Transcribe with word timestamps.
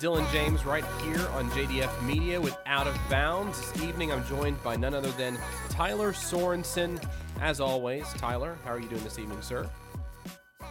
Dillon 0.00 0.24
James 0.32 0.64
right 0.64 0.84
here 1.02 1.28
on 1.34 1.50
JDF 1.50 2.06
Media 2.06 2.40
with 2.40 2.56
Out 2.64 2.86
of 2.86 2.98
Bounds. 3.10 3.60
This 3.60 3.82
evening, 3.82 4.10
I'm 4.10 4.24
joined 4.24 4.60
by 4.62 4.74
none 4.74 4.94
other 4.94 5.10
than 5.10 5.38
Tylor 5.68 6.12
Sorensen. 6.12 6.98
As 7.42 7.60
always, 7.60 8.10
Tylor, 8.14 8.56
how 8.64 8.72
are 8.72 8.80
you 8.80 8.88
doing 8.88 9.04
this 9.04 9.18
evening, 9.18 9.42
sir? 9.42 9.68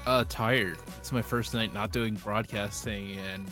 Uh, 0.08 0.26
tired. 0.28 0.80
It's 0.98 1.12
my 1.12 1.22
first 1.22 1.54
night 1.54 1.76
not 1.76 1.92
doing 1.92 2.16
broadcasting, 2.16 3.20
and 3.20 3.48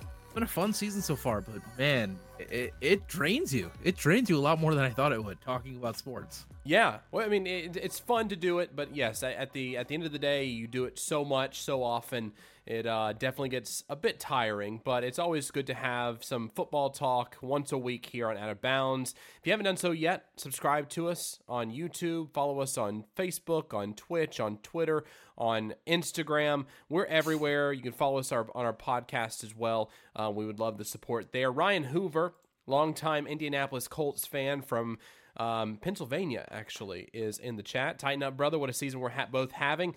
it's 0.00 0.34
been 0.34 0.42
a 0.42 0.46
fun 0.46 0.74
season 0.74 1.00
so 1.00 1.16
far. 1.16 1.40
But 1.40 1.62
man, 1.78 2.18
it, 2.38 2.74
it 2.82 3.08
drains 3.08 3.54
you. 3.54 3.70
It 3.82 3.96
drains 3.96 4.28
you 4.28 4.36
a 4.36 4.40
lot 4.42 4.60
more 4.60 4.74
than 4.74 4.84
I 4.84 4.90
thought 4.90 5.12
it 5.12 5.24
would. 5.24 5.40
Talking 5.40 5.76
about 5.76 5.96
sports. 5.96 6.44
Yeah, 6.64 6.98
well, 7.10 7.24
I 7.24 7.30
mean, 7.30 7.46
it, 7.46 7.76
it's 7.76 7.98
fun 7.98 8.28
to 8.28 8.36
do 8.36 8.58
it, 8.58 8.76
but 8.76 8.94
yes, 8.94 9.22
at 9.22 9.52
the 9.54 9.78
at 9.78 9.88
the 9.88 9.94
end 9.94 10.04
of 10.04 10.12
the 10.12 10.18
day, 10.18 10.44
you 10.44 10.66
do 10.66 10.84
it 10.84 10.98
so 10.98 11.24
much, 11.24 11.62
so 11.62 11.82
often, 11.82 12.32
it 12.66 12.86
uh, 12.86 13.12
definitely 13.12 13.50
gets 13.50 13.84
a 13.88 13.96
bit 13.96 14.18
tiring. 14.18 14.80
But 14.84 15.04
it's 15.04 15.18
always 15.18 15.50
good 15.50 15.66
to 15.68 15.74
have 15.74 16.24
some 16.24 16.50
football 16.54 16.90
talk 16.90 17.36
once 17.40 17.72
a 17.72 17.78
week 17.78 18.06
here 18.06 18.28
on 18.28 18.36
Out 18.36 18.50
of 18.50 18.60
Bounds. 18.60 19.14
If 19.40 19.46
you 19.46 19.52
haven't 19.52 19.64
done 19.64 19.76
so 19.76 19.92
yet, 19.92 20.26
subscribe 20.36 20.88
to 20.90 21.08
us 21.08 21.38
on 21.48 21.70
YouTube, 21.70 22.32
follow 22.32 22.60
us 22.60 22.76
on 22.76 23.04
Facebook, 23.16 23.72
on 23.72 23.94
Twitch, 23.94 24.40
on 24.40 24.58
Twitter, 24.58 25.04
on 25.38 25.74
Instagram. 25.86 26.66
We're 26.88 27.06
everywhere. 27.06 27.72
You 27.72 27.82
can 27.82 27.92
follow 27.92 28.18
us 28.18 28.32
our, 28.32 28.46
on 28.54 28.66
our 28.66 28.72
podcast 28.74 29.44
as 29.44 29.54
well. 29.54 29.90
Uh, 30.14 30.32
we 30.34 30.44
would 30.44 30.58
love 30.58 30.78
the 30.78 30.84
support 30.84 31.32
there. 31.32 31.52
Ryan 31.52 31.84
Hoover, 31.84 32.34
longtime 32.66 33.26
Indianapolis 33.26 33.86
Colts 33.86 34.26
fan 34.26 34.60
from 34.60 34.98
um, 35.36 35.76
Pennsylvania 35.76 36.46
actually 36.50 37.08
is 37.12 37.38
in 37.38 37.56
the 37.56 37.62
chat. 37.62 37.98
Tighten 37.98 38.22
up, 38.22 38.36
brother. 38.36 38.58
What 38.58 38.70
a 38.70 38.72
season 38.72 39.00
we're 39.00 39.10
ha- 39.10 39.28
both 39.30 39.52
having. 39.52 39.94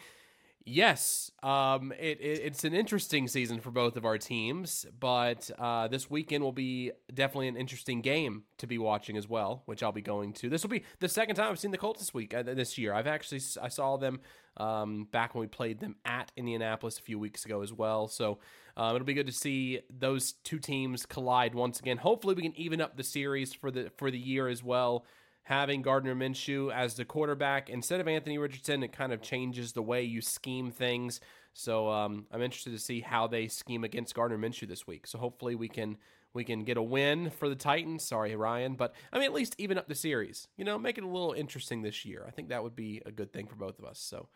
Yes, 0.71 1.31
um, 1.41 1.91
it, 1.93 2.21
it, 2.21 2.41
it's 2.43 2.63
an 2.63 2.75
interesting 2.75 3.27
season 3.27 3.59
for 3.59 3.71
both 3.71 3.97
of 3.97 4.05
our 4.05 4.19
teams, 4.19 4.85
but 4.99 5.49
uh, 5.57 5.87
this 5.87 6.11
weekend 6.11 6.43
will 6.43 6.51
be 6.51 6.91
definitely 7.11 7.47
an 7.47 7.57
interesting 7.57 8.01
game 8.01 8.43
to 8.59 8.67
be 8.67 8.77
watching 8.77 9.17
as 9.17 9.27
well, 9.27 9.63
which 9.65 9.81
I'll 9.81 9.91
be 9.91 10.03
going 10.03 10.31
to. 10.33 10.47
This 10.47 10.61
will 10.61 10.69
be 10.69 10.83
the 10.99 11.09
second 11.09 11.37
time 11.37 11.49
I've 11.49 11.57
seen 11.57 11.71
the 11.71 11.79
Colts 11.79 12.01
this 12.01 12.13
week 12.13 12.35
uh, 12.35 12.43
this 12.43 12.77
year. 12.77 12.93
I've 12.93 13.07
actually 13.07 13.41
I 13.59 13.67
saw 13.69 13.97
them 13.97 14.19
um, 14.57 15.07
back 15.11 15.33
when 15.33 15.41
we 15.41 15.47
played 15.47 15.79
them 15.79 15.95
at 16.05 16.31
Indianapolis 16.37 16.99
a 16.99 17.01
few 17.01 17.17
weeks 17.17 17.45
ago 17.45 17.63
as 17.63 17.73
well. 17.73 18.07
So 18.07 18.37
um, 18.77 18.95
it'll 18.95 19.07
be 19.07 19.15
good 19.15 19.25
to 19.25 19.33
see 19.33 19.79
those 19.89 20.33
two 20.43 20.59
teams 20.59 21.03
collide 21.03 21.55
once 21.55 21.79
again. 21.79 21.97
Hopefully, 21.97 22.35
we 22.35 22.43
can 22.43 22.55
even 22.55 22.79
up 22.79 22.95
the 22.95 23.03
series 23.03 23.55
for 23.55 23.71
the 23.71 23.91
for 23.97 24.11
the 24.11 24.19
year 24.19 24.47
as 24.47 24.63
well 24.63 25.03
having 25.49 25.81
Gardner 25.81 26.13
Minshew 26.13 26.71
as 26.71 26.93
the 26.93 27.03
quarterback 27.03 27.71
instead 27.71 27.99
of 27.99 28.07
Anthony 28.07 28.37
Richardson, 28.37 28.83
it 28.83 28.91
kind 28.91 29.11
of 29.11 29.19
changes 29.19 29.73
the 29.73 29.81
way 29.81 30.03
you 30.03 30.21
scheme 30.21 30.69
things. 30.69 31.19
So 31.53 31.89
um, 31.89 32.27
I'm 32.31 32.43
interested 32.43 32.71
to 32.73 32.79
see 32.79 33.01
how 33.01 33.25
they 33.25 33.47
scheme 33.47 33.83
against 33.83 34.13
Gardner 34.13 34.37
Minshew 34.37 34.67
this 34.67 34.85
week. 34.85 35.07
So 35.07 35.17
hopefully 35.17 35.55
we 35.55 35.67
can 35.67 35.97
we 36.35 36.43
can 36.43 36.63
get 36.63 36.77
a 36.77 36.83
win 36.83 37.31
for 37.31 37.49
the 37.49 37.55
Titans. 37.55 38.03
Sorry, 38.03 38.35
Ryan, 38.35 38.75
but 38.75 38.93
I 39.11 39.17
mean 39.17 39.25
at 39.25 39.33
least 39.33 39.55
even 39.57 39.79
up 39.79 39.87
the 39.87 39.95
series. 39.95 40.47
You 40.55 40.65
know, 40.65 40.77
make 40.77 40.99
it 40.99 41.03
a 41.03 41.07
little 41.07 41.33
interesting 41.33 41.81
this 41.81 42.05
year. 42.05 42.23
I 42.27 42.31
think 42.31 42.49
that 42.49 42.61
would 42.61 42.75
be 42.75 43.01
a 43.07 43.11
good 43.11 43.33
thing 43.33 43.47
for 43.47 43.55
both 43.55 43.79
of 43.79 43.85
us. 43.85 43.99
So. 43.99 44.29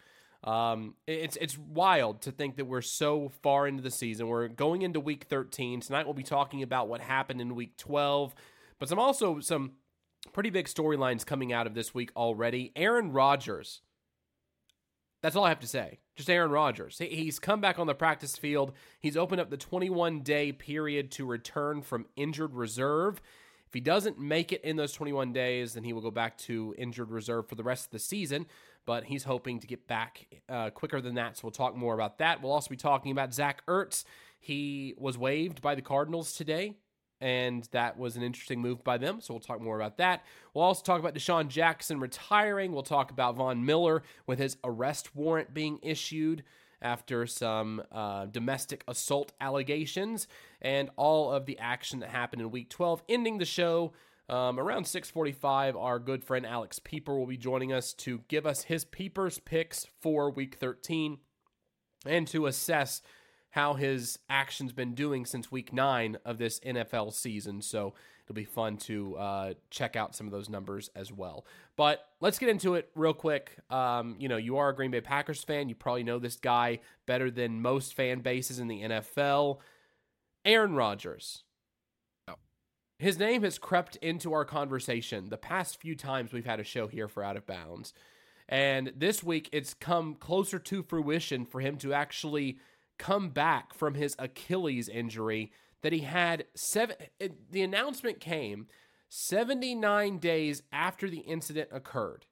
Um, 0.44 0.96
it's 1.08 1.38
it's 1.40 1.58
wild 1.58 2.24
to 2.24 2.32
think 2.32 2.58
that 2.58 2.66
we're 2.66 2.82
so 2.82 3.32
far 3.44 3.66
into 3.66 3.82
the 3.82 3.90
season. 3.90 4.28
We're 4.28 4.50
going 4.50 4.82
into 4.82 5.00
week 5.00 5.28
13 5.30 5.80
tonight. 5.80 6.06
We'll 6.06 6.16
be 6.16 6.22
talking 6.22 6.64
about 6.64 6.90
what 6.90 7.00
happened 7.00 7.40
in 7.40 7.56
week 7.56 7.78
12, 7.78 8.36
but 8.78 8.90
some 8.90 9.00
also 9.00 9.40
some 9.40 9.72
pretty 10.32 10.50
big 10.50 10.68
storylines 10.68 11.26
coming 11.26 11.52
out 11.52 11.68
of 11.68 11.74
this 11.74 11.94
week 11.94 12.12
already. 12.16 12.72
Aaron 12.76 13.12
Rodgers. 13.12 13.82
That's 15.22 15.36
all 15.36 15.46
I 15.46 15.50
have 15.50 15.60
to 15.62 15.68
say. 15.68 16.00
Just 16.16 16.30
Aaron 16.30 16.52
Rodgers. 16.52 17.00
He's 17.00 17.40
come 17.40 17.62
back 17.62 17.80
on 17.80 17.88
the 17.88 17.96
practice 17.96 18.38
field. 18.38 18.74
He's 19.00 19.18
opened 19.18 19.42
up 19.42 19.50
the 19.50 19.58
21 19.58 20.22
day 20.22 20.52
period 20.52 21.12
to 21.12 21.26
return 21.26 21.82
from 21.82 22.06
injured 22.16 22.54
reserve. 22.54 23.22
If 23.66 23.74
he 23.74 23.80
doesn't 23.80 24.20
make 24.20 24.52
it 24.52 24.64
in 24.64 24.76
those 24.76 24.94
21 24.94 25.34
days, 25.34 25.74
then 25.74 25.84
he 25.84 25.94
will 25.94 26.02
go 26.02 26.12
back 26.12 26.38
to 26.40 26.76
injured 26.78 27.10
reserve 27.10 27.48
for 27.48 27.56
the 27.56 27.64
rest 27.64 27.86
of 27.86 27.92
the 27.92 28.00
season. 28.00 28.46
But 28.86 29.06
he's 29.06 29.24
hoping 29.24 29.60
to 29.62 29.68
get 29.68 29.88
back 29.88 30.28
uh, 30.50 30.70
quicker 30.72 31.00
than 31.02 31.16
that. 31.16 31.38
So 31.38 31.42
we'll 31.46 31.52
talk 31.52 31.76
more 31.76 31.94
about 31.94 32.20
that. 32.20 32.44
We'll 32.44 32.52
also 32.52 32.70
be 32.70 32.76
talking 32.76 33.12
about 33.12 33.34
Zach 33.34 33.66
Ertz. 33.66 34.04
He 34.40 34.94
was 34.98 35.18
waived 35.18 35.62
by 35.62 35.74
the 35.74 35.82
Cardinals 35.82 36.34
today 36.34 36.76
and 37.24 37.70
that 37.72 37.98
was 37.98 38.18
an 38.18 38.22
interesting 38.22 38.60
move 38.60 38.84
by 38.84 38.98
them. 38.98 39.22
So 39.22 39.34
we'll 39.34 39.40
talk 39.40 39.62
more 39.62 39.78
about 39.78 39.96
that. 39.98 40.26
We'll 40.54 40.66
also 40.66 40.84
talk 40.84 41.00
about 41.00 41.16
DeSean 41.16 41.48
Jackson 41.48 42.02
retiring. 42.02 42.74
We'll 42.74 42.84
talk 42.84 43.12
about 43.12 43.38
Von 43.38 43.66
Miller 43.66 44.04
with 44.28 44.40
his 44.40 44.58
arrest 44.62 45.16
warrant 45.16 45.54
being 45.54 45.80
issued 45.82 46.44
after 46.82 47.26
some 47.26 47.82
uh, 47.94 48.26
domestic 48.26 48.84
assault 48.90 49.32
allegations 49.40 50.28
and 50.62 50.90
all 50.98 51.32
of 51.32 51.46
the 51.46 51.58
action 51.60 52.02
that 52.02 52.10
happened 52.10 52.42
in 52.42 52.52
Week 52.52 52.70
12, 52.70 53.02
ending 53.08 53.38
the 53.38 53.46
show. 53.46 53.94
Um, 54.28 54.60
around 54.60 54.84
6:45, 54.84 55.78
our 55.78 56.00
good 56.00 56.26
friend 56.26 56.46
Alex 56.46 56.78
Pieper 56.80 57.18
will 57.18 57.26
be 57.26 57.38
joining 57.38 57.72
us 57.72 57.94
to 57.94 58.22
give 58.28 58.46
us 58.46 58.64
his 58.64 58.84
Pieper's 58.84 59.40
picks 59.40 59.88
for 60.02 60.30
Week 60.30 60.56
13 60.56 61.20
and 62.06 62.28
to 62.28 62.48
assess 62.48 63.02
how 63.54 63.76
his 63.76 64.18
actions 64.32 64.74
been 64.74 64.96
doing 64.96 65.28
since 65.28 65.52
week 65.52 65.72
nine 65.72 66.18
of 66.26 66.40
this 66.40 66.60
NFL 66.62 67.14
season. 67.14 67.62
So 67.62 67.94
it'll 68.26 68.34
be 68.34 68.46
fun 68.46 68.78
to 68.78 69.16
uh, 69.16 69.54
check 69.70 69.96
out 69.96 70.16
some 70.16 70.26
of 70.26 70.34
those 70.34 70.50
numbers 70.50 70.90
as 70.96 71.12
well. 71.12 71.46
But 71.76 72.04
let's 72.20 72.40
get 72.40 72.50
into 72.50 72.74
it 72.74 72.90
real 72.96 73.14
quick. 73.14 73.52
Um, 73.70 74.16
you 74.18 74.28
know, 74.28 74.38
you 74.38 74.58
are 74.58 74.70
a 74.70 74.76
Green 74.76 74.90
Bay 74.90 75.02
Packers 75.02 75.44
fan. 75.44 75.70
You 75.70 75.76
probably 75.76 76.04
know 76.04 76.18
this 76.18 76.38
guy 76.38 76.80
better 77.06 77.30
than 77.30 77.62
most 77.62 77.94
fan 77.94 78.22
bases 78.22 78.58
in 78.58 78.68
the 78.68 78.82
NFL. 78.82 79.60
Aaron 80.44 80.74
Rodgers. 80.74 81.44
His 82.98 83.20
name 83.20 83.44
has 83.44 83.60
crept 83.60 83.98
into 83.98 84.34
our 84.34 84.46
conversation 84.46 85.30
the 85.30 85.38
past 85.38 85.80
few 85.80 85.96
times 85.96 86.34
we've 86.34 86.46
had 86.46 86.60
a 86.60 86.64
show 86.64 86.88
here 86.88 87.08
for 87.08 87.24
Out 87.24 87.38
of 87.38 87.46
Bounds. 87.46 87.94
And 88.50 88.94
this 88.96 89.24
week, 89.24 89.50
it's 89.52 89.74
come 89.74 90.16
closer 90.16 90.58
to 90.58 90.84
fruition 90.84 91.46
for 91.46 91.60
him 91.60 91.78
to 91.78 91.94
actually 91.94 92.58
come 92.98 93.30
back 93.30 93.74
from 93.74 93.96
his 93.96 94.16
Achilles 94.20 94.90
injury 94.90 95.52
that 95.82 95.94
he 95.94 96.00
had 96.00 96.46
seven 96.56 96.96
the 97.52 97.62
announcement 97.62 98.20
came 98.20 98.68
79 99.10 100.18
days 100.18 100.64
after 100.72 101.10
the 101.10 101.20
incident 101.20 101.70
occurred. 101.72 102.26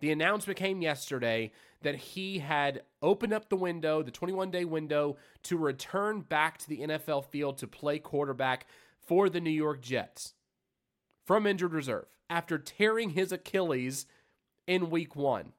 The 0.00 0.12
announcement 0.12 0.58
came 0.58 0.82
yesterday 0.82 1.52
that 1.82 1.96
he 1.96 2.38
had 2.38 2.82
opened 3.02 3.32
up 3.32 3.48
the 3.48 3.56
window, 3.56 4.02
the 4.02 4.10
21 4.10 4.50
day 4.50 4.64
window, 4.64 5.16
to 5.44 5.56
return 5.56 6.20
back 6.20 6.58
to 6.58 6.68
the 6.68 6.80
NFL 6.80 7.26
field 7.26 7.58
to 7.58 7.66
play 7.66 7.98
quarterback 7.98 8.66
for 9.06 9.28
the 9.28 9.40
New 9.40 9.50
York 9.50 9.82
Jets 9.82 10.34
from 11.24 11.46
injured 11.46 11.72
reserve 11.72 12.06
after 12.28 12.58
tearing 12.58 13.10
his 13.10 13.32
Achilles 13.32 14.06
in 14.66 14.90
week 14.90 15.16
one. 15.16 15.52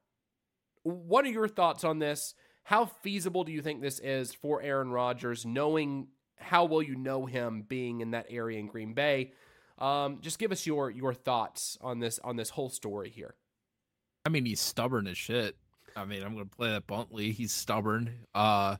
What 0.83 1.25
are 1.25 1.29
your 1.29 1.47
thoughts 1.47 1.83
on 1.83 1.99
this? 1.99 2.33
How 2.67 2.83
feasible 2.85 3.45
do 3.45 3.53
you 3.53 3.61
think 3.61 3.81
this 3.81 3.99
is 3.99 4.33
for 4.33 4.61
Aaron 4.61 4.91
Rodgers, 4.91 5.45
knowing 5.45 6.09
how 6.35 6.65
well 6.65 6.81
you 6.81 6.97
know 6.97 7.25
him 7.25 7.63
being 7.65 8.01
in 8.01 8.11
that 8.11 8.25
area 8.29 8.59
in 8.59 8.67
Green 8.67 8.93
Bay? 8.93 9.31
Um, 9.77 10.17
just 10.19 10.37
give 10.37 10.51
us 10.51 10.67
your 10.67 10.89
your 10.89 11.13
thoughts 11.13 11.77
on 11.79 11.99
this 11.99 12.19
on 12.25 12.35
this 12.35 12.49
whole 12.49 12.67
story 12.67 13.09
here. 13.09 13.35
I 14.25 14.29
mean, 14.29 14.43
he's 14.43 14.59
stubborn 14.59 15.07
as 15.07 15.17
shit. 15.17 15.55
I 15.95 16.03
mean, 16.03 16.21
I'm 16.21 16.33
gonna 16.33 16.45
play 16.45 16.71
that 16.71 16.87
bluntly. 16.87 17.31
He's 17.31 17.53
stubborn. 17.53 18.11
Uh, 18.35 18.75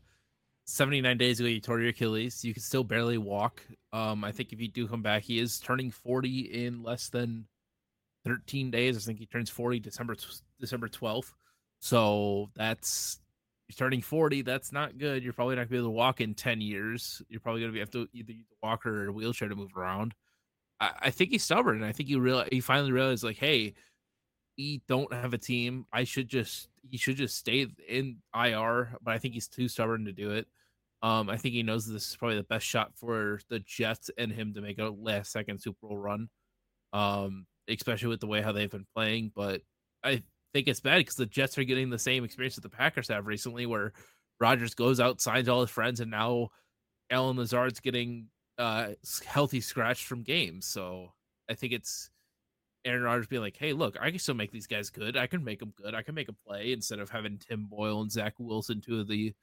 79 0.66 1.18
days 1.18 1.39
ago, 1.39 1.48
you 1.48 1.62
tore 1.62 1.80
your 1.80 1.92
Achilles. 1.92 2.44
You 2.44 2.54
can 2.54 2.63
still 2.63 2.84
barely 2.84 3.18
walk. 3.18 3.63
Um, 3.94 4.25
I 4.25 4.34
think 4.34 4.51
if 4.51 4.60
you 4.60 4.68
do 4.68 4.89
come 4.89 5.01
back, 5.01 5.24
he 5.24 5.39
is 5.39 5.62
turning 5.62 5.92
40 5.92 6.39
in 6.42 6.84
less 6.84 7.07
than 7.07 7.48
13 8.25 8.69
days. 8.69 8.98
I 8.98 9.00
think 9.00 9.19
he 9.19 9.28
turns 9.28 9.50
40 9.50 9.80
December 9.80 10.18
December 10.60 10.89
12th. 10.89 11.31
So 11.80 12.50
that's 12.54 13.22
you're 13.68 13.75
turning 13.75 14.02
40 14.02 14.44
that's 14.44 14.72
not 14.72 14.98
good. 14.98 15.24
You're 15.24 15.34
probably 15.34 15.56
not 15.56 15.62
going 15.62 15.68
to 15.68 15.72
be 15.72 15.78
able 15.78 15.88
to 15.88 15.92
walk 15.92 16.22
in 16.22 16.34
10 16.34 16.62
years. 16.62 17.22
You're 17.30 17.42
probably 17.42 17.62
going 17.62 17.74
to 17.74 17.80
have 17.80 17.92
to 17.92 18.08
either 18.14 18.31
use 18.31 18.48
a 18.52 18.66
walker 18.66 19.04
or 19.04 19.08
a 19.08 19.12
wheelchair 19.12 19.50
to 19.50 19.56
move 19.56 19.75
around. 19.75 20.14
I, 20.80 20.92
I 21.02 21.10
think 21.12 21.31
he's 21.31 21.44
stubborn. 21.44 21.78
And 21.78 21.86
i 21.86 21.92
think 21.92 22.10
he 22.10 22.16
real 22.16 22.46
he 22.52 22.62
finally 22.62 22.92
realized 22.92 23.24
like 23.24 23.38
hey 23.38 23.74
we 24.58 24.81
don't 24.88 25.14
have 25.14 25.34
a 25.34 25.38
team. 25.38 25.86
I 25.94 26.04
should 26.04 26.28
just 26.28 26.69
he 26.90 26.98
should 26.98 27.18
just 27.18 27.38
stay 27.38 27.68
in 27.88 28.18
ir 28.34 28.98
but 29.02 29.14
i 29.14 29.18
think 29.18 29.34
he's 29.34 29.48
too 29.48 29.68
stubborn 29.68 30.06
to 30.06 30.13
do 30.13 30.31
it. 30.31 30.48
Um 31.04 31.30
i 31.30 31.36
think 31.38 31.54
he 31.54 31.63
knows 31.63 31.86
this 31.86 32.10
is 32.10 32.16
probably 32.16 32.38
the 32.38 32.44
best 32.44 32.66
shot 32.66 32.92
for 32.96 33.40
the 33.50 33.60
jets 33.60 34.10
and 34.18 34.31
him 34.31 34.54
to 34.54 34.62
make 34.62 34.80
a 34.80 34.86
last 34.86 35.31
second 35.31 35.60
super 35.60 35.88
bowl 35.88 35.98
run 35.98 36.30
um 36.94 37.46
especially 37.68 38.08
with 38.08 38.22
the 38.22 38.28
way 38.28 38.42
how 38.42 38.54
they've 38.54 38.72
been 38.72 38.88
playing 38.96 39.31
but 39.36 39.62
i 40.04 40.24
think 40.57 40.68
it's 40.68 40.80
bad 40.80 40.98
because 40.98 41.15
the 41.15 41.27
Jets 41.27 41.56
are 41.59 41.63
getting 41.63 41.92
the 41.92 42.00
same 42.00 42.24
experience 42.24 42.56
that 42.56 42.62
the 42.62 42.69
Packers 42.69 43.07
have 43.09 43.27
recently, 43.27 43.68
where 43.68 43.94
Rodgers 44.39 44.74
goes 44.74 45.00
out, 45.00 45.21
signs 45.21 45.48
all 45.48 45.62
his 45.62 45.69
friends, 45.69 46.00
and 46.00 46.09
now 46.09 46.50
Allen 47.12 47.38
Lazard's 47.38 47.80
getting 47.80 48.27
uh, 48.57 48.89
healthy 49.25 49.62
scratched 49.62 50.06
from 50.06 50.24
games. 50.24 50.65
So 50.65 51.13
I 51.48 51.54
think 51.54 51.74
it's 51.74 52.09
Aaron 52.86 53.04
Rodgers 53.04 53.27
being 53.27 53.44
like, 53.44 53.56
"Hey, 53.56 53.71
look, 53.71 53.98
I 54.01 54.09
can 54.09 54.18
still 54.18 54.33
make 54.33 54.51
these 54.51 54.65
guys 54.65 54.89
good. 54.89 55.15
I 55.15 55.27
can 55.27 55.44
make 55.44 55.59
them 55.59 55.74
good. 55.77 55.94
I 55.94 56.01
can 56.01 56.15
make 56.15 56.25
them 56.25 56.38
play 56.45 56.71
instead 56.71 56.98
of 57.00 57.10
having 57.12 57.38
Tim 57.38 57.65
Boyle 57.65 58.01
and 58.01 58.12
Zach 58.12 58.33
Wilson, 58.39 58.81
two 58.81 59.00
of 59.00 59.07
the 59.07 59.33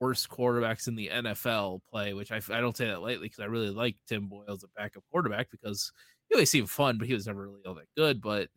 worst 0.00 0.28
quarterbacks 0.28 0.88
in 0.88 0.96
the 0.96 1.08
NFL 1.08 1.82
play, 1.88 2.14
which 2.14 2.32
I, 2.32 2.40
I 2.50 2.60
don't 2.60 2.76
say 2.76 2.86
that 2.86 3.02
lightly 3.02 3.26
because 3.26 3.40
I 3.40 3.46
really 3.46 3.70
like 3.70 3.96
Tim 4.08 4.26
Boyle 4.26 4.44
as 4.48 4.64
a 4.64 4.68
backup 4.76 5.04
quarterback 5.12 5.50
because 5.52 5.92
he 6.28 6.34
always 6.34 6.50
seemed 6.50 6.70
fun, 6.70 6.98
but 6.98 7.06
he 7.06 7.14
was 7.14 7.28
never 7.28 7.42
really 7.42 7.62
all 7.64 7.74
that 7.74 7.94
good. 7.96 8.20
But 8.20 8.48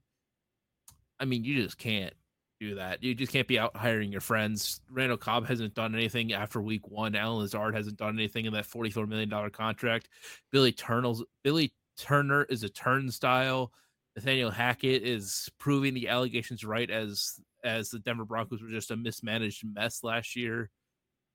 I 1.22 1.26
mean, 1.26 1.44
you 1.44 1.64
just 1.64 1.78
can't 1.78 2.14
do 2.60 2.76
that. 2.76 3.04
You 3.04 3.16
just 3.16 3.32
can't 3.32 3.48
be 3.48 3.60
out 3.60 3.76
hiring 3.76 4.12
your 4.12 4.22
friends. 4.22 4.82
Randall 4.90 5.18
Cobb 5.18 5.48
hasn't 5.48 5.76
done 5.76 5.96
anything 5.96 6.34
after 6.34 6.62
week 6.62 6.90
one. 6.90 7.16
Allen 7.16 7.40
Lazard 7.40 7.76
hasn't 7.76 7.98
done 7.98 8.18
anything 8.18 8.46
in 8.46 8.54
that 8.54 8.68
$44 8.68 9.08
million 9.08 9.50
contract. 9.52 10.10
Billy 10.52 10.72
Turner's 10.72 11.24
Billy 11.44 11.74
Turner 11.98 12.44
is 12.46 12.64
a 12.64 12.70
turnstile. 12.70 13.72
Nathaniel 14.16 14.52
Hackett 14.52 15.04
is 15.04 15.50
proving 15.60 15.94
the 15.94 16.08
allegations 16.10 16.64
right 16.66 16.90
as 16.90 17.40
as 17.64 17.90
the 17.90 18.00
Denver 18.00 18.26
Broncos 18.26 18.62
were 18.62 18.70
just 18.70 18.92
a 18.92 18.98
mismanaged 18.98 19.64
mess 19.74 20.04
last 20.04 20.36
year. 20.36 20.70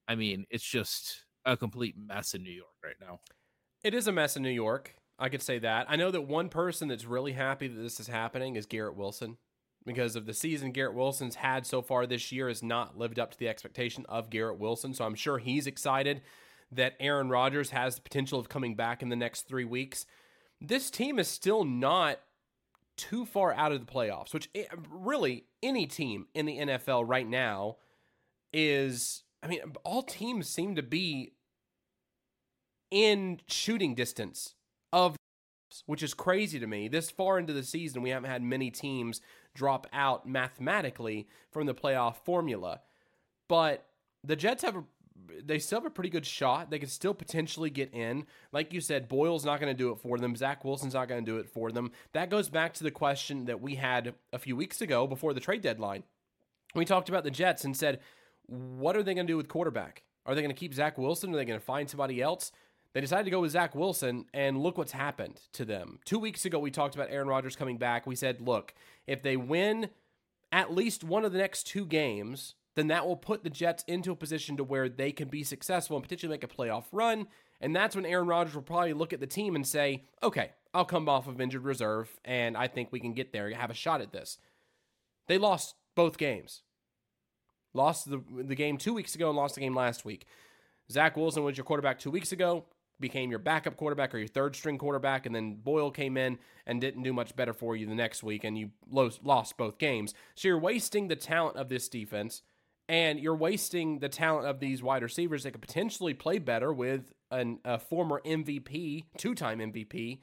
I 0.08 0.16
mean, 0.16 0.46
it's 0.50 0.64
just 0.64 1.24
a 1.44 1.56
complete 1.56 1.94
mess 1.96 2.34
in 2.34 2.42
New 2.42 2.52
York 2.52 2.74
right 2.84 2.96
now. 3.00 3.20
It 3.82 3.94
is 3.94 4.08
a 4.08 4.12
mess 4.12 4.36
in 4.36 4.42
New 4.42 4.50
York. 4.50 4.94
I 5.18 5.28
could 5.28 5.42
say 5.42 5.58
that. 5.60 5.86
I 5.88 5.96
know 5.96 6.10
that 6.10 6.22
one 6.22 6.48
person 6.48 6.88
that's 6.88 7.04
really 7.04 7.32
happy 7.32 7.68
that 7.68 7.80
this 7.80 8.00
is 8.00 8.06
happening 8.06 8.56
is 8.56 8.66
Garrett 8.66 8.96
Wilson 8.96 9.38
because 9.86 10.16
of 10.16 10.26
the 10.26 10.34
season 10.34 10.72
Garrett 10.72 10.94
Wilson's 10.94 11.36
had 11.36 11.64
so 11.64 11.80
far 11.80 12.06
this 12.06 12.32
year 12.32 12.48
has 12.48 12.62
not 12.62 12.98
lived 12.98 13.18
up 13.18 13.30
to 13.30 13.38
the 13.38 13.48
expectation 13.48 14.04
of 14.08 14.28
Garrett 14.28 14.58
Wilson. 14.58 14.92
So 14.92 15.04
I'm 15.04 15.14
sure 15.14 15.38
he's 15.38 15.66
excited 15.66 16.22
that 16.72 16.96
Aaron 16.98 17.28
Rodgers 17.28 17.70
has 17.70 17.94
the 17.94 18.02
potential 18.02 18.38
of 18.38 18.48
coming 18.48 18.74
back 18.74 19.02
in 19.02 19.08
the 19.08 19.16
next 19.16 19.42
three 19.42 19.64
weeks. 19.64 20.04
This 20.60 20.90
team 20.90 21.18
is 21.18 21.28
still 21.28 21.64
not 21.64 22.18
too 22.96 23.24
far 23.24 23.52
out 23.54 23.72
of 23.72 23.84
the 23.84 23.90
playoffs, 23.90 24.34
which 24.34 24.50
eh, 24.54 24.64
really 24.90 25.44
any 25.62 25.86
team 25.86 26.26
in 26.34 26.46
the 26.46 26.58
NFL 26.58 27.04
right 27.06 27.28
now 27.28 27.76
is. 28.52 29.22
I 29.42 29.48
mean, 29.48 29.60
all 29.84 30.02
teams 30.02 30.48
seem 30.48 30.74
to 30.74 30.82
be 30.82 31.34
in 32.90 33.40
shooting 33.46 33.94
distance 33.94 34.54
of 34.92 35.16
which 35.86 36.02
is 36.02 36.14
crazy 36.14 36.58
to 36.58 36.66
me. 36.66 36.88
This 36.88 37.10
far 37.10 37.38
into 37.38 37.52
the 37.52 37.62
season, 37.62 38.02
we 38.02 38.10
haven't 38.10 38.30
had 38.30 38.42
many 38.42 38.70
teams 38.70 39.20
drop 39.54 39.86
out 39.92 40.28
mathematically 40.28 41.28
from 41.50 41.66
the 41.66 41.74
playoff 41.74 42.16
formula. 42.24 42.80
But 43.48 43.86
the 44.24 44.36
Jets 44.36 44.62
have 44.62 44.76
a 44.76 44.84
they 45.44 45.58
still 45.58 45.80
have 45.80 45.86
a 45.86 45.90
pretty 45.90 46.10
good 46.10 46.26
shot. 46.26 46.70
They 46.70 46.78
could 46.78 46.90
still 46.90 47.14
potentially 47.14 47.70
get 47.70 47.92
in. 47.92 48.26
Like 48.52 48.72
you 48.72 48.80
said, 48.80 49.08
Boyle's 49.08 49.44
not 49.44 49.60
going 49.60 49.74
to 49.74 49.76
do 49.76 49.90
it 49.90 49.98
for 49.98 50.18
them. 50.18 50.36
Zach 50.36 50.64
Wilson's 50.64 50.94
not 50.94 51.08
going 51.08 51.24
to 51.24 51.30
do 51.30 51.38
it 51.38 51.48
for 51.48 51.72
them. 51.72 51.90
That 52.12 52.30
goes 52.30 52.48
back 52.48 52.74
to 52.74 52.84
the 52.84 52.90
question 52.90 53.46
that 53.46 53.60
we 53.60 53.76
had 53.76 54.14
a 54.32 54.38
few 54.38 54.56
weeks 54.56 54.80
ago 54.80 55.06
before 55.06 55.34
the 55.34 55.40
trade 55.40 55.62
deadline. 55.62 56.04
We 56.74 56.84
talked 56.84 57.08
about 57.08 57.24
the 57.24 57.30
Jets 57.30 57.64
and 57.64 57.76
said, 57.76 58.00
what 58.46 58.96
are 58.96 59.02
they 59.02 59.14
going 59.14 59.26
to 59.26 59.32
do 59.32 59.36
with 59.36 59.48
quarterback? 59.48 60.02
Are 60.24 60.34
they 60.34 60.42
going 60.42 60.54
to 60.54 60.58
keep 60.58 60.74
Zach 60.74 60.98
Wilson? 60.98 61.32
Are 61.32 61.36
they 61.36 61.44
going 61.44 61.58
to 61.58 61.64
find 61.64 61.88
somebody 61.88 62.20
else? 62.20 62.52
They 62.92 63.00
decided 63.00 63.24
to 63.24 63.30
go 63.30 63.40
with 63.40 63.50
Zach 63.50 63.74
Wilson, 63.74 64.24
and 64.32 64.58
look 64.58 64.78
what's 64.78 64.92
happened 64.92 65.40
to 65.52 65.64
them. 65.64 65.98
Two 66.04 66.18
weeks 66.18 66.44
ago, 66.44 66.58
we 66.58 66.70
talked 66.70 66.94
about 66.94 67.10
Aaron 67.10 67.28
Rodgers 67.28 67.56
coming 67.56 67.76
back. 67.76 68.06
We 68.06 68.16
said, 68.16 68.40
look, 68.40 68.74
if 69.06 69.22
they 69.22 69.36
win 69.36 69.90
at 70.50 70.74
least 70.74 71.04
one 71.04 71.24
of 71.24 71.32
the 71.32 71.38
next 71.38 71.64
two 71.64 71.84
games, 71.84 72.54
then 72.74 72.86
that 72.88 73.06
will 73.06 73.16
put 73.16 73.44
the 73.44 73.50
Jets 73.50 73.84
into 73.86 74.12
a 74.12 74.16
position 74.16 74.56
to 74.56 74.64
where 74.64 74.88
they 74.88 75.12
can 75.12 75.28
be 75.28 75.42
successful 75.42 75.96
and 75.96 76.02
potentially 76.02 76.30
make 76.30 76.44
a 76.44 76.48
playoff 76.48 76.84
run. 76.92 77.26
And 77.60 77.74
that's 77.74 77.96
when 77.96 78.06
Aaron 78.06 78.26
Rodgers 78.26 78.54
will 78.54 78.62
probably 78.62 78.92
look 78.92 79.12
at 79.12 79.20
the 79.20 79.26
team 79.26 79.56
and 79.56 79.66
say, 79.66 80.04
okay, 80.22 80.52
I'll 80.72 80.84
come 80.84 81.08
off 81.08 81.26
of 81.26 81.40
injured 81.40 81.64
reserve, 81.64 82.10
and 82.24 82.56
I 82.56 82.68
think 82.68 82.92
we 82.92 83.00
can 83.00 83.14
get 83.14 83.32
there, 83.32 83.46
and 83.46 83.56
have 83.56 83.70
a 83.70 83.74
shot 83.74 84.02
at 84.02 84.12
this. 84.12 84.38
They 85.26 85.38
lost 85.38 85.74
both 85.94 86.18
games. 86.18 86.62
Lost 87.72 88.10
the, 88.10 88.22
the 88.30 88.54
game 88.54 88.76
two 88.76 88.94
weeks 88.94 89.14
ago 89.14 89.28
and 89.28 89.36
lost 89.36 89.54
the 89.54 89.62
game 89.62 89.74
last 89.74 90.04
week. 90.04 90.26
Zach 90.90 91.16
Wilson 91.16 91.44
was 91.44 91.56
your 91.56 91.64
quarterback 91.64 91.98
two 91.98 92.10
weeks 92.10 92.30
ago 92.30 92.64
became 93.00 93.31
your 93.31 93.38
backup 93.38 93.76
quarterback 93.76 94.14
or 94.14 94.19
your 94.19 94.28
third 94.28 94.56
string 94.56 94.78
quarterback, 94.78 95.26
and 95.26 95.34
then 95.34 95.54
Boyle 95.54 95.90
came 95.90 96.16
in 96.16 96.38
and 96.66 96.81
didn't 96.81 97.02
do 97.02 97.12
much 97.12 97.37
better 97.37 97.52
for 97.52 97.76
you 97.76 97.87
the 97.87 97.94
next 97.94 98.22
week, 98.22 98.44
and 98.44 98.56
you 98.56 98.70
lost 98.90 99.56
both 99.56 99.78
games. 99.78 100.14
So 100.34 100.48
you're 100.48 100.58
wasting 100.58 101.08
the 101.08 101.16
talent 101.16 101.56
of 101.56 101.69
this 101.69 101.88
defense, 101.88 102.43
and 102.88 103.19
you're 103.19 103.37
wasting 103.37 103.98
the 103.98 104.08
talent 104.08 104.46
of 104.46 104.60
these 104.60 104.82
wide 104.82 105.02
receivers 105.02 105.43
that 105.43 105.52
could 105.52 105.60
potentially 105.60 106.14
play 106.14 106.38
better 106.38 106.72
with 106.72 107.12
an, 107.31 107.58
a 107.64 107.78
former 107.78 108.20
MVP, 108.25 109.04
two 109.16 109.34
time 109.34 109.58
MVP. 109.58 110.20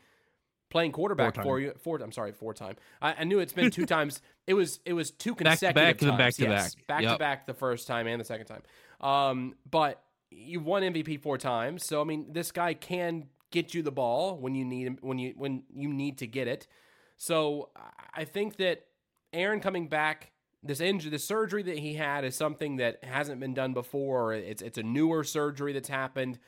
Playing 0.70 0.92
quarterback 0.92 1.36
for 1.44 1.60
you, 1.60 1.72
four. 1.84 1.98
I'm 1.98 2.12
sorry, 2.12 2.31
four 2.31 2.52
time. 2.52 2.78
I, 3.00 3.14
I 3.20 3.24
knew 3.25 3.38
it's 3.38 3.54
been 3.54 3.70
two 3.70 3.86
times. 3.86 4.24
It 4.48 4.56
was 4.56 4.80
it 4.86 4.94
was 4.94 5.12
two 5.12 5.36
consecutive 5.36 5.75
back 5.75 6.00
to 6.00 6.06
back 6.08 6.14
to 6.14 6.18
back 6.18 6.34
to 6.34 6.42
yes, 6.42 6.74
back, 6.74 6.88
back 6.88 7.02
yep. 7.04 7.12
to 7.12 7.20
back 7.20 7.46
the 7.46 7.54
first 7.54 7.86
time 7.86 8.08
and 8.08 8.20
the 8.20 8.25
second 8.25 8.48
time. 8.48 8.64
Um, 9.00 9.54
but 9.70 10.02
you've 10.36 10.66
won 10.66 10.84
MVP 10.84 11.22
four 11.22 11.38
times, 11.38 11.86
so 11.86 12.02
I 12.02 12.04
mean, 12.04 12.28
this 12.32 12.52
guy 12.52 12.74
can 12.74 13.26
get 13.52 13.74
you 13.74 13.84
the 13.84 13.92
ball 13.92 14.38
when 14.38 14.56
you 14.56 14.66
need 14.66 14.98
when 15.02 15.20
you 15.20 15.34
when 15.38 15.64
you 15.74 15.94
need 15.94 16.18
to 16.18 16.28
get 16.28 16.48
it. 16.48 16.68
So 17.18 17.70
I 18.14 18.26
think 18.26 18.58
that 18.58 18.88
Aaron 19.32 19.60
coming 19.60 19.88
back, 19.88 20.32
this 20.62 20.82
injury, 20.82 21.12
the 21.12 21.20
surgery 21.20 21.64
that 21.64 21.78
he 21.78 21.94
had 21.94 22.26
is 22.26 22.36
something 22.36 22.78
that 22.78 23.04
hasn't 23.04 23.40
been 23.40 23.54
done 23.54 23.74
before. 23.74 24.34
It's 24.34 24.62
it's 24.62 24.78
a 24.78 24.84
newer 24.84 25.24
surgery 25.24 25.74
that's 25.74 25.90
happened 25.90 26.40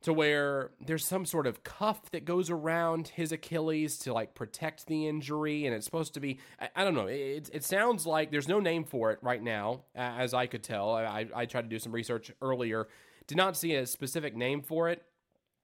to 0.00 0.12
where 0.12 0.70
there's 0.80 1.04
some 1.04 1.26
sort 1.26 1.46
of 1.46 1.64
cuff 1.64 2.10
that 2.12 2.24
goes 2.24 2.50
around 2.50 3.08
his 3.08 3.32
Achilles 3.32 3.98
to 3.98 4.12
like 4.12 4.34
protect 4.34 4.86
the 4.86 5.08
injury, 5.08 5.66
and 5.66 5.74
it's 5.74 5.84
supposed 5.84 6.14
to 6.14 6.20
be 6.20 6.38
I, 6.60 6.68
I 6.76 6.84
don't 6.84 6.94
know. 6.94 7.06
It, 7.06 7.50
it 7.52 7.64
sounds 7.64 8.06
like 8.06 8.30
there's 8.30 8.48
no 8.48 8.60
name 8.60 8.84
for 8.84 9.10
it 9.10 9.18
right 9.22 9.42
now, 9.42 9.82
as 9.94 10.34
I 10.34 10.46
could 10.46 10.62
tell. 10.62 10.94
I, 10.94 11.26
I 11.34 11.46
tried 11.46 11.62
to 11.62 11.68
do 11.68 11.78
some 11.78 11.92
research 11.92 12.30
earlier, 12.40 12.86
did 13.28 13.36
not 13.36 13.56
see 13.56 13.74
a 13.74 13.86
specific 13.86 14.34
name 14.34 14.62
for 14.62 14.88
it, 14.88 15.04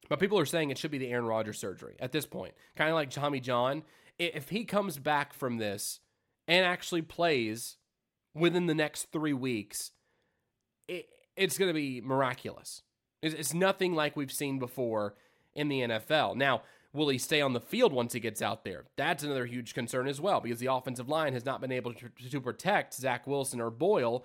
but 0.08 0.20
people 0.20 0.38
are 0.38 0.46
saying 0.46 0.70
it 0.70 0.78
should 0.78 0.90
be 0.90 0.98
the 0.98 1.10
Aaron 1.10 1.26
Rodgers 1.26 1.58
surgery 1.58 1.96
at 1.98 2.12
this 2.12 2.26
point. 2.26 2.54
Kind 2.76 2.90
of 2.90 2.94
like 2.94 3.10
Tommy 3.10 3.40
John. 3.40 3.82
If 4.18 4.50
he 4.50 4.64
comes 4.64 4.98
back 4.98 5.32
from 5.32 5.56
this 5.56 5.98
and 6.46 6.64
actually 6.64 7.02
plays 7.02 7.78
within 8.34 8.66
the 8.66 8.74
next 8.74 9.10
three 9.10 9.32
weeks, 9.32 9.90
it, 10.86 11.08
it's 11.36 11.58
going 11.58 11.70
to 11.70 11.74
be 11.74 12.00
miraculous. 12.00 12.82
It's, 13.22 13.34
it's 13.34 13.54
nothing 13.54 13.94
like 13.94 14.14
we've 14.14 14.30
seen 14.30 14.58
before 14.58 15.14
in 15.54 15.68
the 15.68 15.80
NFL. 15.80 16.36
Now, 16.36 16.62
will 16.92 17.08
he 17.08 17.18
stay 17.18 17.40
on 17.40 17.54
the 17.54 17.60
field 17.60 17.92
once 17.92 18.12
he 18.12 18.20
gets 18.20 18.42
out 18.42 18.64
there? 18.64 18.84
That's 18.96 19.24
another 19.24 19.46
huge 19.46 19.74
concern 19.74 20.06
as 20.06 20.20
well 20.20 20.40
because 20.40 20.60
the 20.60 20.72
offensive 20.72 21.08
line 21.08 21.32
has 21.32 21.46
not 21.46 21.60
been 21.60 21.72
able 21.72 21.94
to, 21.94 22.08
to 22.30 22.40
protect 22.40 22.94
Zach 22.94 23.26
Wilson 23.26 23.60
or 23.60 23.70
Boyle 23.70 24.24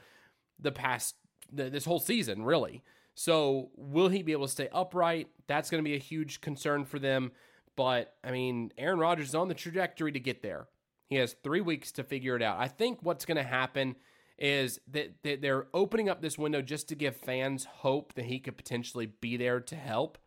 the 0.59 0.71
past 0.71 1.15
this 1.51 1.85
whole 1.85 1.99
season, 1.99 2.43
really. 2.43 2.83
So, 3.19 3.71
will 3.75 4.07
he 4.07 4.23
be 4.23 4.31
able 4.31 4.45
to 4.45 4.51
stay 4.51 4.69
upright? 4.71 5.27
That's 5.45 5.69
going 5.69 5.83
to 5.83 5.89
be 5.89 5.93
a 5.93 5.99
huge 5.99 6.39
concern 6.39 6.85
for 6.85 6.99
them. 6.99 7.33
But, 7.75 8.15
I 8.23 8.31
mean, 8.31 8.71
Aaron 8.77 8.97
Rodgers 8.97 9.27
is 9.27 9.35
on 9.35 9.49
the 9.49 9.53
trajectory 9.53 10.13
to 10.13 10.21
get 10.21 10.41
there. 10.41 10.69
He 11.09 11.17
has 11.17 11.35
three 11.43 11.59
weeks 11.59 11.91
to 11.93 12.05
figure 12.05 12.37
it 12.37 12.41
out. 12.41 12.61
I 12.61 12.69
think 12.69 12.99
what's 13.01 13.25
going 13.25 13.35
to 13.35 13.43
happen 13.43 13.97
is 14.37 14.79
that 14.91 15.15
they're 15.21 15.67
opening 15.73 16.07
up 16.07 16.21
this 16.21 16.37
window 16.37 16.61
just 16.61 16.87
to 16.87 16.95
give 16.95 17.13
fans 17.17 17.65
hope 17.65 18.13
that 18.13 18.23
he 18.23 18.39
could 18.39 18.55
potentially 18.55 19.07
be 19.07 19.35
there 19.35 19.59
to 19.59 19.75
help. 19.75 20.17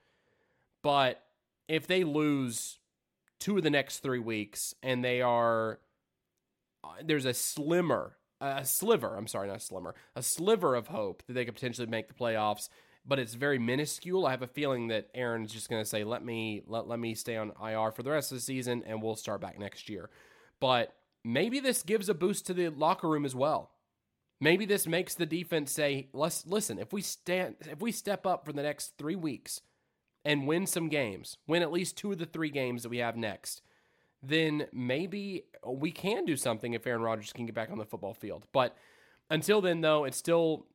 But 0.83 1.25
if 1.69 1.87
they 1.87 2.05
lose 2.05 2.79
two 3.41 3.57
of 3.57 3.63
the 3.63 3.71
next 3.71 4.01
three 4.01 4.19
weeks 4.19 4.75
and 4.83 5.03
they 5.03 5.23
are, 5.23 5.81
uh, 6.85 6.89
there's 7.03 7.25
a 7.25 7.33
slimmer 7.33 8.19
a 8.43 8.65
sliver, 8.65 9.17
I'm 9.17 9.27
sorry, 9.27 9.49
not 9.49 9.57
a 9.57 9.61
slimmer, 9.61 9.95
a 10.17 10.23
sliver 10.23 10.75
of 10.75 10.89
hope 10.89 11.23
that 11.27 11.33
they 11.35 11.45
could 11.45 11.55
potentially 11.55 11.87
make 11.87 12.09
the 12.09 12.15
playoffs, 12.15 12.69
but 13.07 13.19
it's 13.19 13.35
very 13.35 13.59
minuscule. 13.59 14.27
I 14.27 14.33
have 14.33 14.43
a 14.43 14.49
feeling 14.49 14.89
that 14.89 15.09
Aaron's 15.15 15.53
just 15.53 15.71
going 15.71 15.83
to 15.83 15.89
say, 15.89 16.05
"Let 16.05 16.25
me 16.25 16.63
let, 16.67 16.89
let 16.89 16.99
me 16.99 17.15
stay 17.15 17.37
on 17.37 17.53
IR 17.63 17.93
for 17.93 18.03
the 18.03 18.11
rest 18.11 18.33
of 18.33 18.39
the 18.39 18.43
season 18.43 18.83
and 18.87 19.03
we'll 19.03 19.17
start 19.17 19.41
back 19.41 19.59
next 19.59 19.89
year." 19.89 20.11
But 20.61 20.95
maybe 21.25 21.61
this 21.61 21.83
gives 21.83 22.09
a 22.09 22.15
boost 22.15 22.47
to 22.47 22.55
the 22.55 22.69
locker 22.69 23.09
room 23.09 23.25
as 23.25 23.35
well. 23.35 23.71
Maybe 24.41 24.67
this 24.67 24.87
makes 24.87 25.15
the 25.15 25.27
defense 25.27 25.71
say, 25.73 26.09
"Let's 26.13 26.47
listen, 26.47 26.79
if 26.79 26.93
we 26.93 27.01
stand 27.03 27.57
if 27.71 27.81
we 27.81 27.93
step 27.93 28.27
up 28.27 28.45
for 28.45 28.53
the 28.53 28.63
next 28.63 28.97
3 28.99 29.17
weeks 29.17 29.61
and 30.25 30.47
win 30.47 30.67
some 30.67 30.89
games, 30.89 31.39
win 31.47 31.63
at 31.63 31.73
least 31.73 31.97
two 31.97 32.13
of 32.13 32.19
the 32.19 32.27
3 32.27 32.51
games 32.51 32.83
that 32.83 32.89
we 32.89 32.99
have 32.99 33.17
next, 33.17 33.63
then 34.23 34.67
maybe 34.73 35.45
we 35.67 35.91
can 35.91 36.25
do 36.25 36.37
something 36.37 36.75
if 36.75 36.87
Aaron 36.87 37.03
Rodgers 37.03 37.33
can 37.33 37.47
get 37.47 37.55
back 37.55 37.71
on 37.71 37.79
the 37.79 37.85
football 37.85 38.15
field. 38.15 38.47
But 38.53 38.77
until 39.31 39.61
then, 39.61 39.81
though, 39.81 40.05
it's 40.05 40.17
still 40.17 40.67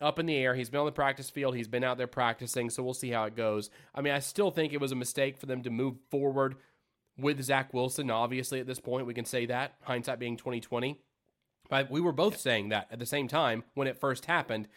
up 0.00 0.18
in 0.18 0.26
the 0.26 0.36
air. 0.36 0.54
He's 0.54 0.70
been 0.70 0.80
on 0.80 0.86
the 0.86 0.92
practice 0.92 1.30
field, 1.30 1.56
he's 1.56 1.68
been 1.68 1.84
out 1.84 1.98
there 1.98 2.06
practicing, 2.06 2.70
so 2.70 2.82
we'll 2.82 2.94
see 2.94 3.10
how 3.10 3.24
it 3.24 3.36
goes. 3.36 3.70
I 3.94 4.00
mean, 4.00 4.12
I 4.12 4.18
still 4.18 4.50
think 4.50 4.72
it 4.72 4.80
was 4.80 4.92
a 4.92 4.96
mistake 4.96 5.36
for 5.38 5.46
them 5.46 5.62
to 5.62 5.70
move 5.70 5.96
forward 6.10 6.56
with 7.18 7.42
Zach 7.42 7.72
Wilson. 7.74 8.10
Obviously, 8.10 8.60
at 8.60 8.66
this 8.66 8.80
point, 8.80 9.06
we 9.06 9.14
can 9.14 9.24
say 9.24 9.46
that, 9.46 9.74
hindsight 9.82 10.18
being 10.18 10.36
2020. 10.36 10.98
But 11.68 11.90
we 11.90 12.00
were 12.00 12.12
both 12.12 12.38
saying 12.38 12.68
that 12.68 12.88
at 12.90 12.98
the 12.98 13.06
same 13.06 13.28
time 13.28 13.64
when 13.74 13.88
it 13.88 13.98
first 13.98 14.26
happened. 14.26 14.68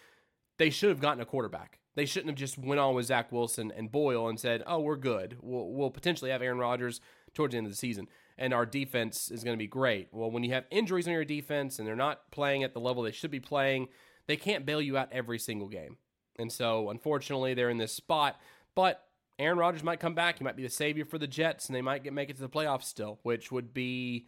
They 0.58 0.70
should 0.70 0.90
have 0.90 1.02
gotten 1.02 1.22
a 1.22 1.26
quarterback. 1.26 1.80
They 1.96 2.06
shouldn't 2.06 2.30
have 2.30 2.38
just 2.38 2.58
went 2.58 2.80
on 2.80 2.96
with 2.96 3.08
Zach 3.08 3.32
Wilson 3.32 3.72
and 3.76 3.92
Boyle 3.92 4.30
and 4.30 4.40
said, 4.40 4.64
"Oh, 4.66 4.80
we're 4.80 4.96
good. 4.96 5.38
We'll, 5.42 5.68
we'll 5.70 5.92
potentially 5.92 6.32
have 6.32 6.42
Aaron 6.42 6.58
Rodgers 6.58 7.02
towards 7.36 7.52
the 7.52 7.58
end 7.58 7.68
of 7.68 7.72
the 7.72 7.78
season, 7.78 8.08
and 8.38 8.54
our 8.54 8.66
defense 8.66 9.30
is 9.30 9.44
going 9.44 9.56
to 9.56 9.62
be 9.62 9.68
great. 9.68 10.08
Well, 10.12 10.32
when 10.32 10.44
you 10.44 10.54
have 10.54 10.66
injuries 10.72 11.08
on 11.08 11.14
your 11.14 11.26
defense 11.26 11.78
and 11.78 11.88
they're 11.88 11.96
not 11.96 12.32
playing 12.32 12.64
at 12.64 12.74
the 12.74 12.80
level 12.80 13.04
they 13.04 13.12
should 13.12 13.32
be 13.32 13.40
playing, 13.40 13.88
they 14.28 14.38
can't 14.38 14.66
bail 14.66 14.82
you 14.82 14.98
out 14.98 15.10
every 15.12 15.40
single 15.40 15.68
game. 15.68 15.98
And 16.38 16.52
so, 16.52 16.90
unfortunately, 16.90 17.54
they're 17.54 17.70
in 17.70 17.78
this 17.78 17.94
spot. 17.94 18.40
But 18.74 19.04
Aaron 19.40 19.58
Rodgers 19.58 19.84
might 19.84 20.00
come 20.00 20.16
back. 20.16 20.40
He 20.40 20.44
might 20.44 20.56
be 20.56 20.64
the 20.64 20.70
savior 20.70 21.06
for 21.06 21.18
the 21.18 21.28
Jets, 21.28 21.68
and 21.68 21.76
they 21.76 21.82
might 21.82 22.04
get 22.04 22.14
make 22.14 22.30
it 22.30 22.36
to 22.38 22.42
the 22.42 22.50
playoffs 22.50 22.84
still, 22.84 23.20
which 23.24 23.52
would 23.52 23.74
be 23.74 24.28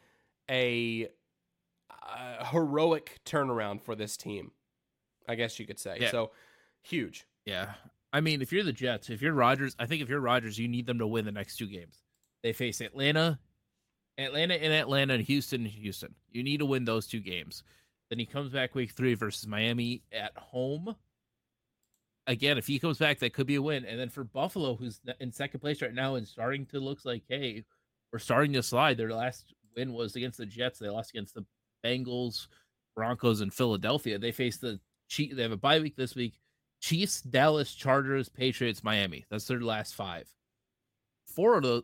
a, 0.49 1.07
a 1.89 2.45
heroic 2.45 3.19
turnaround 3.25 3.81
for 3.81 3.95
this 3.95 4.15
team. 4.15 4.51
I 5.27 5.35
guess 5.35 5.59
you 5.59 5.65
could 5.65 5.79
say. 5.79 5.97
Yeah. 5.99 6.11
So 6.11 6.31
huge. 6.81 7.25
Yeah. 7.45 7.73
I 8.13 8.21
mean, 8.21 8.41
if 8.41 8.53
you're 8.53 8.63
the 8.63 8.73
Jets, 8.73 9.09
if 9.09 9.21
you're 9.21 9.33
Rodgers, 9.33 9.75
I 9.77 9.85
think 9.85 10.01
if 10.01 10.09
you're 10.09 10.21
Rodgers, 10.21 10.57
you 10.57 10.69
need 10.69 10.85
them 10.85 10.99
to 10.99 11.07
win 11.07 11.25
the 11.25 11.31
next 11.31 11.57
two 11.57 11.67
games. 11.67 12.01
They 12.43 12.53
face 12.53 12.81
Atlanta, 12.81 13.39
Atlanta 14.17 14.55
in 14.55 14.71
Atlanta, 14.71 15.15
and 15.15 15.23
Houston 15.23 15.65
Houston. 15.65 16.13
You 16.31 16.43
need 16.43 16.57
to 16.57 16.65
win 16.65 16.85
those 16.85 17.07
two 17.07 17.19
games. 17.19 17.63
Then 18.09 18.19
he 18.19 18.25
comes 18.25 18.49
back 18.51 18.73
week 18.73 18.91
three 18.91 19.15
versus 19.15 19.47
Miami 19.47 20.03
at 20.11 20.35
home. 20.37 20.95
Again, 22.27 22.57
if 22.57 22.67
he 22.67 22.79
comes 22.79 22.97
back, 22.97 23.19
that 23.19 23.33
could 23.33 23.47
be 23.47 23.55
a 23.55 23.61
win. 23.61 23.85
And 23.85 23.99
then 23.99 24.09
for 24.09 24.23
Buffalo, 24.23 24.75
who's 24.75 24.99
in 25.19 25.31
second 25.31 25.59
place 25.59 25.81
right 25.81 25.93
now 25.93 26.15
and 26.15 26.27
starting 26.27 26.65
to 26.67 26.79
looks 26.79 27.05
like, 27.05 27.23
hey, 27.27 27.63
we're 28.11 28.19
starting 28.19 28.53
to 28.53 28.63
slide. 28.63 28.97
Their 28.97 29.13
last 29.13 29.53
win 29.75 29.93
was 29.93 30.15
against 30.15 30.37
the 30.37 30.45
Jets. 30.45 30.79
They 30.79 30.89
lost 30.89 31.11
against 31.11 31.35
the 31.35 31.45
Bengals, 31.85 32.47
Broncos, 32.95 33.41
and 33.41 33.53
Philadelphia. 33.53 34.17
They 34.17 34.31
face 34.31 34.57
the 34.57 34.79
Chiefs. 35.07 35.35
They 35.35 35.41
have 35.41 35.51
a 35.51 35.57
bye 35.57 35.79
week 35.79 35.95
this 35.95 36.15
week. 36.15 36.39
Chiefs, 36.81 37.21
Dallas, 37.21 37.73
Chargers, 37.73 38.29
Patriots, 38.29 38.83
Miami. 38.83 39.25
That's 39.29 39.45
their 39.45 39.61
last 39.61 39.95
five. 39.95 40.29
Four 41.27 41.57
of 41.57 41.63
those, 41.63 41.83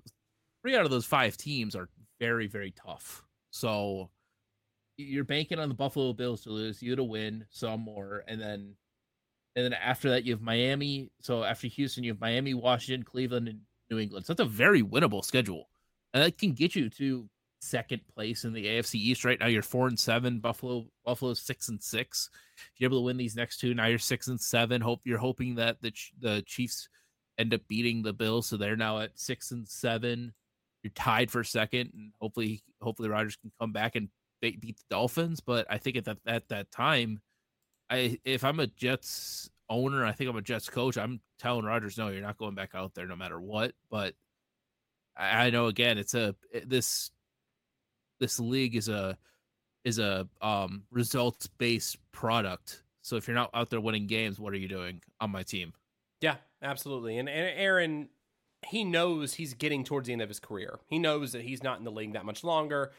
three 0.64 0.76
out 0.76 0.86
of 0.86 0.92
those 0.92 1.06
five 1.06 1.38
teams 1.38 1.76
are 1.76 1.90
very, 2.20 2.48
very 2.48 2.72
tough. 2.72 3.24
So 3.52 4.10
you're 4.98 5.24
banking 5.24 5.60
on 5.60 5.70
the 5.70 5.76
Buffalo 5.76 6.14
Bills 6.14 6.42
to 6.44 6.50
lose, 6.50 6.82
you 6.82 6.96
to 6.96 7.04
win 7.04 7.46
some 7.50 7.82
more, 7.82 8.24
and 8.28 8.42
then 8.42 8.76
and 9.56 9.66
then 9.66 9.74
after 9.74 10.10
that 10.10 10.24
you 10.24 10.34
have 10.34 10.42
Miami. 10.42 11.12
So 11.22 11.44
after 11.44 11.68
Houston, 11.68 12.04
you 12.04 12.12
have 12.12 12.22
Miami, 12.22 12.54
Washington, 12.54 13.04
Cleveland, 13.04 13.48
and 13.48 13.60
New 13.92 14.00
England. 14.00 14.26
So 14.26 14.34
that's 14.34 14.48
a 14.48 14.52
very 14.52 14.82
winnable 14.82 15.24
schedule, 15.24 15.70
and 16.14 16.24
that 16.24 16.38
can 16.38 16.54
get 16.54 16.76
you 16.76 16.90
to 16.92 17.30
second 17.62 18.02
place 18.14 18.44
in 18.44 18.54
the 18.54 18.66
AFC 18.66 18.96
East. 18.96 19.26
Right 19.26 19.40
now, 19.40 19.48
you're 19.48 19.62
four 19.62 19.88
and 19.88 20.00
seven. 20.00 20.40
Buffalo, 20.40 20.86
Buffalo's 21.06 21.42
six 21.42 21.70
and 21.70 21.82
six. 21.82 22.30
If 22.58 22.80
you're 22.80 22.90
able 22.90 23.00
to 23.00 23.06
win 23.06 23.18
these 23.18 23.36
next 23.36 23.60
two, 23.60 23.74
now 23.74 23.88
you're 23.88 24.00
six 24.00 24.28
and 24.28 24.40
seven. 24.40 24.82
Hope 24.82 25.02
you're 25.04 25.18
hoping 25.18 25.56
that 25.56 25.82
the 25.82 25.94
the 26.20 26.42
Chiefs 26.46 26.88
end 27.38 27.54
up 27.54 27.62
beating 27.68 28.02
the 28.02 28.14
Bills, 28.14 28.48
so 28.48 28.58
they're 28.58 28.76
now 28.76 29.00
at 29.00 29.20
six 29.20 29.52
and 29.52 29.68
seven. 29.68 30.34
You're 30.84 30.92
tied 30.94 31.32
for 31.32 31.44
second, 31.44 31.92
and 31.94 32.12
hopefully, 32.20 32.62
hopefully 32.82 33.10
Rodgers 33.10 33.38
can 33.38 33.52
come 33.60 33.72
back 33.72 33.96
and 33.96 34.10
beat 34.42 34.62
the 34.62 34.76
Dolphins. 34.90 35.40
But 35.40 35.66
I 35.70 35.78
think 35.78 35.96
at 35.96 36.06
that 36.06 36.18
at 36.26 36.50
that 36.50 36.72
time, 36.72 37.22
I 37.90 38.20
if 38.26 38.44
I'm 38.44 38.60
a 38.60 38.68
Jets 38.68 39.50
owner, 39.70 40.06
I 40.06 40.12
think 40.12 40.30
I'm 40.30 40.36
a 40.36 40.42
Jets 40.42 40.70
coach. 40.70 40.98
I'm 40.98 41.22
telling 41.40 41.66
Rodgers, 41.66 41.98
no, 41.98 42.10
you're 42.10 42.22
not 42.22 42.38
going 42.38 42.56
back 42.56 42.72
out 42.76 42.94
there 42.94 43.08
no 43.08 43.16
matter 43.16 43.40
what. 43.40 43.74
But 43.90 44.14
I, 45.16 45.46
I 45.46 45.50
know 45.50 45.68
again, 45.68 45.98
it's 45.98 46.14
a 46.14 46.36
this 46.66 47.12
this 48.20 48.40
league 48.40 48.76
is 48.76 48.90
a 48.90 49.18
is 49.84 50.00
a 50.00 50.28
um 50.42 50.84
results 50.92 51.48
based 51.48 51.98
product. 52.12 52.84
So 53.02 53.18
if 53.18 53.28
you're 53.28 53.36
not 53.36 53.50
out 53.54 53.70
there 53.70 53.82
winning 53.82 54.08
games, 54.08 54.40
what 54.40 54.54
are 54.54 54.58
you 54.58 54.68
doing 54.70 55.02
on 55.20 55.30
my 55.30 55.44
team? 55.44 55.74
Yeah, 56.22 56.36
absolutely. 56.62 57.18
And, 57.18 57.28
and 57.28 57.60
Aaron, 57.60 58.08
he 58.66 58.84
knows 58.84 59.36
he's 59.36 59.54
getting 59.54 59.84
towards 59.84 60.08
the 60.08 60.14
end 60.14 60.22
of 60.22 60.30
his 60.30 60.40
career. 60.40 60.80
He 60.88 61.00
knows 61.00 61.32
that 61.32 61.44
he's 61.44 61.64
not 61.64 61.80
in 61.80 61.84
the 61.84 61.92
league 61.92 62.14
that 62.14 62.26
much 62.26 62.44
longer. 62.44 62.92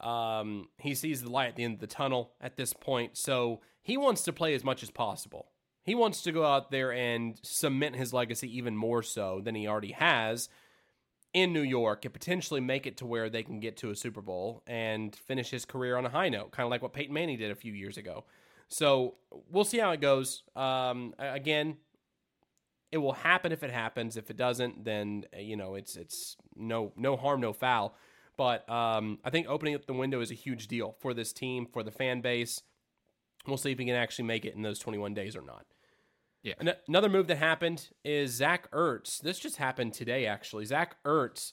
Um, 0.00 0.68
he 0.78 0.94
sees 0.94 1.22
the 1.22 1.30
light 1.30 1.48
at 1.48 1.56
the 1.56 1.64
end 1.64 1.74
of 1.74 1.80
the 1.80 1.86
tunnel 1.86 2.32
at 2.40 2.56
this 2.56 2.72
point, 2.72 3.16
so 3.16 3.60
he 3.82 3.96
wants 3.96 4.22
to 4.24 4.32
play 4.32 4.54
as 4.54 4.64
much 4.64 4.82
as 4.82 4.90
possible. 4.90 5.48
He 5.84 5.94
wants 5.94 6.22
to 6.22 6.32
go 6.32 6.44
out 6.44 6.70
there 6.70 6.92
and 6.92 7.38
cement 7.42 7.96
his 7.96 8.12
legacy 8.12 8.56
even 8.56 8.76
more 8.76 9.02
so 9.02 9.40
than 9.42 9.54
he 9.54 9.66
already 9.66 9.92
has 9.92 10.48
in 11.34 11.52
New 11.52 11.62
York 11.62 12.04
and 12.04 12.12
potentially 12.12 12.60
make 12.60 12.86
it 12.86 12.96
to 12.98 13.06
where 13.06 13.28
they 13.30 13.42
can 13.42 13.58
get 13.58 13.76
to 13.78 13.90
a 13.90 13.96
Super 13.96 14.20
Bowl 14.20 14.62
and 14.66 15.14
finish 15.14 15.50
his 15.50 15.64
career 15.64 15.96
on 15.96 16.04
a 16.06 16.10
high 16.10 16.28
note, 16.28 16.52
kind 16.52 16.66
of 16.66 16.70
like 16.70 16.82
what 16.82 16.92
Peyton 16.92 17.14
Manning 17.14 17.38
did 17.38 17.50
a 17.50 17.56
few 17.56 17.72
years 17.72 17.96
ago. 17.96 18.24
So 18.68 19.14
we'll 19.50 19.64
see 19.64 19.78
how 19.78 19.90
it 19.92 20.00
goes. 20.00 20.44
Um, 20.54 21.14
again, 21.18 21.76
it 22.92 22.98
will 22.98 23.14
happen 23.14 23.50
if 23.50 23.62
it 23.62 23.70
happens. 23.70 24.16
If 24.16 24.30
it 24.30 24.36
doesn't, 24.36 24.84
then 24.84 25.24
you 25.36 25.56
know 25.56 25.74
it's 25.74 25.96
it's 25.96 26.36
no 26.54 26.92
no 26.96 27.16
harm, 27.16 27.40
no 27.40 27.52
foul. 27.52 27.96
But 28.36 28.68
um, 28.68 29.18
I 29.24 29.30
think 29.30 29.48
opening 29.48 29.74
up 29.74 29.86
the 29.86 29.92
window 29.92 30.20
is 30.20 30.30
a 30.30 30.34
huge 30.34 30.68
deal 30.68 30.94
for 31.00 31.14
this 31.14 31.32
team, 31.32 31.66
for 31.70 31.82
the 31.82 31.90
fan 31.90 32.20
base. 32.20 32.62
We'll 33.46 33.56
see 33.56 33.72
if 33.72 33.78
he 33.78 33.84
can 33.84 33.94
actually 33.94 34.26
make 34.26 34.44
it 34.44 34.54
in 34.54 34.62
those 34.62 34.78
21 34.78 35.14
days 35.14 35.36
or 35.36 35.42
not. 35.42 35.64
Yeah. 36.42 36.54
An- 36.58 36.74
another 36.88 37.08
move 37.08 37.26
that 37.26 37.38
happened 37.38 37.90
is 38.04 38.32
Zach 38.32 38.70
Ertz. 38.70 39.20
This 39.20 39.38
just 39.38 39.56
happened 39.56 39.94
today, 39.94 40.26
actually. 40.26 40.64
Zach 40.64 40.96
Ertz 41.04 41.52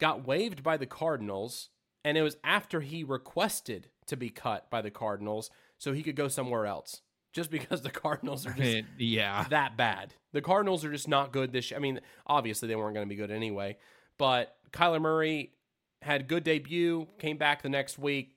got 0.00 0.26
waived 0.26 0.62
by 0.62 0.76
the 0.76 0.86
Cardinals, 0.86 1.68
and 2.04 2.18
it 2.18 2.22
was 2.22 2.36
after 2.42 2.80
he 2.80 3.04
requested 3.04 3.90
to 4.06 4.16
be 4.16 4.30
cut 4.30 4.68
by 4.70 4.82
the 4.82 4.90
Cardinals 4.90 5.50
so 5.78 5.92
he 5.92 6.02
could 6.02 6.16
go 6.16 6.28
somewhere 6.28 6.66
else. 6.66 7.02
Just 7.36 7.50
because 7.50 7.82
the 7.82 7.90
Cardinals 7.90 8.46
are 8.46 8.52
just 8.54 8.86
yeah 8.98 9.44
that 9.50 9.76
bad. 9.76 10.14
The 10.32 10.40
Cardinals 10.40 10.86
are 10.86 10.90
just 10.90 11.06
not 11.06 11.32
good 11.32 11.52
this. 11.52 11.70
I 11.70 11.78
mean, 11.78 12.00
obviously 12.26 12.66
they 12.66 12.76
weren't 12.76 12.94
going 12.94 13.06
to 13.06 13.08
be 13.10 13.14
good 13.14 13.30
anyway. 13.30 13.76
But 14.16 14.56
Kyler 14.72 15.02
Murray 15.02 15.52
had 16.00 16.28
good 16.28 16.44
debut, 16.44 17.06
came 17.18 17.36
back 17.36 17.60
the 17.60 17.68
next 17.68 17.98
week, 17.98 18.36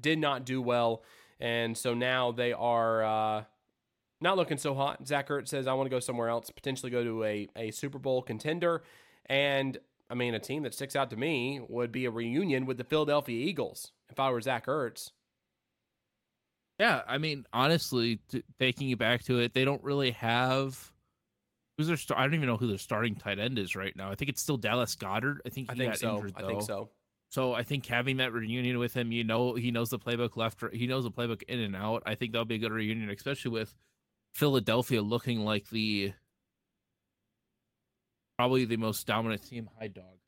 did 0.00 0.18
not 0.18 0.44
do 0.44 0.60
well, 0.60 1.04
and 1.38 1.78
so 1.78 1.94
now 1.94 2.32
they 2.32 2.52
are 2.52 3.04
uh, 3.04 3.44
not 4.20 4.36
looking 4.36 4.58
so 4.58 4.74
hot. 4.74 5.06
Zach 5.06 5.28
Ertz 5.28 5.46
says, 5.46 5.68
"I 5.68 5.74
want 5.74 5.86
to 5.86 5.94
go 5.94 6.00
somewhere 6.00 6.28
else, 6.28 6.50
potentially 6.50 6.90
go 6.90 7.04
to 7.04 7.22
a 7.22 7.48
a 7.54 7.70
Super 7.70 8.00
Bowl 8.00 8.20
contender." 8.20 8.82
And 9.26 9.78
I 10.10 10.14
mean, 10.14 10.34
a 10.34 10.40
team 10.40 10.64
that 10.64 10.74
sticks 10.74 10.96
out 10.96 11.08
to 11.10 11.16
me 11.16 11.60
would 11.68 11.92
be 11.92 12.04
a 12.06 12.10
reunion 12.10 12.66
with 12.66 12.78
the 12.78 12.84
Philadelphia 12.84 13.46
Eagles 13.46 13.92
if 14.10 14.18
I 14.18 14.28
were 14.32 14.40
Zach 14.40 14.66
Ertz. 14.66 15.12
Yeah, 16.78 17.02
I 17.06 17.18
mean, 17.18 17.46
honestly, 17.52 18.18
t- 18.28 18.42
taking 18.58 18.88
you 18.88 18.96
back 18.96 19.22
to 19.24 19.38
it, 19.38 19.54
they 19.54 19.64
don't 19.64 19.82
really 19.84 20.12
have 20.12 20.92
who's 21.76 21.86
their. 21.86 21.96
St- 21.96 22.18
I 22.18 22.24
don't 22.24 22.34
even 22.34 22.48
know 22.48 22.56
who 22.56 22.66
their 22.66 22.78
starting 22.78 23.14
tight 23.14 23.38
end 23.38 23.58
is 23.58 23.76
right 23.76 23.94
now. 23.94 24.10
I 24.10 24.14
think 24.14 24.30
it's 24.30 24.42
still 24.42 24.56
Dallas 24.56 24.96
Goedert. 24.96 25.38
I 25.46 25.50
think 25.50 25.70
I 25.70 25.74
think 25.74 25.94
so. 25.96 26.16
injured. 26.16 26.34
I 26.36 26.46
think 26.46 26.62
so. 26.62 26.90
So 27.28 27.54
I 27.54 27.62
think 27.62 27.86
having 27.86 28.18
that 28.18 28.32
reunion 28.32 28.78
with 28.78 28.92
him, 28.94 29.10
you 29.10 29.24
know, 29.24 29.54
he 29.54 29.70
knows 29.70 29.88
the 29.88 29.98
playbook 29.98 30.36
left. 30.36 30.62
He 30.72 30.86
knows 30.86 31.04
the 31.04 31.10
playbook 31.10 31.42
in 31.44 31.60
and 31.60 31.74
out. 31.74 32.02
I 32.04 32.14
think 32.14 32.32
that'll 32.32 32.44
be 32.44 32.56
a 32.56 32.58
good 32.58 32.72
reunion, 32.72 33.08
especially 33.08 33.52
with 33.52 33.74
Philadelphia 34.34 35.00
looking 35.00 35.40
like 35.40 35.68
the 35.70 36.12
probably 38.36 38.64
the 38.64 38.76
most 38.76 39.06
dominant 39.06 39.48
team, 39.48 39.70
high 39.78 39.88
dog, 39.88 40.18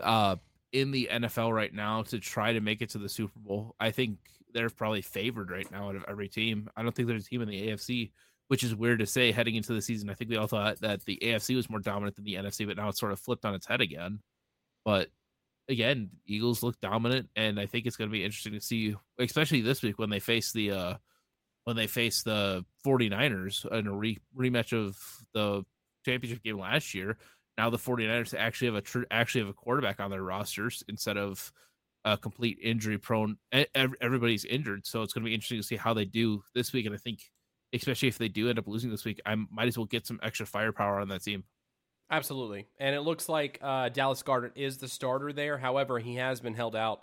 uh, 0.00 0.36
in 0.72 0.90
the 0.90 1.08
NFL 1.10 1.54
right 1.54 1.72
now 1.72 2.02
to 2.04 2.18
try 2.18 2.52
to 2.52 2.60
make 2.60 2.82
it 2.82 2.90
to 2.90 2.98
the 2.98 3.08
Super 3.08 3.38
Bowl. 3.38 3.74
I 3.80 3.90
think 3.90 4.18
they're 4.52 4.70
probably 4.70 5.02
favored 5.02 5.50
right 5.50 5.70
now 5.70 5.88
out 5.88 5.96
of 5.96 6.04
every 6.08 6.28
team. 6.28 6.68
I 6.76 6.82
don't 6.82 6.94
think 6.94 7.08
there's 7.08 7.26
a 7.26 7.28
team 7.28 7.42
in 7.42 7.48
the 7.48 7.68
AFC, 7.68 8.10
which 8.48 8.62
is 8.62 8.74
weird 8.74 9.00
to 9.00 9.06
say 9.06 9.32
heading 9.32 9.54
into 9.54 9.72
the 9.72 9.82
season. 9.82 10.10
I 10.10 10.14
think 10.14 10.30
we 10.30 10.36
all 10.36 10.46
thought 10.46 10.80
that 10.80 11.04
the 11.04 11.18
AFC 11.22 11.56
was 11.56 11.70
more 11.70 11.80
dominant 11.80 12.16
than 12.16 12.24
the 12.24 12.34
NFC, 12.34 12.66
but 12.66 12.76
now 12.76 12.88
it's 12.88 13.00
sort 13.00 13.12
of 13.12 13.20
flipped 13.20 13.44
on 13.44 13.54
its 13.54 13.66
head 13.66 13.80
again. 13.80 14.20
But 14.84 15.08
again, 15.68 16.10
Eagles 16.26 16.62
look 16.62 16.80
dominant, 16.80 17.28
and 17.36 17.58
I 17.58 17.66
think 17.66 17.86
it's 17.86 17.96
going 17.96 18.08
to 18.08 18.12
be 18.12 18.24
interesting 18.24 18.52
to 18.52 18.60
see, 18.60 18.94
especially 19.18 19.60
this 19.60 19.82
week 19.82 19.98
when 19.98 20.10
they 20.10 20.20
face 20.20 20.52
the 20.52 20.70
uh, 20.70 20.94
when 21.64 21.76
they 21.76 21.86
face 21.86 22.22
the 22.22 22.64
49ers 22.86 23.70
in 23.72 23.86
a 23.86 23.92
re- 23.92 24.18
rematch 24.36 24.72
of 24.72 24.96
the 25.34 25.64
championship 26.04 26.42
game 26.42 26.58
last 26.58 26.94
year. 26.94 27.18
Now 27.58 27.70
the 27.70 27.78
49ers 27.78 28.34
actually 28.38 28.66
have 28.66 28.74
a 28.76 28.80
tr- 28.82 29.02
actually 29.10 29.42
have 29.42 29.50
a 29.50 29.54
quarterback 29.54 30.00
on 30.00 30.10
their 30.10 30.22
rosters 30.22 30.84
instead 30.88 31.16
of 31.16 31.52
a 32.04 32.16
complete 32.16 32.58
injury 32.62 32.98
prone. 32.98 33.36
Everybody's 33.74 34.44
injured, 34.44 34.86
so 34.86 35.02
it's 35.02 35.12
going 35.12 35.24
to 35.24 35.28
be 35.28 35.34
interesting 35.34 35.58
to 35.58 35.66
see 35.66 35.76
how 35.76 35.94
they 35.94 36.04
do 36.04 36.42
this 36.54 36.72
week. 36.72 36.86
And 36.86 36.94
I 36.94 36.98
think, 36.98 37.20
especially 37.72 38.08
if 38.08 38.18
they 38.18 38.28
do 38.28 38.48
end 38.48 38.58
up 38.58 38.68
losing 38.68 38.90
this 38.90 39.04
week, 39.04 39.20
I 39.26 39.34
might 39.50 39.68
as 39.68 39.76
well 39.76 39.86
get 39.86 40.06
some 40.06 40.20
extra 40.22 40.46
firepower 40.46 41.00
on 41.00 41.08
that 41.08 41.24
team. 41.24 41.44
Absolutely. 42.10 42.68
And 42.78 42.94
it 42.94 43.00
looks 43.00 43.28
like 43.28 43.58
uh, 43.60 43.88
Dallas 43.88 44.22
Goedert 44.22 44.52
is 44.54 44.78
the 44.78 44.86
starter 44.86 45.32
there. 45.32 45.58
However, 45.58 45.98
he 45.98 46.16
has 46.16 46.40
been 46.40 46.54
held 46.54 46.76
out. 46.76 47.02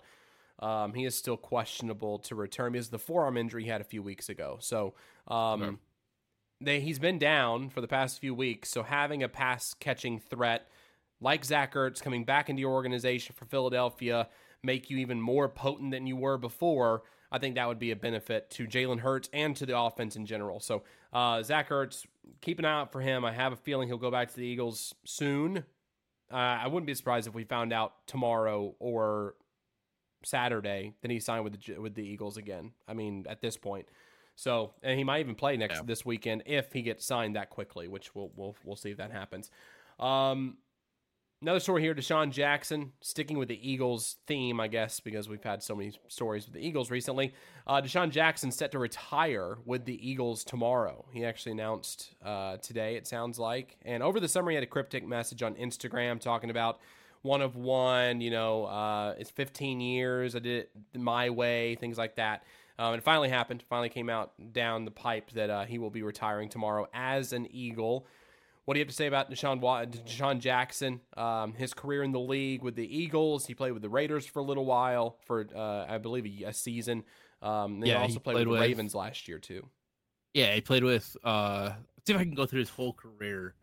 Um, 0.60 0.94
he 0.94 1.04
is 1.04 1.14
still 1.14 1.36
questionable 1.36 2.20
to 2.20 2.34
return 2.34 2.72
because 2.72 2.88
the 2.88 2.98
forearm 2.98 3.36
injury 3.36 3.64
he 3.64 3.68
had 3.68 3.80
a 3.80 3.84
few 3.84 4.02
weeks 4.02 4.28
ago. 4.28 4.56
So 4.60 4.94
um, 5.28 5.62
okay. 5.62 5.76
They, 6.60 6.80
he's 6.80 6.98
been 6.98 7.18
down 7.18 7.68
for 7.68 7.80
the 7.80 7.88
past 7.88 8.20
few 8.20 8.34
weeks. 8.34 8.70
So 8.70 8.82
having 8.82 9.22
a 9.22 9.28
pass 9.28 9.74
catching 9.74 10.18
threat 10.18 10.68
like 11.20 11.44
Zach 11.44 11.74
Ertz 11.74 12.02
coming 12.02 12.24
back 12.24 12.48
into 12.48 12.60
your 12.60 12.72
organization 12.72 13.34
for 13.36 13.44
Philadelphia 13.44 14.28
make 14.62 14.90
you 14.90 14.98
even 14.98 15.20
more 15.20 15.48
potent 15.48 15.90
than 15.90 16.06
you 16.06 16.16
were 16.16 16.38
before. 16.38 17.02
I 17.30 17.38
think 17.38 17.56
that 17.56 17.66
would 17.66 17.78
be 17.78 17.90
a 17.90 17.96
benefit 17.96 18.50
to 18.50 18.66
Jalen 18.66 19.00
Hurts 19.00 19.28
and 19.32 19.56
to 19.56 19.66
the 19.66 19.78
offense 19.78 20.16
in 20.16 20.24
general. 20.24 20.60
So 20.60 20.84
uh, 21.12 21.42
Zach 21.42 21.68
Ertz, 21.68 22.06
keep 22.40 22.58
an 22.58 22.64
eye 22.64 22.80
out 22.80 22.92
for 22.92 23.00
him. 23.00 23.24
I 23.24 23.32
have 23.32 23.52
a 23.52 23.56
feeling 23.56 23.88
he'll 23.88 23.98
go 23.98 24.10
back 24.10 24.30
to 24.30 24.36
the 24.36 24.46
Eagles 24.46 24.94
soon. 25.04 25.64
Uh, 26.32 26.36
I 26.36 26.68
wouldn't 26.68 26.86
be 26.86 26.94
surprised 26.94 27.26
if 27.26 27.34
we 27.34 27.44
found 27.44 27.72
out 27.72 28.06
tomorrow 28.06 28.74
or 28.78 29.34
Saturday 30.24 30.94
that 31.02 31.10
he 31.10 31.20
signed 31.20 31.44
with 31.44 31.60
the 31.60 31.78
with 31.78 31.94
the 31.94 32.02
Eagles 32.02 32.36
again. 32.36 32.72
I 32.88 32.94
mean, 32.94 33.26
at 33.28 33.40
this 33.40 33.56
point. 33.56 33.86
So, 34.36 34.72
and 34.82 34.98
he 34.98 35.04
might 35.04 35.20
even 35.20 35.34
play 35.34 35.56
next 35.56 35.76
yeah. 35.76 35.82
this 35.84 36.04
weekend 36.04 36.42
if 36.46 36.72
he 36.72 36.82
gets 36.82 37.04
signed 37.04 37.36
that 37.36 37.50
quickly, 37.50 37.88
which 37.88 38.14
we'll 38.14 38.30
we'll 38.36 38.56
we'll 38.64 38.76
see 38.76 38.90
if 38.90 38.96
that 38.96 39.12
happens. 39.12 39.50
Um, 39.98 40.58
another 41.40 41.60
story 41.60 41.82
here: 41.82 41.94
DeSean 41.94 42.32
Jackson, 42.32 42.92
sticking 43.00 43.38
with 43.38 43.48
the 43.48 43.70
Eagles 43.70 44.16
theme, 44.26 44.58
I 44.58 44.66
guess, 44.66 44.98
because 44.98 45.28
we've 45.28 45.42
had 45.42 45.62
so 45.62 45.76
many 45.76 45.92
stories 46.08 46.46
with 46.46 46.54
the 46.54 46.66
Eagles 46.66 46.90
recently. 46.90 47.32
Uh, 47.66 47.80
DeSean 47.80 48.10
Jackson 48.10 48.50
set 48.50 48.72
to 48.72 48.78
retire 48.78 49.58
with 49.64 49.84
the 49.84 50.08
Eagles 50.08 50.42
tomorrow. 50.42 51.04
He 51.12 51.24
actually 51.24 51.52
announced 51.52 52.14
uh, 52.24 52.56
today. 52.56 52.96
It 52.96 53.06
sounds 53.06 53.38
like, 53.38 53.76
and 53.82 54.02
over 54.02 54.18
the 54.18 54.28
summer, 54.28 54.50
he 54.50 54.56
had 54.56 54.64
a 54.64 54.68
cryptic 54.68 55.06
message 55.06 55.42
on 55.42 55.54
Instagram 55.54 56.20
talking 56.20 56.50
about 56.50 56.80
one 57.22 57.40
of 57.40 57.54
one. 57.54 58.20
You 58.20 58.32
know, 58.32 58.64
uh, 58.64 59.14
it's 59.16 59.30
15 59.30 59.80
years. 59.80 60.34
I 60.34 60.40
did 60.40 60.66
it 60.66 61.00
my 61.00 61.30
way. 61.30 61.76
Things 61.76 61.98
like 61.98 62.16
that. 62.16 62.42
Um, 62.78 62.94
it 62.94 63.02
finally 63.02 63.28
happened. 63.28 63.62
Finally 63.68 63.90
came 63.90 64.10
out 64.10 64.32
down 64.52 64.84
the 64.84 64.90
pipe 64.90 65.30
that 65.32 65.50
uh, 65.50 65.64
he 65.64 65.78
will 65.78 65.90
be 65.90 66.02
retiring 66.02 66.48
tomorrow 66.48 66.86
as 66.92 67.32
an 67.32 67.46
Eagle. 67.50 68.06
What 68.64 68.74
do 68.74 68.80
you 68.80 68.84
have 68.84 68.90
to 68.90 68.96
say 68.96 69.06
about 69.06 69.30
DeSean, 69.30 69.60
DeSean 69.60 70.40
Jackson? 70.40 71.00
Um, 71.16 71.52
his 71.52 71.74
career 71.74 72.02
in 72.02 72.12
the 72.12 72.20
league 72.20 72.62
with 72.62 72.74
the 72.76 72.96
Eagles. 72.96 73.46
He 73.46 73.54
played 73.54 73.72
with 73.72 73.82
the 73.82 73.90
Raiders 73.90 74.26
for 74.26 74.38
a 74.38 74.42
little 74.42 74.64
while, 74.64 75.18
for 75.26 75.46
uh, 75.54 75.84
I 75.86 75.98
believe 75.98 76.42
a, 76.42 76.48
a 76.48 76.52
season. 76.52 77.04
Um, 77.42 77.82
yeah, 77.84 77.98
he 77.98 78.02
also 78.02 78.20
played, 78.20 78.34
played 78.34 78.48
with, 78.48 78.58
the 78.58 78.66
Ravens 78.66 78.94
last 78.94 79.28
year 79.28 79.38
too. 79.38 79.68
Yeah, 80.32 80.54
he 80.54 80.62
played 80.62 80.82
with. 80.82 81.14
Uh, 81.22 81.72
see 82.06 82.14
if 82.14 82.18
I 82.18 82.24
can 82.24 82.34
go 82.34 82.46
through 82.46 82.60
his 82.60 82.70
whole 82.70 82.94
career. 82.94 83.54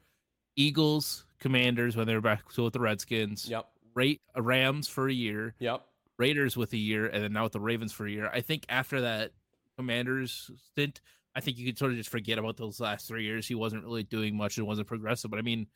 Eagles, 0.56 1.26
Commanders 1.40 1.98
when 1.98 2.06
they 2.06 2.14
were 2.14 2.22
back 2.22 2.44
with 2.56 2.74
the 2.74 2.80
Redskins. 2.80 3.50
Yep. 3.50 3.68
Rate 3.96 4.22
Rams 4.38 4.88
for 4.88 5.10
a 5.10 5.14
year. 5.14 5.56
Yep. 5.60 5.84
Raiders 6.18 6.58
with 6.58 6.74
a 6.74 6.78
year, 6.78 7.08
and 7.08 7.24
then 7.24 7.34
now 7.34 7.44
with 7.44 7.54
the 7.54 7.60
Ravens 7.60 7.92
for 7.92 8.06
a 8.06 8.12
year. 8.12 8.30
I 8.32 8.42
think 8.42 8.66
after 8.70 9.02
that 9.02 9.32
Commanders 9.78 10.52
stint, 10.72 11.02
I 11.36 11.40
think 11.40 11.58
you 11.58 11.66
could 11.66 11.78
sort 11.78 11.92
of 11.92 11.98
just 11.98 12.10
forget 12.10 12.38
about 12.38 12.58
those 12.58 12.80
last 12.80 13.08
three 13.08 13.24
years. 13.24 13.48
He 13.48 13.56
wasn't 13.56 13.84
really 13.84 14.04
doing 14.04 14.36
much 14.36 14.58
and 14.58 14.68
wasn't 14.68 14.88
progressive. 14.88 15.32
But 15.32 15.40
I 15.40 15.44
mean, 15.44 15.68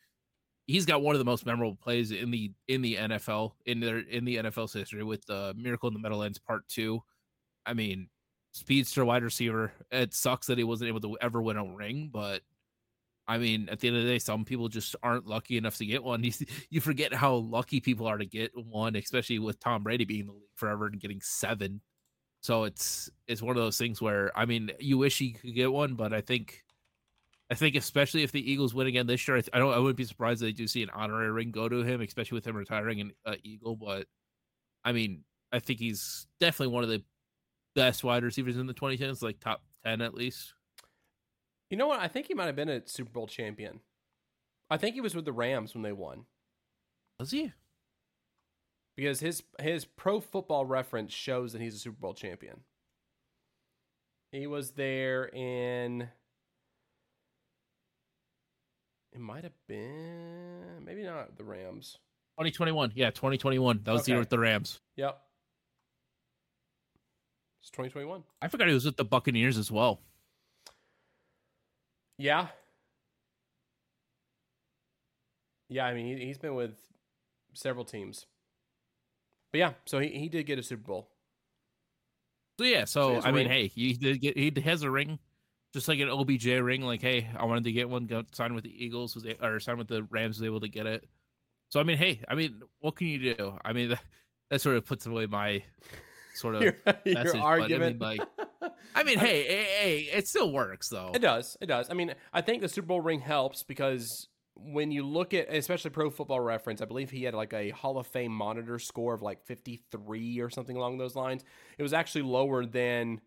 he's 0.67 0.85
got 0.85 1.01
one 1.01 1.15
of 1.15 1.19
the 1.19 1.25
most 1.25 1.45
memorable 1.45 1.75
plays 1.75 2.11
in 2.11 2.31
the 2.31 2.51
in 2.67 2.81
the 2.81 2.95
NFL 2.95 3.53
in 3.65 3.79
their 3.79 3.99
in 3.99 4.25
the 4.25 4.37
NFL's 4.37 4.73
history 4.73 5.03
with 5.03 5.25
the 5.25 5.53
Miracle 5.57 5.87
in 5.87 5.93
the 5.93 5.99
Meadowlands 5.99 6.39
Part 6.39 6.67
Two. 6.67 7.01
I 7.65 7.73
mean, 7.73 8.09
speedster 8.51 9.05
wide 9.05 9.23
receiver. 9.23 9.71
It 9.91 10.13
sucks 10.13 10.47
that 10.47 10.57
he 10.57 10.63
wasn't 10.63 10.89
able 10.89 11.01
to 11.01 11.17
ever 11.21 11.41
win 11.41 11.57
a 11.57 11.65
ring, 11.65 12.09
but 12.11 12.41
I 13.27 13.37
mean, 13.37 13.69
at 13.69 13.79
the 13.79 13.87
end 13.87 13.97
of 13.97 14.03
the 14.03 14.09
day, 14.09 14.19
some 14.19 14.45
people 14.45 14.69
just 14.69 14.95
aren't 15.01 15.25
lucky 15.25 15.57
enough 15.57 15.77
to 15.77 15.85
get 15.85 16.03
one. 16.03 16.23
You, 16.23 16.31
you 16.69 16.81
forget 16.81 17.13
how 17.13 17.35
lucky 17.35 17.79
people 17.79 18.07
are 18.07 18.17
to 18.17 18.25
get 18.25 18.51
one, 18.55 18.95
especially 18.95 19.39
with 19.39 19.59
Tom 19.59 19.83
Brady 19.83 20.05
being 20.05 20.21
in 20.21 20.27
the 20.27 20.33
league 20.33 20.43
forever 20.55 20.87
and 20.87 20.99
getting 20.99 21.21
seven. 21.21 21.81
So 22.41 22.65
it's 22.65 23.09
it's 23.27 23.41
one 23.41 23.57
of 23.57 23.63
those 23.63 23.77
things 23.77 24.01
where 24.01 24.31
I 24.37 24.45
mean, 24.45 24.71
you 24.79 24.97
wish 24.99 25.17
he 25.17 25.31
could 25.31 25.55
get 25.55 25.71
one, 25.71 25.95
but 25.95 26.13
I 26.13 26.21
think 26.21 26.63
I 27.49 27.55
think 27.55 27.75
especially 27.75 28.23
if 28.23 28.31
the 28.31 28.51
Eagles 28.51 28.73
win 28.73 28.87
again 28.87 29.07
this 29.07 29.27
year, 29.27 29.37
I, 29.37 29.43
I 29.53 29.59
don't 29.59 29.73
I 29.73 29.79
wouldn't 29.79 29.97
be 29.97 30.05
surprised 30.05 30.41
if 30.41 30.47
they 30.47 30.51
do 30.51 30.67
see 30.67 30.83
an 30.83 30.89
honorary 30.91 31.31
ring 31.31 31.51
go 31.51 31.67
to 31.67 31.83
him, 31.83 32.01
especially 32.01 32.35
with 32.35 32.45
him 32.45 32.55
retiring 32.55 33.01
an 33.01 33.11
uh, 33.25 33.35
Eagle. 33.43 33.75
But 33.75 34.07
I 34.83 34.91
mean, 34.91 35.23
I 35.51 35.59
think 35.59 35.79
he's 35.79 36.27
definitely 36.39 36.73
one 36.73 36.83
of 36.83 36.89
the 36.89 37.03
best 37.75 38.03
wide 38.03 38.23
receivers 38.23 38.57
in 38.57 38.67
the 38.67 38.73
2010s, 38.73 39.23
like 39.23 39.39
top 39.39 39.63
ten 39.83 40.01
at 40.01 40.13
least. 40.13 40.53
You 41.69 41.77
know 41.77 41.87
what? 41.87 41.99
I 41.99 42.07
think 42.07 42.27
he 42.27 42.33
might 42.33 42.45
have 42.45 42.55
been 42.55 42.69
a 42.69 42.87
Super 42.87 43.11
Bowl 43.11 43.27
champion. 43.27 43.79
I 44.69 44.77
think 44.77 44.95
he 44.95 45.01
was 45.01 45.15
with 45.15 45.25
the 45.25 45.33
Rams 45.33 45.73
when 45.73 45.83
they 45.83 45.91
won. 45.91 46.25
Was 47.19 47.31
he? 47.31 47.53
Because 48.95 49.19
his 49.19 49.43
his 49.59 49.85
pro 49.85 50.19
football 50.19 50.65
reference 50.65 51.13
shows 51.13 51.53
that 51.53 51.61
he's 51.61 51.75
a 51.75 51.79
Super 51.79 51.99
Bowl 51.99 52.13
champion. 52.13 52.61
He 54.31 54.47
was 54.47 54.71
there 54.71 55.25
in 55.25 56.09
it 59.13 59.19
might 59.21 59.43
have 59.43 59.53
been 59.67 60.83
maybe 60.85 61.03
not 61.03 61.37
the 61.37 61.43
Rams. 61.43 61.99
2021. 62.37 62.91
Yeah, 62.95 63.11
2021. 63.11 63.81
That 63.83 63.91
was 63.91 64.01
okay. 64.01 64.05
the 64.05 64.11
year 64.11 64.19
with 64.19 64.29
the 64.29 64.39
Rams. 64.39 64.81
Yep. 64.97 65.21
It's 67.61 67.69
2021. 67.71 68.23
I 68.41 68.47
forgot 68.49 68.67
he 68.67 68.73
was 68.73 68.85
with 68.85 68.97
the 68.97 69.05
Buccaneers 69.05 69.57
as 69.57 69.71
well. 69.71 70.01
Yeah. 72.17 72.47
Yeah, 75.69 75.85
I 75.85 75.93
mean, 75.93 76.17
he, 76.17 76.27
has 76.27 76.37
been 76.37 76.55
with 76.55 76.75
several 77.53 77.85
teams. 77.85 78.25
But 79.51 79.59
yeah, 79.59 79.73
so 79.85 79.99
he, 79.99 80.09
he 80.09 80.29
did 80.29 80.45
get 80.45 80.59
a 80.59 80.63
Super 80.63 80.83
Bowl. 80.83 81.09
So 82.59 82.65
yeah, 82.65 82.85
so, 82.85 83.19
so 83.19 83.27
I 83.27 83.31
mean, 83.31 83.47
hey, 83.47 83.67
he 83.67 83.93
did 83.93 84.21
get 84.21 84.37
he 84.37 84.53
has 84.61 84.83
a 84.83 84.89
ring, 84.89 85.19
just 85.73 85.87
like 85.87 85.99
an 85.99 86.09
OBJ 86.09 86.45
ring. 86.45 86.81
Like, 86.81 87.01
hey, 87.01 87.29
I 87.37 87.45
wanted 87.45 87.65
to 87.65 87.71
get 87.71 87.89
one, 87.89 88.05
got 88.05 88.33
signed 88.33 88.55
with 88.55 88.63
the 88.63 88.85
Eagles, 88.85 89.13
was 89.15 89.25
or 89.41 89.59
signed 89.59 89.77
with 89.77 89.89
the 89.89 90.03
Rams, 90.03 90.39
was 90.39 90.45
able 90.45 90.61
to 90.61 90.69
get 90.69 90.85
it. 90.85 91.05
So 91.69 91.79
I 91.79 91.83
mean, 91.83 91.97
hey, 91.97 92.21
I 92.29 92.35
mean, 92.35 92.61
what 92.79 92.95
can 92.95 93.07
you 93.07 93.35
do? 93.35 93.57
I 93.65 93.73
mean, 93.73 93.89
that, 93.89 94.03
that 94.51 94.61
sort 94.61 94.77
of 94.77 94.85
puts 94.85 95.05
away 95.05 95.25
my 95.25 95.63
sort 96.35 96.55
of 96.55 96.61
your, 96.63 96.75
message, 96.85 97.33
your 97.33 97.43
argument. 97.43 98.01
I 98.01 98.09
mean, 98.09 98.17
like, 98.19 98.21
I 98.95 99.03
mean, 99.03 99.19
hey, 99.19 99.43
hey, 99.43 100.09
it 100.11 100.27
still 100.27 100.51
works 100.51 100.89
though. 100.89 101.11
It 101.13 101.19
does. 101.19 101.57
It 101.61 101.67
does. 101.67 101.89
I 101.89 101.93
mean, 101.93 102.13
I 102.33 102.41
think 102.41 102.61
the 102.61 102.69
Super 102.69 102.87
Bowl 102.87 103.01
ring 103.01 103.19
helps 103.19 103.63
because 103.63 104.27
when 104.55 104.91
you 104.91 105.05
look 105.05 105.33
at 105.33 105.53
especially 105.53 105.91
pro 105.91 106.09
football 106.09 106.39
reference 106.39 106.81
i 106.81 106.85
believe 106.85 107.09
he 107.09 107.23
had 107.23 107.33
like 107.33 107.53
a 107.53 107.69
hall 107.71 107.97
of 107.97 108.07
fame 108.07 108.31
monitor 108.31 108.79
score 108.79 109.13
of 109.13 109.21
like 109.21 109.43
53 109.45 110.39
or 110.39 110.49
something 110.49 110.77
along 110.77 110.97
those 110.97 111.15
lines 111.15 111.43
it 111.77 111.83
was 111.83 111.93
actually 111.93 112.21
lower 112.21 112.65
than 112.65 113.19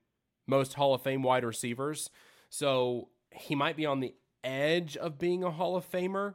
most 0.47 0.75
hall 0.75 0.95
of 0.95 1.03
fame 1.03 1.23
wide 1.23 1.45
receivers 1.45 2.09
so 2.49 3.09
he 3.31 3.55
might 3.55 3.77
be 3.77 3.85
on 3.85 4.01
the 4.01 4.15
edge 4.43 4.97
of 4.97 5.19
being 5.19 5.45
a 5.45 5.51
hall 5.51 5.77
of 5.77 5.89
famer 5.91 6.35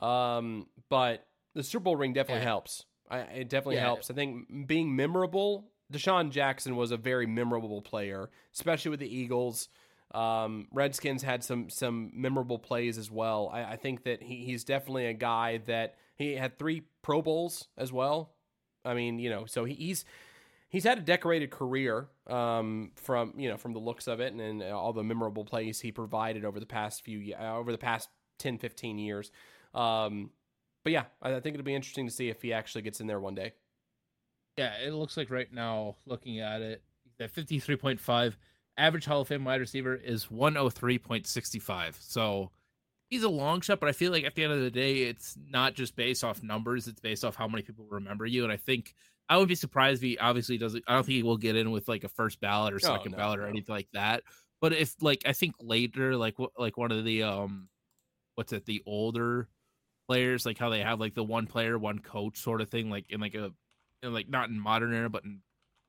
um, 0.00 0.66
but 0.88 1.26
the 1.54 1.64
super 1.64 1.84
bowl 1.84 1.96
ring 1.96 2.12
definitely 2.12 2.42
yeah. 2.42 2.48
helps 2.48 2.84
I, 3.10 3.18
it 3.18 3.48
definitely 3.48 3.76
yeah. 3.76 3.82
helps 3.82 4.10
i 4.10 4.14
think 4.14 4.68
being 4.68 4.94
memorable 4.94 5.72
DeSean 5.92 6.30
Jackson 6.30 6.76
was 6.76 6.90
a 6.90 6.96
very 6.96 7.26
memorable 7.26 7.80
player, 7.80 8.30
especially 8.54 8.90
with 8.90 9.00
the 9.00 9.14
Eagles. 9.14 9.68
Um, 10.14 10.68
Redskins 10.72 11.22
had 11.22 11.44
some 11.44 11.68
some 11.68 12.10
memorable 12.14 12.58
plays 12.58 12.98
as 12.98 13.10
well. 13.10 13.50
I, 13.52 13.72
I 13.72 13.76
think 13.76 14.04
that 14.04 14.22
he, 14.22 14.44
he's 14.44 14.64
definitely 14.64 15.06
a 15.06 15.14
guy 15.14 15.58
that 15.66 15.96
he 16.16 16.34
had 16.34 16.58
three 16.58 16.82
Pro 17.02 17.22
Bowls 17.22 17.68
as 17.76 17.92
well. 17.92 18.34
I 18.84 18.94
mean, 18.94 19.18
you 19.18 19.28
know, 19.28 19.44
so 19.44 19.64
he, 19.64 19.74
he's 19.74 20.04
he's 20.68 20.84
had 20.84 20.98
a 20.98 21.02
decorated 21.02 21.50
career 21.50 22.08
um, 22.26 22.92
from 22.96 23.34
you 23.36 23.48
know 23.48 23.56
from 23.56 23.72
the 23.72 23.78
looks 23.78 24.06
of 24.06 24.20
it 24.20 24.32
and, 24.32 24.40
and, 24.40 24.62
all 24.62 24.92
the 24.92 25.02
memorable 25.02 25.44
plays 25.44 25.80
he 25.80 25.92
provided 25.92 26.44
over 26.44 26.60
the 26.60 26.66
past 26.66 27.04
few 27.04 27.34
uh, 27.34 27.56
over 27.56 27.72
the 27.72 27.78
past 27.78 28.08
10 28.38 28.58
15 28.58 28.98
years 28.98 29.30
um, 29.74 30.30
but 30.84 30.92
yeah 30.92 31.04
I, 31.22 31.36
I 31.36 31.40
think 31.40 31.54
it'll 31.54 31.64
be 31.64 31.74
interesting 31.74 32.06
to 32.06 32.12
see 32.12 32.28
if 32.28 32.42
he 32.42 32.52
actually 32.52 32.82
gets 32.82 33.00
in 33.00 33.06
there 33.06 33.20
one 33.20 33.34
day 33.34 33.52
yeah, 34.58 34.74
it 34.84 34.92
looks 34.92 35.16
like 35.16 35.30
right 35.30 35.50
now, 35.52 35.94
looking 36.04 36.40
at 36.40 36.60
it, 36.60 36.82
that 37.20 37.32
53.5 37.32 38.34
average 38.76 39.04
Hall 39.04 39.20
of 39.20 39.28
Fame 39.28 39.44
wide 39.44 39.60
receiver 39.60 39.94
is 39.94 40.26
103.65. 40.26 41.94
So 42.00 42.50
he's 43.08 43.22
a 43.22 43.28
long 43.28 43.60
shot, 43.60 43.78
but 43.78 43.88
I 43.88 43.92
feel 43.92 44.10
like 44.10 44.24
at 44.24 44.34
the 44.34 44.42
end 44.42 44.52
of 44.52 44.60
the 44.60 44.70
day, 44.70 45.02
it's 45.02 45.38
not 45.48 45.74
just 45.74 45.94
based 45.94 46.24
off 46.24 46.42
numbers, 46.42 46.88
it's 46.88 47.00
based 47.00 47.24
off 47.24 47.36
how 47.36 47.46
many 47.46 47.62
people 47.62 47.86
remember 47.88 48.26
you. 48.26 48.42
And 48.42 48.52
I 48.52 48.56
think 48.56 48.96
I 49.28 49.36
would 49.36 49.48
be 49.48 49.54
surprised 49.54 50.02
if 50.02 50.08
he 50.08 50.18
obviously 50.18 50.58
doesn't, 50.58 50.82
I 50.88 50.94
don't 50.94 51.06
think 51.06 51.14
he 51.14 51.22
will 51.22 51.36
get 51.36 51.54
in 51.54 51.70
with 51.70 51.86
like 51.86 52.02
a 52.02 52.08
first 52.08 52.40
ballot 52.40 52.74
or 52.74 52.80
second 52.80 53.14
oh, 53.14 53.16
no, 53.16 53.22
ballot 53.22 53.38
or 53.38 53.42
no. 53.42 53.50
anything 53.50 53.74
like 53.74 53.88
that. 53.92 54.24
But 54.60 54.72
if 54.72 54.96
like, 55.00 55.22
I 55.24 55.34
think 55.34 55.54
later, 55.60 56.16
like, 56.16 56.34
like 56.58 56.76
one 56.76 56.90
of 56.90 57.04
the, 57.04 57.22
um, 57.22 57.68
what's 58.34 58.52
it, 58.52 58.66
the 58.66 58.82
older 58.86 59.48
players, 60.08 60.44
like 60.44 60.58
how 60.58 60.70
they 60.70 60.80
have 60.80 60.98
like 60.98 61.14
the 61.14 61.22
one 61.22 61.46
player, 61.46 61.78
one 61.78 62.00
coach 62.00 62.38
sort 62.38 62.60
of 62.60 62.68
thing, 62.68 62.90
like 62.90 63.06
in 63.10 63.20
like 63.20 63.36
a 63.36 63.52
in 64.02 64.12
like 64.12 64.28
not 64.28 64.48
in 64.48 64.58
modern 64.58 64.94
era, 64.94 65.10
but 65.10 65.24
in 65.24 65.40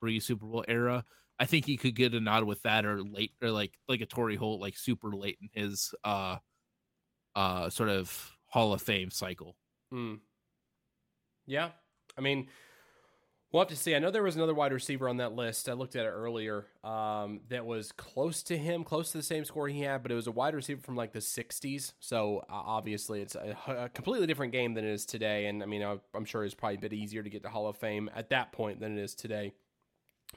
pre 0.01 0.19
Super 0.19 0.45
Bowl 0.45 0.65
era. 0.67 1.05
I 1.39 1.45
think 1.45 1.65
he 1.65 1.77
could 1.77 1.95
get 1.95 2.13
a 2.13 2.19
nod 2.19 2.43
with 2.43 2.61
that 2.63 2.85
or 2.85 3.01
late 3.01 3.31
or 3.41 3.51
like 3.51 3.73
like 3.87 4.01
a 4.01 4.05
Torry 4.05 4.35
Holt, 4.35 4.61
like 4.61 4.77
super 4.77 5.13
late 5.15 5.37
in 5.41 5.49
his 5.53 5.93
uh 6.03 6.37
uh 7.35 7.69
sort 7.69 7.89
of 7.89 8.31
Hall 8.47 8.73
of 8.73 8.81
Fame 8.81 9.11
cycle. 9.11 9.55
Hmm. 9.91 10.15
Yeah. 11.47 11.69
I 12.17 12.21
mean, 12.21 12.47
We'll 13.51 13.61
have 13.61 13.69
to 13.69 13.75
see. 13.75 13.95
I 13.95 13.99
know 13.99 14.11
there 14.11 14.21
was 14.21 14.35
another 14.35 14.53
wide 14.53 14.71
receiver 14.71 15.09
on 15.09 15.17
that 15.17 15.33
list. 15.33 15.69
I 15.69 15.73
looked 15.73 15.95
at 15.95 16.05
it 16.05 16.09
earlier. 16.09 16.67
Um, 16.83 17.39
that 17.49 17.65
was 17.65 17.91
close 17.91 18.43
to 18.43 18.55
him, 18.55 18.83
close 18.83 19.11
to 19.11 19.17
the 19.17 19.23
same 19.23 19.43
score 19.43 19.67
he 19.67 19.81
had, 19.81 20.03
but 20.03 20.11
it 20.11 20.15
was 20.15 20.27
a 20.27 20.31
wide 20.31 20.53
receiver 20.53 20.81
from 20.81 20.95
like 20.95 21.13
the 21.13 21.19
'60s. 21.19 21.93
So 21.99 22.39
uh, 22.47 22.53
obviously, 22.53 23.21
it's 23.21 23.33
a, 23.33 23.57
a, 23.67 23.89
completely 23.89 24.27
different 24.27 24.51
game 24.51 24.75
than 24.75 24.85
it 24.85 24.91
is 24.91 25.03
today. 25.03 25.47
And 25.47 25.63
I 25.63 25.65
mean, 25.65 25.81
I, 25.81 25.97
am 26.13 26.25
sure 26.25 26.45
it's 26.45 26.53
probably 26.53 26.75
a 26.75 26.79
bit 26.79 26.93
easier 26.93 27.23
to 27.23 27.29
get 27.29 27.41
to 27.41 27.49
Hall 27.49 27.67
of 27.67 27.75
Fame 27.75 28.07
at 28.15 28.29
that 28.29 28.51
point 28.51 28.79
than 28.79 28.95
it 28.95 29.01
is 29.01 29.15
today. 29.15 29.53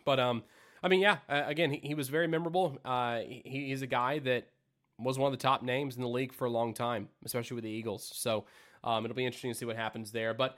But 0.07 0.18
um, 0.18 0.42
I 0.83 0.88
mean, 0.88 1.01
yeah. 1.01 1.18
Uh, 1.29 1.42
again, 1.46 1.70
he, 1.70 1.81
he, 1.88 1.94
was 1.94 2.09
very 2.09 2.29
memorable. 2.29 2.79
Uh, 2.83 3.18
he, 3.18 3.42
he's 3.44 3.83
a 3.83 3.87
guy 3.87 4.20
that 4.20 4.46
was 4.98 5.18
one 5.18 5.31
of 5.31 5.38
the 5.38 5.42
top 5.42 5.62
names 5.62 5.96
in 5.96 6.03
the 6.03 6.09
league 6.09 6.33
for 6.33 6.46
a 6.46 6.51
long 6.51 6.72
time, 6.72 7.09
especially 7.27 7.57
with 7.57 7.64
the 7.64 7.70
Eagles. 7.70 8.11
So 8.14 8.46
um, 8.83 9.05
it'll 9.05 9.14
be 9.14 9.27
interesting 9.27 9.53
to 9.53 9.59
see 9.59 9.66
what 9.66 9.77
happens 9.77 10.12
there. 10.12 10.33
But 10.33 10.57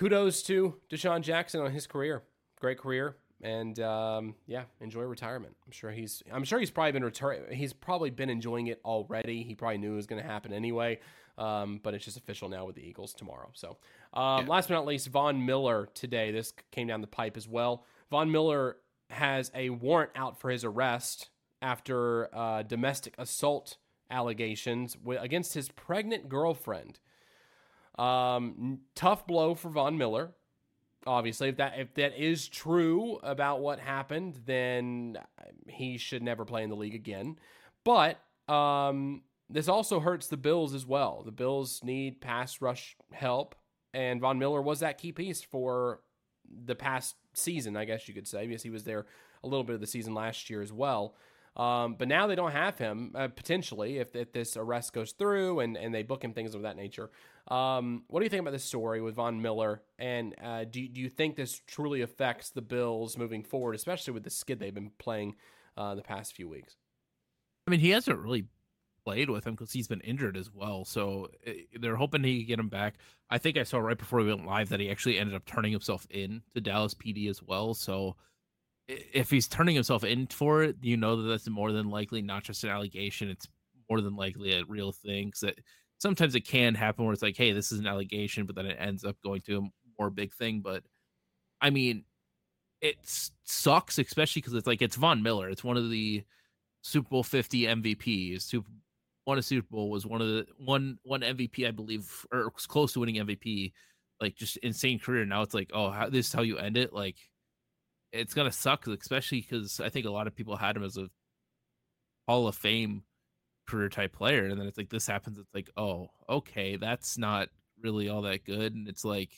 kudos 0.00 0.42
to 0.42 0.74
DeSean 0.90 1.20
Jackson 1.20 1.60
on 1.60 1.70
his 1.72 1.86
career. 1.86 2.22
Great 2.58 2.78
career. 2.78 3.16
and 3.42 3.78
um, 3.80 4.34
yeah, 4.46 4.64
enjoy 4.80 5.02
retirement. 5.02 5.54
I'm 5.66 5.72
sure 5.72 5.90
he's 5.90 6.22
I'm 6.32 6.44
sure 6.44 6.58
he's 6.58 6.70
probably 6.70 6.92
been 6.92 7.04
return 7.04 7.52
he's 7.52 7.72
probably 7.72 8.10
been 8.10 8.30
enjoying 8.30 8.68
it 8.68 8.80
already. 8.84 9.42
He 9.42 9.54
probably 9.54 9.78
knew 9.78 9.92
it 9.92 9.96
was 9.96 10.06
going 10.06 10.22
to 10.22 10.28
happen 10.28 10.52
anyway. 10.52 11.00
Um, 11.38 11.80
but 11.82 11.94
it's 11.94 12.04
just 12.04 12.18
official 12.18 12.48
now 12.50 12.66
with 12.66 12.76
the 12.76 12.82
Eagles 12.82 13.14
tomorrow. 13.14 13.50
So, 13.54 13.78
um, 14.12 14.44
yeah. 14.44 14.44
last 14.46 14.68
but 14.68 14.74
not 14.74 14.84
least, 14.84 15.08
Von 15.08 15.46
Miller 15.46 15.88
today. 15.94 16.32
This 16.32 16.52
came 16.70 16.86
down 16.86 17.00
the 17.00 17.06
pipe 17.06 17.36
as 17.36 17.48
well. 17.48 17.86
Von 18.10 18.30
Miller 18.30 18.76
has 19.08 19.50
a 19.54 19.70
warrant 19.70 20.10
out 20.14 20.38
for 20.38 20.50
his 20.50 20.64
arrest 20.64 21.30
after 21.62 22.34
uh, 22.34 22.62
domestic 22.62 23.14
assault 23.16 23.78
allegations 24.10 24.98
against 25.18 25.54
his 25.54 25.68
pregnant 25.70 26.28
girlfriend. 26.28 26.98
Um, 28.00 28.80
tough 28.94 29.26
blow 29.26 29.54
for 29.54 29.68
Von 29.68 29.98
Miller. 29.98 30.32
Obviously, 31.06 31.48
if 31.48 31.56
that 31.56 31.78
if 31.78 31.94
that 31.94 32.18
is 32.18 32.48
true 32.48 33.18
about 33.22 33.60
what 33.60 33.78
happened, 33.78 34.40
then 34.46 35.18
he 35.68 35.98
should 35.98 36.22
never 36.22 36.44
play 36.44 36.62
in 36.62 36.70
the 36.70 36.76
league 36.76 36.94
again. 36.94 37.36
But 37.84 38.20
um, 38.48 39.22
this 39.48 39.68
also 39.68 40.00
hurts 40.00 40.28
the 40.28 40.36
Bills 40.36 40.74
as 40.74 40.86
well. 40.86 41.22
The 41.24 41.32
Bills 41.32 41.80
need 41.82 42.20
pass 42.20 42.60
rush 42.60 42.96
help, 43.12 43.54
and 43.92 44.20
Von 44.20 44.38
Miller 44.38 44.62
was 44.62 44.80
that 44.80 44.98
key 44.98 45.12
piece 45.12 45.42
for 45.42 46.00
the 46.64 46.74
past 46.74 47.16
season, 47.34 47.76
I 47.76 47.84
guess 47.84 48.08
you 48.08 48.14
could 48.14 48.28
say, 48.28 48.46
because 48.46 48.62
he 48.62 48.70
was 48.70 48.84
there 48.84 49.06
a 49.42 49.48
little 49.48 49.64
bit 49.64 49.74
of 49.74 49.80
the 49.80 49.86
season 49.86 50.14
last 50.14 50.50
year 50.50 50.62
as 50.62 50.72
well. 50.72 51.14
Um, 51.56 51.96
but 51.98 52.08
now 52.08 52.26
they 52.26 52.36
don't 52.36 52.52
have 52.52 52.78
him 52.78 53.12
uh, 53.14 53.28
potentially 53.28 53.98
if, 53.98 54.14
if 54.14 54.32
this 54.32 54.56
arrest 54.56 54.92
goes 54.92 55.12
through 55.12 55.60
and, 55.60 55.76
and 55.76 55.92
they 55.92 56.02
book 56.02 56.22
him 56.22 56.32
things 56.32 56.54
of 56.54 56.62
that 56.62 56.76
nature. 56.76 57.10
Um, 57.50 58.04
what 58.06 58.20
do 58.20 58.24
you 58.24 58.30
think 58.30 58.42
about 58.42 58.52
this 58.52 58.64
story 58.64 59.00
with 59.00 59.16
Von 59.16 59.42
Miller? 59.42 59.82
And 59.98 60.34
uh, 60.42 60.64
do, 60.64 60.86
do 60.88 61.00
you 61.00 61.08
think 61.08 61.36
this 61.36 61.60
truly 61.66 62.02
affects 62.02 62.50
the 62.50 62.62
Bills 62.62 63.18
moving 63.18 63.42
forward, 63.42 63.74
especially 63.74 64.14
with 64.14 64.22
the 64.22 64.30
skid 64.30 64.60
they've 64.60 64.72
been 64.72 64.92
playing 64.98 65.34
uh, 65.76 65.94
the 65.96 66.02
past 66.02 66.36
few 66.36 66.48
weeks? 66.48 66.76
I 67.66 67.70
mean, 67.70 67.80
he 67.80 67.90
hasn't 67.90 68.18
really 68.18 68.46
played 69.04 69.30
with 69.30 69.46
him 69.46 69.54
because 69.54 69.72
he's 69.72 69.88
been 69.88 70.00
injured 70.00 70.36
as 70.36 70.50
well. 70.52 70.84
So 70.84 71.28
eh, 71.44 71.54
they're 71.80 71.96
hoping 71.96 72.22
he 72.22 72.38
can 72.38 72.48
get 72.48 72.60
him 72.60 72.68
back. 72.68 72.94
I 73.30 73.38
think 73.38 73.56
I 73.56 73.64
saw 73.64 73.78
right 73.78 73.98
before 73.98 74.20
we 74.20 74.26
went 74.26 74.46
live 74.46 74.68
that 74.68 74.80
he 74.80 74.90
actually 74.90 75.18
ended 75.18 75.34
up 75.34 75.44
turning 75.44 75.72
himself 75.72 76.06
in 76.10 76.42
to 76.54 76.60
Dallas 76.60 76.94
PD 76.94 77.28
as 77.28 77.42
well. 77.42 77.74
So 77.74 78.16
if 78.88 79.30
he's 79.30 79.48
turning 79.48 79.74
himself 79.74 80.04
in 80.04 80.26
for 80.28 80.62
it, 80.62 80.76
you 80.82 80.96
know 80.96 81.16
that 81.16 81.28
that's 81.28 81.48
more 81.48 81.72
than 81.72 81.90
likely 81.90 82.22
not 82.22 82.44
just 82.44 82.64
an 82.64 82.70
allegation. 82.70 83.28
It's 83.28 83.48
more 83.88 84.00
than 84.00 84.16
likely 84.16 84.52
a 84.52 84.64
real 84.64 84.92
thing. 84.92 85.28
Because 85.28 85.54
sometimes 86.00 86.34
it 86.34 86.46
can 86.46 86.74
happen 86.74 87.04
where 87.04 87.12
it's 87.12 87.22
like, 87.22 87.36
hey, 87.36 87.52
this 87.52 87.70
is 87.70 87.78
an 87.78 87.86
allegation, 87.86 88.46
but 88.46 88.56
then 88.56 88.66
it 88.66 88.76
ends 88.80 89.04
up 89.04 89.16
going 89.22 89.42
to 89.42 89.58
a 89.58 89.68
more 89.98 90.10
big 90.10 90.34
thing. 90.34 90.60
But 90.60 90.82
I 91.60 91.70
mean, 91.70 92.04
it 92.80 92.96
sucks, 93.44 93.98
especially 93.98 94.40
because 94.40 94.54
it's 94.54 94.66
like 94.66 94.82
it's 94.82 94.96
Von 94.96 95.22
Miller. 95.22 95.50
It's 95.50 95.62
one 95.62 95.76
of 95.76 95.90
the 95.90 96.24
Super 96.82 97.08
Bowl 97.08 97.22
50 97.22 97.62
MVPs. 97.62 98.42
Super 98.42 98.68
won 99.26 99.38
a 99.38 99.42
Super 99.42 99.68
Bowl 99.70 99.90
was 99.90 100.06
one 100.06 100.22
of 100.22 100.28
the 100.28 100.46
one 100.56 100.98
one 101.02 101.20
MVP 101.20 101.68
I 101.68 101.70
believe, 101.70 102.26
or 102.32 102.50
close 102.50 102.94
to 102.94 103.00
winning 103.00 103.26
MVP. 103.26 103.72
Like 104.20 104.36
just 104.36 104.56
insane 104.58 104.98
career. 104.98 105.26
Now 105.26 105.42
it's 105.42 105.54
like, 105.54 105.70
oh, 105.74 105.90
how, 105.90 106.08
this 106.08 106.28
is 106.28 106.32
how 106.32 106.42
you 106.42 106.56
end 106.58 106.78
it. 106.78 106.94
Like 106.94 107.16
it's 108.12 108.34
gonna 108.34 108.52
suck, 108.52 108.86
especially 108.86 109.42
because 109.42 109.80
I 109.80 109.90
think 109.90 110.06
a 110.06 110.10
lot 110.10 110.26
of 110.26 110.34
people 110.34 110.56
had 110.56 110.76
him 110.76 110.84
as 110.84 110.96
a 110.96 111.10
Hall 112.26 112.48
of 112.48 112.56
Fame 112.56 113.02
career 113.68 113.88
type 113.88 114.12
player, 114.12 114.46
and 114.46 114.60
then 114.60 114.66
it's 114.66 114.78
like 114.78 114.90
this 114.90 115.06
happens. 115.06 115.38
It's 115.38 115.54
like, 115.54 115.70
oh, 115.76 116.08
okay, 116.28 116.76
that's 116.76 117.18
not 117.18 117.48
really 117.82 118.08
all 118.08 118.22
that 118.22 118.44
good, 118.44 118.74
and 118.74 118.88
it's 118.88 119.04
like, 119.04 119.30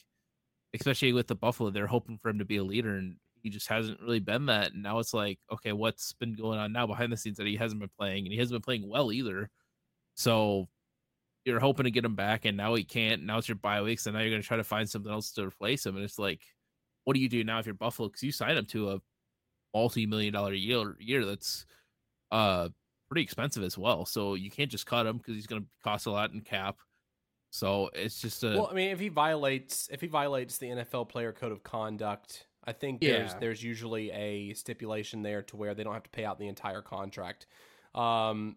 especially 0.75 1.13
with 1.13 1.27
the 1.29 1.35
Buffalo, 1.35 1.71
they're 1.71 1.87
hoping 1.87 2.19
for 2.19 2.31
him 2.31 2.39
to 2.39 2.45
be 2.45 2.57
a 2.59 2.65
leader, 2.65 2.97
and 2.97 3.17
he 3.43 3.51
just 3.51 3.69
hasn't 3.69 4.01
really 4.01 4.21
been 4.21 4.47
that. 4.47 4.73
And 4.73 4.83
now 4.83 4.99
it's 4.99 5.15
like, 5.15 5.39
okay, 5.53 5.73
what's 5.73 6.13
been 6.15 6.35
going 6.35 6.59
on 6.59 6.73
now 6.73 6.87
behind 6.87 7.13
the 7.13 7.17
scenes 7.17 7.37
that 7.39 7.47
he 7.47 7.57
hasn't 7.57 7.81
been 7.81 7.91
playing, 7.99 8.25
and 8.25 8.33
he 8.33 8.39
hasn't 8.39 8.55
been 8.55 8.65
playing 8.65 8.89
well 8.89 9.13
either. 9.13 9.51
So 10.15 10.69
you're 11.45 11.61
hoping 11.61 11.85
to 11.85 11.91
get 11.91 12.05
him 12.05 12.17
back, 12.17 12.45
and 12.45 12.57
now 12.57 12.75
he 12.75 12.85
can't. 12.85 13.25
Now 13.25 13.39
it's 13.39 13.49
your 13.49 13.57
bye 13.57 13.83
weeks, 13.83 14.07
and 14.07 14.15
now 14.15 14.21
you're 14.21 14.31
going 14.31 14.43
to 14.43 14.49
try 14.49 14.57
to 14.57 14.65
find 14.65 14.89
something 14.89 15.13
else 15.13 15.33
to 15.33 15.47
replace 15.47 15.87
him, 15.87 15.97
and 15.97 16.05
it's 16.05 16.19
like 16.19 16.41
what 17.05 17.15
do 17.15 17.21
you 17.21 17.29
do 17.29 17.45
now 17.45 17.59
if 17.59 17.67
you're 17.67 17.75
Buffalo? 17.75 18.09
Because 18.09 18.23
you 18.23 18.33
signed 18.33 18.59
him 18.59 18.67
to 18.67 18.91
a 18.91 18.99
multi-million 19.75 20.33
dollar 20.33 20.53
year 20.53 20.97
year 21.01 21.25
that's 21.25 21.65
uh 22.31 22.69
pretty 23.13 23.23
expensive 23.23 23.63
as 23.63 23.77
well. 23.77 24.07
So 24.07 24.33
you 24.37 24.51
can't 24.51 24.71
just 24.71 24.87
cut 24.87 25.07
him 25.07 25.19
because 25.19 25.35
he's 25.35 25.47
going 25.47 25.61
to 25.61 25.69
cost 25.85 26.07
a 26.07 26.11
lot 26.11 26.33
in 26.33 26.41
cap. 26.41 26.79
So 27.51 27.91
it's 27.93 28.19
just 28.19 28.43
a 28.43 28.49
well. 28.49 28.69
I 28.71 28.75
mean, 28.75 28.91
if 28.91 28.99
he 28.99 29.11
violates 29.11 29.91
if 29.93 30.01
he 30.01 30.07
violates 30.07 30.57
the 30.57 30.69
NFL 30.69 31.11
player 31.11 31.31
code 31.31 31.53
of 31.53 31.63
conduct, 31.63 32.47
I 32.65 32.73
think 32.73 33.03
there's 33.03 33.35
there's 33.35 33.63
usually 33.63 34.11
a 34.13 34.55
stipulation 34.55 35.21
there 35.21 35.43
to 35.43 35.57
where 35.57 35.75
they 35.75 35.85
don't 35.85 35.93
have 35.93 36.05
to 36.05 36.11
pay 36.11 36.25
out 36.25 36.39
the 36.39 36.49
entire 36.49 36.81
contract. 36.81 37.47
Um, 37.95 38.57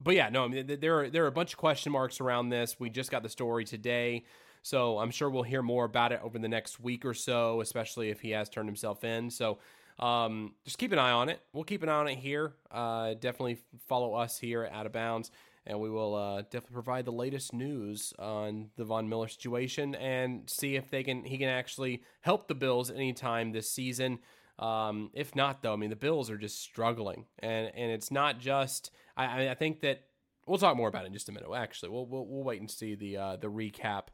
but 0.00 0.16
yeah, 0.16 0.28
no, 0.28 0.44
I 0.44 0.48
mean 0.48 0.78
there 0.80 0.98
are 0.98 1.08
there 1.08 1.22
are 1.22 1.28
a 1.28 1.32
bunch 1.32 1.52
of 1.52 1.58
question 1.58 1.92
marks 1.92 2.20
around 2.20 2.48
this. 2.48 2.80
We 2.80 2.90
just 2.90 3.12
got 3.12 3.22
the 3.22 3.28
story 3.28 3.64
today. 3.64 4.24
So 4.62 4.98
I'm 4.98 5.12
sure 5.12 5.30
we'll 5.30 5.44
hear 5.44 5.62
more 5.62 5.84
about 5.84 6.10
it 6.10 6.18
over 6.24 6.40
the 6.40 6.48
next 6.48 6.80
week 6.80 7.04
or 7.04 7.14
so, 7.14 7.60
especially 7.60 8.10
if 8.10 8.20
he 8.20 8.30
has 8.30 8.48
turned 8.48 8.68
himself 8.68 9.04
in. 9.04 9.30
So 9.30 9.58
um, 9.98 10.54
just 10.64 10.78
keep 10.78 10.92
an 10.92 10.98
eye 10.98 11.12
on 11.12 11.28
it. 11.28 11.40
We'll 11.52 11.64
keep 11.64 11.82
an 11.82 11.88
eye 11.88 12.00
on 12.00 12.08
it 12.08 12.18
here. 12.18 12.54
Uh, 12.70 13.14
definitely 13.14 13.58
follow 13.86 14.14
us 14.14 14.38
here 14.38 14.64
at 14.64 14.72
Out 14.72 14.86
of 14.86 14.92
Bounds, 14.92 15.30
and 15.66 15.80
we 15.80 15.90
will 15.90 16.14
uh, 16.14 16.42
definitely 16.42 16.74
provide 16.74 17.04
the 17.04 17.12
latest 17.12 17.52
news 17.52 18.12
on 18.18 18.70
the 18.76 18.84
Von 18.84 19.08
Miller 19.08 19.28
situation 19.28 19.94
and 19.94 20.48
see 20.48 20.76
if 20.76 20.90
they 20.90 21.02
can 21.02 21.24
he 21.24 21.38
can 21.38 21.48
actually 21.48 22.02
help 22.20 22.48
the 22.48 22.54
Bills 22.54 22.90
anytime 22.90 23.52
this 23.52 23.70
season. 23.70 24.18
Um, 24.58 25.10
if 25.14 25.34
not, 25.34 25.62
though, 25.62 25.72
I 25.72 25.76
mean 25.76 25.90
the 25.90 25.96
Bills 25.96 26.30
are 26.30 26.38
just 26.38 26.60
struggling, 26.60 27.26
and 27.38 27.70
and 27.74 27.90
it's 27.90 28.10
not 28.10 28.38
just. 28.38 28.90
I, 29.16 29.50
I 29.50 29.54
think 29.54 29.80
that 29.80 30.04
we'll 30.46 30.58
talk 30.58 30.76
more 30.76 30.88
about 30.88 31.04
it 31.04 31.08
in 31.08 31.12
just 31.12 31.28
a 31.28 31.32
minute. 31.32 31.48
Actually, 31.54 31.90
we'll 31.90 32.06
we'll, 32.06 32.26
we'll 32.26 32.44
wait 32.44 32.60
and 32.60 32.70
see 32.70 32.94
the 32.94 33.16
uh, 33.16 33.36
the 33.36 33.48
recap 33.48 34.04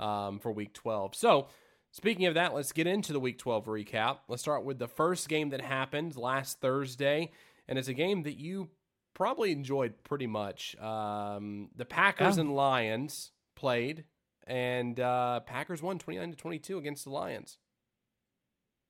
um, 0.00 0.38
for 0.38 0.52
Week 0.52 0.72
12. 0.72 1.14
So, 1.14 1.48
speaking 1.94 2.26
of 2.26 2.34
that, 2.34 2.52
let's 2.52 2.72
get 2.72 2.86
into 2.86 3.12
the 3.12 3.20
Week 3.20 3.38
12 3.38 3.66
recap. 3.66 4.18
Let's 4.28 4.42
start 4.42 4.64
with 4.64 4.78
the 4.78 4.88
first 4.88 5.28
game 5.28 5.50
that 5.50 5.60
happened 5.60 6.16
last 6.16 6.60
Thursday, 6.60 7.30
and 7.68 7.78
it's 7.78 7.88
a 7.88 7.94
game 7.94 8.24
that 8.24 8.36
you 8.36 8.68
probably 9.14 9.52
enjoyed 9.52 10.02
pretty 10.02 10.26
much. 10.26 10.76
Um, 10.76 11.68
the 11.76 11.84
Packers 11.84 12.36
and 12.36 12.54
Lions 12.54 13.30
played, 13.54 14.04
and 14.46 14.98
uh, 14.98 15.40
Packers 15.40 15.80
won 15.80 15.98
29 15.98 16.32
to 16.32 16.36
22 16.36 16.78
against 16.78 17.04
the 17.04 17.10
Lions. 17.10 17.58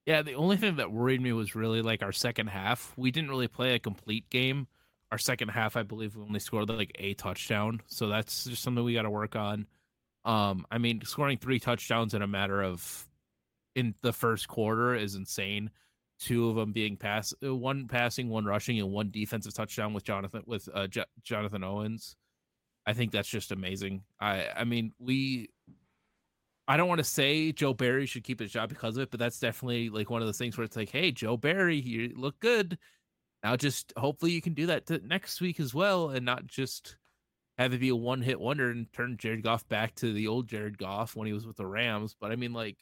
Yeah, 0.07 0.23
the 0.23 0.35
only 0.35 0.57
thing 0.57 0.77
that 0.77 0.91
worried 0.91 1.21
me 1.21 1.33
was 1.33 1.55
really 1.55 1.83
like 1.83 2.03
our 2.03 2.13
second 2.13 2.49
half. 2.49 2.93
We 2.97 3.11
didn't 3.11 3.31
really 3.31 3.49
play 3.49 3.75
a 3.75 3.79
complete 3.79 4.29
game. 4.31 4.67
Our 5.13 5.19
second 5.19 5.49
half, 5.49 5.77
I 5.77 5.83
believe, 5.83 6.17
we 6.17 6.23
only 6.23 6.41
scored 6.41 6.71
like 6.71 6.93
a 6.99 7.15
touchdown. 7.15 7.83
So 7.87 8.09
that's 8.09 8.45
just 8.45 8.63
something 8.63 8.83
we 8.83 8.95
got 8.95 9.03
to 9.03 9.11
work 9.11 9.37
on. 9.37 9.67
Um, 10.25 10.67
I 10.71 10.79
mean, 10.79 11.03
scoring 11.05 11.39
three 11.39 11.61
touchdowns 11.61 12.15
in 12.15 12.23
a 12.23 12.27
matter 12.27 12.63
of 12.63 13.07
in 13.75 13.95
the 14.03 14.13
first 14.13 14.49
quarter 14.49 14.95
is 14.95 15.15
insane. 15.15 15.71
Two 16.21 16.49
of 16.49 16.57
them 16.57 16.73
being 16.73 16.97
pass, 16.97 17.35
uh, 17.45 17.55
one 17.55 17.89
passing, 17.89 18.29
one 18.29 18.45
rushing, 18.45 18.79
and 18.79 18.91
one 18.91 19.11
defensive 19.11 19.53
touchdown 19.53 19.93
with 19.93 20.05
Jonathan 20.05 20.43
with 20.47 20.69
uh, 20.73 20.87
J- 20.87 21.05
Jonathan 21.23 21.65
Owens. 21.65 22.17
I 22.87 22.93
think 22.93 23.13
that's 23.13 23.29
just 23.29 23.53
amazing. 23.53 24.03
I 24.21 24.47
I 24.57 24.65
mean, 24.65 24.93
we 24.99 25.51
I 26.67 26.77
don't 26.77 26.89
want 26.89 26.99
to 26.99 27.05
say 27.05 27.53
Joe 27.53 27.75
Barry 27.75 28.07
should 28.07 28.25
keep 28.25 28.41
his 28.41 28.53
job 28.53 28.71
because 28.71 28.97
of 28.97 29.03
it, 29.03 29.11
but 29.11 29.21
that's 29.21 29.39
definitely 29.39 29.91
like 29.91 30.09
one 30.09 30.23
of 30.23 30.29
those 30.29 30.39
things 30.39 30.57
where 30.57 30.65
it's 30.65 30.77
like, 30.77 30.91
hey, 30.91 31.11
Joe 31.11 31.37
Barry, 31.37 31.77
you 31.77 32.15
look 32.17 32.39
good. 32.41 32.79
Now, 33.43 33.57
just 33.57 33.93
hopefully 33.99 34.33
you 34.33 34.41
can 34.41 34.55
do 34.55 34.67
that 34.67 34.89
next 35.05 35.41
week 35.43 35.61
as 35.61 35.75
well, 35.75 36.11
and 36.11 36.25
not 36.25 36.47
just 36.47 36.97
have 37.59 37.73
it 37.73 37.81
be 37.81 37.91
a 37.91 37.97
one 37.97 38.23
hit 38.23 38.41
wonder 38.41 38.71
and 38.71 38.93
turn 38.93 39.17
Jared 39.19 39.43
Goff 39.43 39.69
back 39.69 39.95
to 39.97 40.13
the 40.13 40.29
old 40.29 40.49
Jared 40.49 40.79
Goff 40.79 41.15
when 41.15 41.27
he 41.27 41.33
was 41.33 41.47
with 41.47 41.57
the 41.57 41.67
Rams. 41.67 42.17
But 42.21 42.33
I 42.33 42.37
mean, 42.37 42.53
like, 42.53 42.79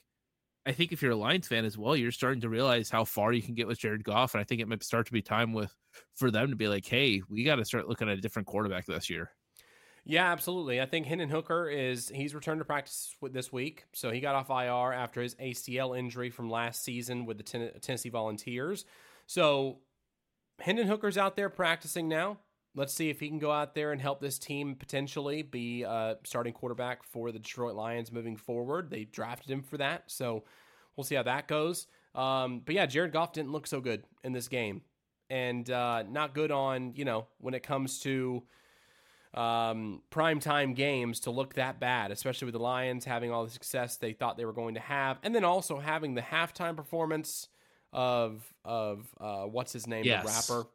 I 0.65 0.73
think 0.73 0.93
if 0.93 1.03
you're 1.03 1.13
a 1.13 1.17
Lions 1.17 1.49
fan 1.49 1.65
as 1.65 1.77
well, 1.77 1.97
you're 1.97 2.13
starting 2.13 2.43
to 2.43 2.49
realize 2.49 2.89
how 2.89 3.05
far 3.05 3.33
you 3.33 3.43
can 3.43 3.55
get 3.55 3.67
with 3.67 3.81
Jared 3.81 4.05
Goff, 4.05 4.35
and 4.35 4.41
I 4.41 4.45
think 4.45 4.61
it 4.61 4.69
might 4.69 4.85
start 4.85 5.07
to 5.07 5.13
be 5.13 5.21
time 5.21 5.53
with 5.53 5.75
for 6.15 6.31
them 6.31 6.51
to 6.51 6.57
be 6.57 6.69
like, 6.69 6.87
hey, 6.87 7.21
we 7.29 7.45
got 7.45 7.57
to 7.57 7.65
start 7.65 7.89
looking 7.89 8.09
at 8.09 8.17
a 8.17 8.21
different 8.21 8.47
quarterback 8.47 8.87
this 8.87 9.11
year. 9.11 9.31
Yeah, 10.05 10.33
absolutely. 10.33 10.81
I 10.81 10.87
think 10.87 11.07
Hendon 11.07 11.29
Hooker 11.29 11.69
is 11.69 12.11
he's 12.13 12.35
returned 12.35 12.61
to 12.61 12.65
practice 12.65 13.15
this 13.31 13.53
week, 13.53 13.85
so 13.93 14.11
he 14.11 14.21
got 14.21 14.35
off 14.35 14.51
IR 14.51 14.93
after 14.93 15.21
his 15.21 15.35
ACL 15.37 15.97
injury 15.97 16.31
from 16.31 16.51
last 16.51 16.83
season 16.83 17.25
with 17.25 17.39
the 17.39 17.71
Tennessee 17.81 18.09
Volunteers. 18.09 18.85
So 19.27 19.79
Hendon 20.61 20.89
Hooker's 20.89 21.19
out 21.19 21.37
there 21.37 21.49
practicing 21.49 22.09
now. 22.09 22.39
Let's 22.75 22.95
see 22.95 23.11
if 23.11 23.21
he 23.21 23.29
can 23.29 23.39
go 23.39 23.51
out 23.53 23.75
there 23.75 23.93
and 23.93 24.01
help 24.01 24.21
this 24.21 24.39
team 24.39 24.75
potentially 24.77 25.43
be 25.43 25.83
a 25.83 26.17
starting 26.25 26.55
quarterback 26.55 27.03
for 27.05 27.31
the 27.31 27.39
Detroit 27.39 27.75
Lions 27.75 28.11
moving 28.11 28.37
forward. 28.37 28.89
They 28.91 29.05
drafted 29.05 29.51
him 29.51 29.63
for 29.63 29.77
that, 29.77 30.05
so 30.07 30.45
we'll 30.97 31.05
see 31.05 31.15
how 31.15 31.23
that 31.25 31.49
goes. 31.49 31.87
Um, 32.15 32.63
but 32.65 32.75
yeah, 32.75 32.87
Jared 32.87 33.13
Goff 33.13 33.33
didn't 33.35 33.53
look 33.53 33.67
so 33.67 33.81
good 33.81 34.05
in 34.25 34.33
this 34.33 34.49
game, 34.49 34.81
and 35.29 35.69
uh, 35.71 36.03
not 36.05 36.35
good 36.35 36.51
on 36.51 36.93
you 36.97 37.05
know 37.05 37.27
when 37.39 37.53
it 37.55 37.63
comes 37.63 37.99
to 38.01 38.43
um, 39.35 40.03
prime 40.11 40.41
time 40.41 40.75
games 40.75 41.21
to 41.21 41.31
look 41.31 41.55
that 41.55 41.81
bad, 41.81 42.11
especially 42.11 42.47
with 42.47 42.53
the 42.55 42.61
Lions 42.61 43.05
having 43.05 43.31
all 43.31 43.45
the 43.45 43.51
success 43.51 43.97
they 43.97 44.13
thought 44.13 44.37
they 44.37 44.45
were 44.45 44.53
going 44.53 44.75
to 44.75 44.81
have, 44.81 45.19
and 45.23 45.35
then 45.35 45.45
also 45.45 45.79
having 45.79 46.15
the 46.15 46.21
halftime 46.23 46.77
performance 46.77 47.49
of 47.93 48.43
of 48.65 49.07
uh, 49.21 49.43
what's 49.45 49.73
his 49.73 49.87
name, 49.87 50.05
Yes. 50.05 50.23
the 50.47 50.53
rapper 50.55 50.69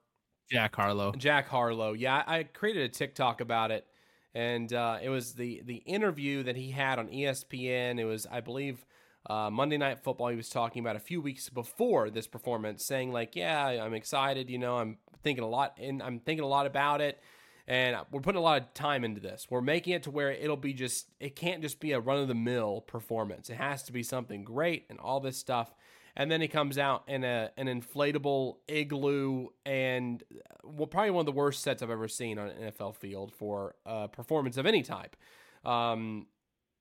Jack 0.50 0.76
Harlow. 0.76 1.14
Jack 1.14 1.48
Harlow. 1.48 1.94
Yeah, 1.94 2.24
I 2.26 2.44
created 2.44 2.84
a 2.84 2.90
TikTok 2.90 3.42
about 3.42 3.72
it, 3.72 3.86
and 4.34 4.72
uh, 4.72 4.98
it 5.02 5.10
was 5.10 5.34
the 5.34 5.62
the 5.66 5.78
interview 5.78 6.44
that 6.44 6.56
he 6.56 6.72
had 6.72 7.00
on 7.00 7.08
ESPN. 7.10 8.00
It 8.00 8.06
was, 8.06 8.26
I 8.30 8.42
believe, 8.42 8.86
uh, 9.30 9.50
Monday 9.50 9.78
Night 9.78 10.00
Football. 10.04 10.30
He 10.30 10.36
was 10.36 10.50
talking 10.50 10.80
about 10.80 10.96
a 10.96 11.00
few 11.00 11.22
weeks 11.22 11.50
before 11.50 12.10
this 12.10 12.28
performance, 12.28 12.86
saying 12.86 13.12
like, 13.12 13.36
"Yeah, 13.36 13.66
I'm 13.66 13.94
excited. 13.94 14.50
You 14.50 14.58
know, 14.58 14.78
I'm 14.78 14.98
thinking 15.24 15.44
a 15.44 15.50
lot, 15.50 15.78
and 15.82 16.02
I'm 16.02 16.20
thinking 16.20 16.44
a 16.44 16.48
lot 16.48 16.66
about 16.66 17.02
it." 17.02 17.22
And 17.70 17.98
we're 18.12 18.22
putting 18.22 18.40
a 18.40 18.44
lot 18.44 18.62
of 18.62 18.74
time 18.74 19.04
into 19.04 19.20
this. 19.20 19.48
We're 19.50 19.60
making 19.60 19.94
it 19.94 20.04
to 20.04 20.12
where 20.12 20.32
it'll 20.32 20.56
be 20.56 20.72
just, 20.72 21.08
it 21.20 21.36
can't 21.36 21.62
just 21.62 21.82
be 21.82 21.92
a 21.92 22.00
run 22.00 22.20
of 22.20 22.30
the 22.30 22.34
mill 22.34 22.80
performance. 22.80 23.50
It 23.50 23.56
has 23.56 23.84
to 23.84 23.92
be 23.92 24.04
something 24.04 24.46
great 24.46 24.86
and 24.90 24.98
all 25.00 25.20
this 25.20 25.36
stuff 25.36 25.74
and 26.18 26.32
then 26.32 26.42
he 26.42 26.48
comes 26.48 26.78
out 26.78 27.04
in 27.08 27.24
a 27.24 27.52
an 27.56 27.68
inflatable 27.68 28.56
igloo 28.68 29.48
and 29.66 30.24
uh, 30.34 30.56
well, 30.66 30.88
probably 30.88 31.12
one 31.12 31.22
of 31.22 31.26
the 31.28 31.32
worst 31.32 31.62
sets 31.62 31.82
I've 31.82 31.92
ever 31.92 32.10
seen 32.10 32.38
on 32.40 32.50
an 32.50 32.72
NFL 32.72 32.96
field 32.96 33.32
for 33.32 33.76
a 33.86 34.10
performance 34.10 34.58
of 34.58 34.66
any 34.66 34.82
type. 34.82 35.16
Um, 35.64 36.26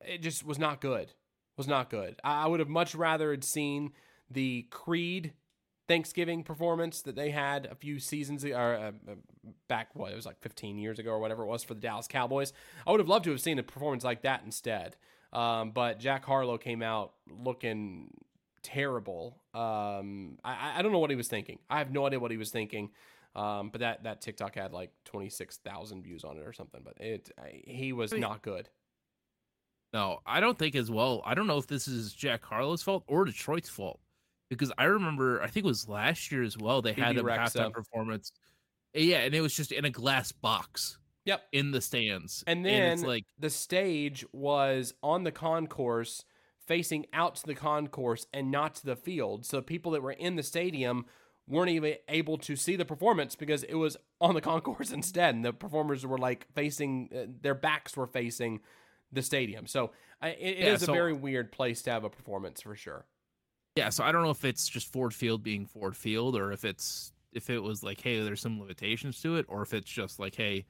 it 0.00 0.22
just 0.22 0.44
was 0.44 0.58
not 0.58 0.80
good. 0.80 1.12
Was 1.56 1.68
not 1.68 1.90
good. 1.90 2.18
I, 2.24 2.46
would 2.46 2.60
have 2.60 2.68
much 2.68 2.94
rather 2.94 3.30
had 3.30 3.44
seen 3.44 3.92
the 4.30 4.66
Creed 4.70 5.32
Thanksgiving 5.88 6.42
performance 6.42 7.02
that 7.02 7.14
they 7.14 7.30
had 7.30 7.66
a 7.66 7.74
few 7.74 7.98
seasons 7.98 8.44
or 8.44 8.54
uh, 8.56 8.92
uh, 9.10 9.14
back 9.68 9.88
what 9.94 10.12
it 10.12 10.16
was 10.16 10.26
like 10.26 10.40
15 10.40 10.78
years 10.78 10.98
ago 10.98 11.10
or 11.10 11.18
whatever 11.18 11.44
it 11.44 11.46
was 11.46 11.62
for 11.62 11.74
the 11.74 11.80
Dallas 11.80 12.08
Cowboys. 12.08 12.52
I 12.86 12.90
would 12.90 13.00
have 13.00 13.08
loved 13.08 13.24
to 13.24 13.30
have 13.30 13.40
seen 13.40 13.58
a 13.58 13.62
performance 13.62 14.04
like 14.04 14.22
that 14.22 14.42
instead. 14.44 14.96
Um, 15.32 15.70
but 15.72 15.98
Jack 15.98 16.24
Harlow 16.24 16.58
came 16.58 16.82
out 16.82 17.12
looking 17.28 18.10
terrible. 18.66 19.40
Um, 19.54 20.38
I, 20.44 20.74
I 20.78 20.82
don't 20.82 20.92
know 20.92 20.98
what 20.98 21.10
he 21.10 21.16
was 21.16 21.28
thinking. 21.28 21.58
I 21.70 21.78
have 21.78 21.92
no 21.92 22.06
idea 22.06 22.18
what 22.20 22.30
he 22.30 22.36
was 22.36 22.50
thinking. 22.50 22.90
Um, 23.34 23.68
but 23.70 23.80
that 23.80 24.04
that 24.04 24.20
TikTok 24.22 24.54
had 24.54 24.72
like 24.72 24.90
26,000 25.04 26.02
views 26.02 26.24
on 26.24 26.38
it 26.38 26.46
or 26.46 26.52
something. 26.52 26.80
But 26.84 26.94
it 27.00 27.30
I, 27.38 27.60
he 27.66 27.92
was 27.92 28.12
I 28.12 28.16
mean- 28.16 28.22
not 28.22 28.42
good. 28.42 28.68
No, 29.92 30.18
I 30.26 30.40
don't 30.40 30.58
think 30.58 30.74
as 30.74 30.90
well. 30.90 31.22
I 31.24 31.34
don't 31.34 31.46
know 31.46 31.58
if 31.58 31.66
this 31.66 31.86
is 31.88 32.12
Jack 32.12 32.44
Harlow's 32.44 32.82
fault 32.82 33.04
or 33.06 33.24
Detroit's 33.24 33.68
fault 33.68 34.00
because 34.50 34.72
I 34.76 34.84
remember 34.84 35.40
I 35.42 35.46
think 35.46 35.64
it 35.64 35.68
was 35.68 35.88
last 35.88 36.30
year 36.32 36.42
as 36.42 36.58
well. 36.58 36.82
They 36.82 36.92
had 36.92 37.14
Bebe 37.16 37.20
a 37.20 37.22
Rexha. 37.30 37.56
halftime 37.56 37.72
performance. 37.72 38.32
Yeah, 38.94 39.18
and 39.18 39.34
it 39.34 39.40
was 39.40 39.54
just 39.54 39.72
in 39.72 39.84
a 39.84 39.90
glass 39.90 40.32
box 40.32 40.98
Yep. 41.24 41.42
in 41.52 41.70
the 41.70 41.80
stands. 41.80 42.42
And 42.46 42.66
it's 42.66 43.00
then 43.02 43.08
like 43.08 43.24
the 43.38 43.50
stage 43.50 44.24
was 44.32 44.92
on 45.02 45.24
the 45.24 45.32
concourse 45.32 46.24
facing 46.66 47.06
out 47.12 47.36
to 47.36 47.46
the 47.46 47.54
concourse 47.54 48.26
and 48.32 48.50
not 48.50 48.74
to 48.76 48.86
the 48.86 48.96
field. 48.96 49.46
So 49.46 49.60
people 49.62 49.92
that 49.92 50.02
were 50.02 50.12
in 50.12 50.36
the 50.36 50.42
stadium 50.42 51.06
weren't 51.48 51.70
even 51.70 51.94
able 52.08 52.38
to 52.38 52.56
see 52.56 52.76
the 52.76 52.84
performance 52.84 53.36
because 53.36 53.62
it 53.64 53.74
was 53.74 53.96
on 54.20 54.34
the 54.34 54.40
concourse 54.52 54.90
instead. 54.90 55.34
And 55.34 55.44
the 55.44 55.52
performers 55.52 56.04
were 56.04 56.18
like 56.18 56.46
facing, 56.54 57.10
uh, 57.14 57.26
their 57.40 57.54
backs 57.54 57.96
were 57.96 58.06
facing 58.06 58.60
the 59.12 59.22
stadium. 59.22 59.66
So 59.66 59.92
I 60.20 60.30
it, 60.30 60.58
it 60.58 60.66
Yeah, 60.66 60.68
is 60.68 60.82
a 60.82 60.88
very 60.88 61.12
weird 61.12 61.52
place 61.52 61.82
to 61.82 61.90
have 61.90 62.04
a 62.04 62.10
performance 62.10 62.60
for 62.62 62.74
sure. 62.74 63.06
Yeah, 63.76 63.90
so 63.90 64.04
I 64.04 64.12
don't 64.12 64.22
know 64.22 64.30
if 64.30 64.44
it's 64.44 64.68
just 64.68 64.90
Ford 64.92 65.14
Field 65.14 65.42
being 65.42 65.66
Ford 65.66 65.96
Field 65.96 66.34
or 66.36 66.52
if 66.52 66.64
it's 66.64 67.12
if 67.32 67.50
it 67.50 67.58
was 67.58 67.82
like, 67.82 68.00
hey, 68.00 68.20
there's 68.22 68.40
some 68.40 68.58
limitations 68.58 69.20
to 69.20 69.36
it, 69.36 69.44
or 69.48 69.60
if 69.62 69.74
it's 69.74 69.90
just 69.90 70.18
like, 70.18 70.34
hey, 70.34 70.64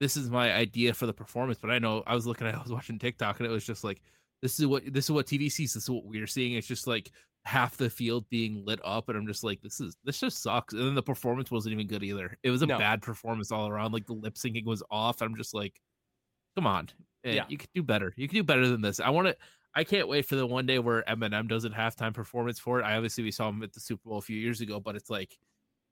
this 0.00 0.16
is 0.16 0.30
my 0.30 0.52
idea 0.54 0.94
for 0.94 1.06
the 1.06 1.12
performance. 1.12 1.58
But 1.60 1.70
I 1.70 1.78
know 1.78 2.02
I 2.06 2.14
was 2.14 2.26
looking 2.26 2.46
at 2.46 2.54
I 2.56 2.62
was 2.62 2.72
watching 2.72 2.98
TikTok 2.98 3.40
and 3.40 3.46
it 3.48 3.52
was 3.52 3.66
just 3.66 3.84
like 3.84 4.00
this 4.42 4.58
is 4.60 4.66
what 4.66 4.82
this 4.92 5.06
is 5.06 5.10
what 5.10 5.26
TV 5.26 5.50
sees, 5.50 5.74
this 5.74 5.84
is 5.84 5.90
what 5.90 6.04
we're 6.04 6.26
seeing. 6.26 6.54
It's 6.54 6.66
just 6.66 6.86
like 6.86 7.10
half 7.44 7.76
the 7.76 7.88
field 7.88 8.28
being 8.28 8.64
lit 8.64 8.80
up, 8.84 9.08
and 9.08 9.16
I'm 9.16 9.26
just 9.26 9.44
like, 9.44 9.60
this 9.62 9.80
is 9.80 9.96
this 10.04 10.20
just 10.20 10.42
sucks. 10.42 10.74
And 10.74 10.82
then 10.82 10.94
the 10.94 11.02
performance 11.02 11.50
wasn't 11.50 11.72
even 11.74 11.86
good 11.86 12.02
either. 12.02 12.36
It 12.42 12.50
was 12.50 12.62
a 12.62 12.66
No. 12.66 12.78
bad 12.78 13.02
performance 13.02 13.50
all 13.52 13.68
around. 13.68 13.92
Like 13.92 14.06
the 14.06 14.12
lip 14.14 14.34
syncing 14.34 14.64
was 14.64 14.82
off. 14.90 15.22
I'm 15.22 15.36
just 15.36 15.54
like, 15.54 15.80
come 16.56 16.66
on. 16.66 16.88
Eh, 17.24 17.34
Yeah. 17.34 17.44
You 17.48 17.56
could 17.58 17.70
do 17.74 17.82
better. 17.82 18.12
You 18.16 18.28
could 18.28 18.34
do 18.34 18.42
better 18.44 18.68
than 18.68 18.80
this. 18.82 19.00
I 19.00 19.10
want 19.10 19.28
to 19.28 19.36
I 19.74 19.84
can't 19.84 20.08
wait 20.08 20.24
for 20.24 20.36
the 20.36 20.46
one 20.46 20.64
day 20.64 20.78
where 20.78 21.02
Eminem 21.06 21.48
does 21.48 21.66
a 21.66 21.70
halftime 21.70 22.14
performance 22.14 22.58
for 22.58 22.80
it. 22.80 22.84
I 22.84 22.96
obviously 22.96 23.24
we 23.24 23.30
saw 23.30 23.50
him 23.50 23.62
at 23.62 23.74
the 23.74 23.80
Super 23.80 24.08
Bowl 24.08 24.18
a 24.18 24.22
few 24.22 24.38
years 24.38 24.62
ago, 24.62 24.80
but 24.80 24.96
it's 24.96 25.10
like 25.10 25.36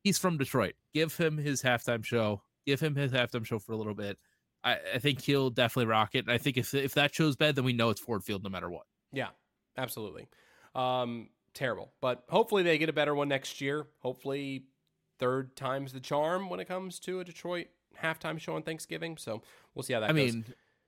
he's 0.02 0.18
from 0.18 0.38
Detroit. 0.38 0.74
Give 0.94 1.14
him 1.14 1.36
his 1.36 1.62
halftime 1.62 2.02
show. 2.04 2.42
Give 2.66 2.80
him 2.80 2.94
his 2.94 3.12
halftime 3.12 3.44
show 3.44 3.58
for 3.58 3.72
a 3.72 3.76
little 3.76 3.94
bit. 3.94 4.18
I, 4.64 4.78
I 4.94 4.98
think 4.98 5.20
he'll 5.20 5.50
definitely 5.50 5.90
rock 5.90 6.14
it. 6.14 6.20
And 6.20 6.30
I 6.32 6.38
think 6.38 6.56
if 6.56 6.72
if 6.74 6.94
that 6.94 7.14
show's 7.14 7.36
bad, 7.36 7.54
then 7.54 7.64
we 7.64 7.72
know 7.72 7.90
it's 7.90 8.00
Ford 8.00 8.24
Field 8.24 8.42
no 8.42 8.50
matter 8.50 8.70
what. 8.70 8.86
Yeah, 9.12 9.28
absolutely. 9.76 10.26
Um, 10.74 11.28
terrible. 11.52 11.92
But 12.00 12.24
hopefully 12.28 12.62
they 12.62 12.78
get 12.78 12.88
a 12.88 12.92
better 12.92 13.14
one 13.14 13.28
next 13.28 13.60
year. 13.60 13.86
Hopefully 14.00 14.64
third 15.18 15.54
time's 15.54 15.92
the 15.92 16.00
charm 16.00 16.48
when 16.50 16.60
it 16.60 16.66
comes 16.66 16.98
to 17.00 17.20
a 17.20 17.24
Detroit 17.24 17.66
halftime 18.02 18.40
show 18.40 18.56
on 18.56 18.62
Thanksgiving. 18.62 19.16
So 19.16 19.42
we'll 19.74 19.82
see 19.84 19.92
how 19.92 20.00
that 20.00 20.08
goes. 20.10 20.18
I 20.18 20.24
goes. 20.24 20.34
mean, 20.34 20.44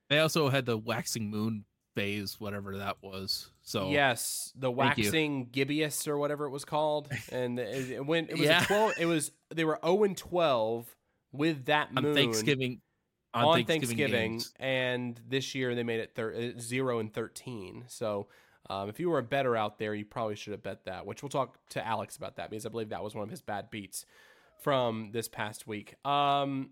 they 0.09 0.19
also 0.19 0.49
had 0.49 0.67
the 0.67 0.77
waxing 0.79 1.31
moon 1.31 1.65
phase, 1.95 2.41
whatever 2.41 2.79
that 2.79 2.97
was. 3.03 3.51
So 3.63 3.91
yes, 3.91 4.53
the 4.57 4.71
waxing 4.71 5.49
gibbous 5.53 6.07
or 6.09 6.19
whatever 6.19 6.47
it 6.47 6.51
was 6.51 6.65
called, 6.65 7.09
and 7.33 7.59
it, 7.59 7.91
it 7.91 8.07
went. 8.07 8.31
It 8.31 8.39
was 8.39 8.47
Yeah. 8.47 8.63
a 8.63 8.67
twelve. 8.67 8.93
It 8.99 9.07
was 9.07 9.33
they 9.55 9.65
were 9.65 9.79
zero 9.85 10.05
and 10.05 10.17
twelve 10.17 10.87
with 11.33 11.67
that 11.67 11.89
on 11.97 12.03
moon 12.03 12.15
Thanksgiving, 12.15 12.81
on, 13.37 13.45
on 13.45 13.65
Thanksgiving, 13.65 14.41
Thanksgiving, 14.41 14.43
and 14.59 15.21
this 15.29 15.55
year 15.55 15.75
they 15.75 15.83
made 15.83 16.01
it 16.01 16.15
thir- 16.15 16.35
uh, 16.35 16.61
zero 16.61 16.99
and 16.99 17.13
thirteen. 17.13 17.85
So. 17.89 18.29
Um, 18.69 18.89
if 18.89 18.99
you 18.99 19.09
were 19.11 19.19
a 19.19 19.23
better 19.23 19.57
out 19.57 19.79
there, 19.79 19.95
you 19.95 20.05
probably 20.05 20.35
should 20.35 20.51
have 20.51 20.65
bet 20.65 20.87
that. 20.87 21.07
Which 21.07 21.23
we'll 21.23 21.31
talk 21.31 21.57
to 21.69 21.87
Alex 21.87 22.17
about 22.17 22.35
that 22.35 22.51
because 22.51 22.67
I 22.67 22.69
believe 22.69 22.89
that 22.89 23.01
was 23.01 23.15
one 23.15 23.23
of 23.23 23.31
his 23.31 23.41
bad 23.41 23.71
beats 23.71 24.05
from 24.61 25.11
this 25.13 25.29
past 25.29 25.69
week. 25.69 25.95
Um, 26.05 26.71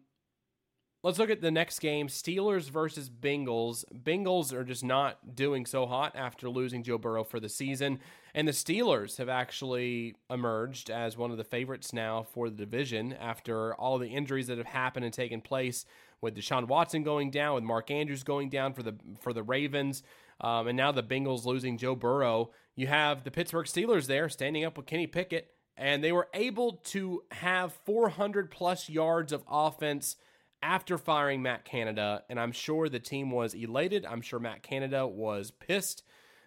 let's 1.04 1.20
look 1.20 1.30
at 1.30 1.40
the 1.40 1.52
next 1.52 1.78
game: 1.78 2.08
Steelers 2.08 2.68
versus 2.68 3.08
Bengals. 3.08 3.84
Bengals 3.94 4.52
are 4.52 4.64
just 4.64 4.82
not 4.82 5.36
doing 5.36 5.66
so 5.66 5.86
hot 5.86 6.16
after 6.16 6.50
losing 6.50 6.82
Joe 6.82 6.98
Burrow 6.98 7.22
for 7.22 7.38
the 7.38 7.48
season, 7.48 8.00
and 8.34 8.48
the 8.48 8.52
Steelers 8.52 9.18
have 9.18 9.28
actually 9.28 10.16
emerged 10.28 10.90
as 10.90 11.16
one 11.16 11.30
of 11.30 11.36
the 11.36 11.44
favorites 11.44 11.92
now 11.92 12.24
for 12.24 12.50
the 12.50 12.56
division 12.56 13.12
after 13.12 13.72
all 13.76 13.98
the 13.98 14.08
injuries 14.08 14.48
that 14.48 14.58
have 14.58 14.66
happened 14.66 15.04
and 15.04 15.14
taken 15.14 15.40
place 15.40 15.86
with 16.20 16.36
Deshaun 16.36 16.66
Watson 16.66 17.02
going 17.02 17.30
down, 17.30 17.54
with 17.54 17.64
Mark 17.64 17.90
Andrews 17.90 18.22
going 18.22 18.48
down 18.48 18.74
for 18.74 18.82
the 18.82 18.94
for 19.20 19.32
the 19.32 19.42
Ravens, 19.42 20.02
um, 20.40 20.68
and 20.68 20.76
now 20.76 20.92
the 20.92 21.02
Bengals 21.02 21.44
losing 21.44 21.78
Joe 21.78 21.94
Burrow. 21.94 22.50
You 22.76 22.86
have 22.86 23.24
the 23.24 23.30
Pittsburgh 23.30 23.66
Steelers 23.66 24.06
there 24.06 24.28
standing 24.28 24.64
up 24.64 24.76
with 24.76 24.86
Kenny 24.86 25.06
Pickett, 25.06 25.50
and 25.76 26.02
they 26.02 26.12
were 26.12 26.28
able 26.34 26.72
to 26.84 27.22
have 27.30 27.72
400 27.84 28.50
plus 28.50 28.88
yards 28.88 29.32
of 29.32 29.44
offense 29.48 30.16
after 30.64 30.96
firing 30.96 31.42
Matt 31.42 31.64
Canada, 31.64 32.22
and 32.30 32.40
I'm 32.40 32.52
sure 32.52 32.88
the 32.88 32.98
team 32.98 33.30
was 33.30 33.52
elated. 33.52 34.06
I'm 34.06 34.22
sure 34.22 34.40
Matt 34.40 34.62
Canada 34.62 35.06
was 35.06 35.50
pissed 35.50 36.02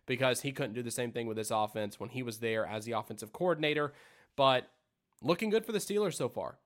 because 0.08 0.42
he 0.42 0.52
couldn't 0.52 0.74
do 0.74 0.82
the 0.82 0.90
same 0.90 1.12
thing 1.12 1.28
with 1.28 1.38
this 1.38 1.52
offense 1.52 2.00
when 2.00 2.10
he 2.10 2.24
was 2.24 2.40
there 2.40 2.66
as 2.66 2.86
the 2.86 2.94
offensive 2.94 3.32
coordinator. 3.32 3.94
But 4.36 4.70
looking 5.22 5.52
good 5.52 5.66
for 5.66 5.72
the 5.72 5.78
Steelers 5.78 6.16
so 6.16 6.30
far. 6.30 6.58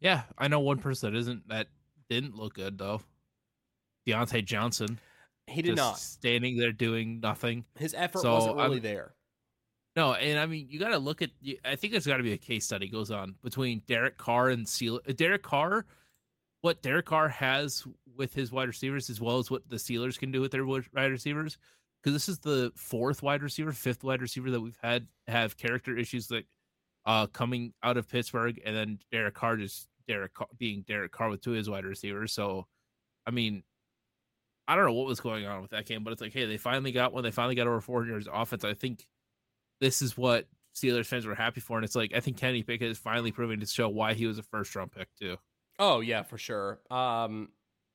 Yeah, 0.00 0.22
I 0.38 0.48
know 0.48 0.60
one 0.60 0.78
person 0.78 1.12
that 1.12 1.18
isn't 1.18 1.48
that 1.48 1.68
didn't 2.08 2.36
look 2.36 2.54
good 2.54 2.78
though. 2.78 3.02
Diontae 4.06 4.44
Johnson. 4.44 4.98
He 5.46 5.62
did 5.62 5.76
just 5.76 5.76
not. 5.76 5.98
standing 5.98 6.56
there 6.56 6.72
doing 6.72 7.20
nothing. 7.20 7.64
His 7.78 7.92
effort 7.94 8.20
So, 8.20 8.34
wasn't 8.34 8.56
really 8.56 8.72
I'm- 8.76 8.82
there. 8.82 9.14
No, 9.96 10.14
and 10.14 10.38
I 10.38 10.46
mean 10.46 10.68
you 10.70 10.78
got 10.78 10.90
to 10.90 10.98
look 10.98 11.20
at. 11.20 11.30
I 11.64 11.74
think 11.76 11.92
there's 11.92 12.06
got 12.06 12.18
to 12.18 12.22
be 12.22 12.32
a 12.32 12.38
case 12.38 12.64
study 12.64 12.88
goes 12.88 13.10
on 13.10 13.34
between 13.42 13.82
Derek 13.86 14.16
Carr 14.16 14.48
and 14.50 14.66
Seal. 14.66 15.00
uh, 15.08 15.12
Derek 15.12 15.42
Carr, 15.42 15.84
what 16.60 16.80
Derek 16.80 17.06
Carr 17.06 17.28
has 17.28 17.84
with 18.16 18.32
his 18.32 18.52
wide 18.52 18.68
receivers, 18.68 19.10
as 19.10 19.20
well 19.20 19.38
as 19.38 19.50
what 19.50 19.68
the 19.68 19.76
Steelers 19.76 20.16
can 20.18 20.30
do 20.30 20.40
with 20.40 20.52
their 20.52 20.64
wide 20.64 20.86
receivers. 20.94 21.58
Because 22.02 22.14
this 22.14 22.28
is 22.28 22.38
the 22.38 22.72
fourth 22.76 23.20
wide 23.22 23.42
receiver, 23.42 23.72
fifth 23.72 24.04
wide 24.04 24.22
receiver 24.22 24.50
that 24.52 24.60
we've 24.60 24.78
had 24.80 25.06
have 25.26 25.56
character 25.58 25.98
issues 25.98 26.30
like 26.30 26.46
uh 27.04 27.26
coming 27.26 27.74
out 27.82 27.96
of 27.96 28.08
Pittsburgh, 28.08 28.60
and 28.64 28.74
then 28.76 29.00
Derek 29.10 29.34
Carr 29.34 29.56
just 29.56 29.88
Derek 30.10 30.32
being 30.58 30.84
Derek 30.86 31.12
Carr 31.12 31.30
with 31.30 31.40
two 31.40 31.52
of 31.52 31.56
his 31.56 31.70
wide 31.70 31.84
receivers. 31.84 32.32
So, 32.32 32.66
I 33.26 33.30
mean, 33.30 33.62
I 34.66 34.74
don't 34.74 34.84
know 34.86 34.92
what 34.92 35.06
was 35.06 35.20
going 35.20 35.46
on 35.46 35.62
with 35.62 35.70
that 35.70 35.86
game, 35.86 36.04
but 36.04 36.12
it's 36.12 36.20
like, 36.20 36.32
hey, 36.32 36.46
they 36.46 36.56
finally 36.56 36.92
got 36.92 37.12
one. 37.12 37.22
They 37.22 37.30
finally 37.30 37.54
got 37.54 37.66
over 37.66 37.80
400 37.80 38.10
yards 38.10 38.26
of 38.26 38.34
offense. 38.34 38.64
I 38.64 38.74
think 38.74 39.06
this 39.80 40.02
is 40.02 40.16
what 40.16 40.46
Steelers 40.74 41.06
fans 41.06 41.26
were 41.26 41.34
happy 41.34 41.60
for, 41.60 41.76
and 41.76 41.84
it's 41.84 41.96
like 41.96 42.12
I 42.14 42.20
think 42.20 42.36
Kenny 42.36 42.62
Pickett 42.62 42.90
is 42.90 42.98
finally 42.98 43.32
proving 43.32 43.60
to 43.60 43.66
show 43.66 43.88
why 43.88 44.14
he 44.14 44.26
was 44.26 44.38
a 44.38 44.42
first 44.42 44.74
round 44.74 44.92
pick 44.92 45.08
too. 45.18 45.36
Oh 45.78 46.00
yeah, 46.00 46.22
for 46.22 46.38
sure. 46.38 46.80
Um, 46.90 47.50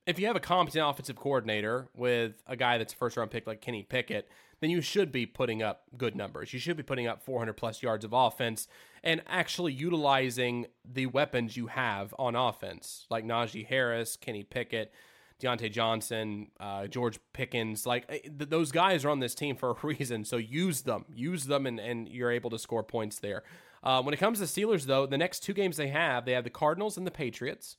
if 0.05 0.19
you 0.19 0.27
have 0.27 0.35
a 0.35 0.41
competent 0.41 0.87
offensive 0.87 1.15
coordinator 1.15 1.89
with 1.95 2.41
a 2.47 2.55
guy 2.55 2.77
that's 2.77 2.93
a 2.93 2.95
first 2.95 3.17
round 3.17 3.31
pick 3.31 3.47
like 3.47 3.61
Kenny 3.61 3.83
Pickett, 3.83 4.27
then 4.59 4.69
you 4.69 4.81
should 4.81 5.11
be 5.11 5.25
putting 5.25 5.61
up 5.61 5.83
good 5.97 6.15
numbers. 6.15 6.53
You 6.53 6.59
should 6.59 6.77
be 6.77 6.83
putting 6.83 7.07
up 7.07 7.23
400 7.23 7.53
plus 7.53 7.83
yards 7.83 8.05
of 8.05 8.13
offense 8.13 8.67
and 9.03 9.21
actually 9.27 9.73
utilizing 9.73 10.67
the 10.83 11.05
weapons 11.07 11.57
you 11.57 11.67
have 11.67 12.13
on 12.17 12.35
offense, 12.35 13.05
like 13.09 13.25
Najee 13.25 13.65
Harris, 13.65 14.17
Kenny 14.17 14.43
Pickett. 14.43 14.93
Diontae 15.41 15.69
Johnson, 15.69 16.47
uh, 16.61 16.87
George 16.87 17.19
Pickens. 17.33 17.85
Like 17.85 18.05
eh, 18.07 18.19
th- 18.19 18.49
those 18.49 18.71
guys 18.71 19.03
are 19.03 19.09
on 19.09 19.19
this 19.19 19.35
team 19.35 19.57
for 19.57 19.71
a 19.71 19.75
reason. 19.83 20.23
So 20.23 20.37
use 20.37 20.83
them, 20.83 21.03
use 21.13 21.45
them, 21.45 21.65
and, 21.65 21.77
and 21.77 22.07
you're 22.07 22.31
able 22.31 22.49
to 22.51 22.57
score 22.57 22.83
points 22.83 23.19
there. 23.19 23.43
Uh, 23.83 24.01
when 24.01 24.13
it 24.13 24.17
comes 24.17 24.39
to 24.39 24.45
Steelers, 24.45 24.85
though, 24.85 25.05
the 25.05 25.17
next 25.17 25.41
two 25.41 25.53
games 25.53 25.77
they 25.77 25.89
have, 25.89 26.25
they 26.25 26.31
have 26.31 26.43
the 26.45 26.49
Cardinals 26.49 26.97
and 26.97 27.05
the 27.05 27.11
Patriots. 27.11 27.77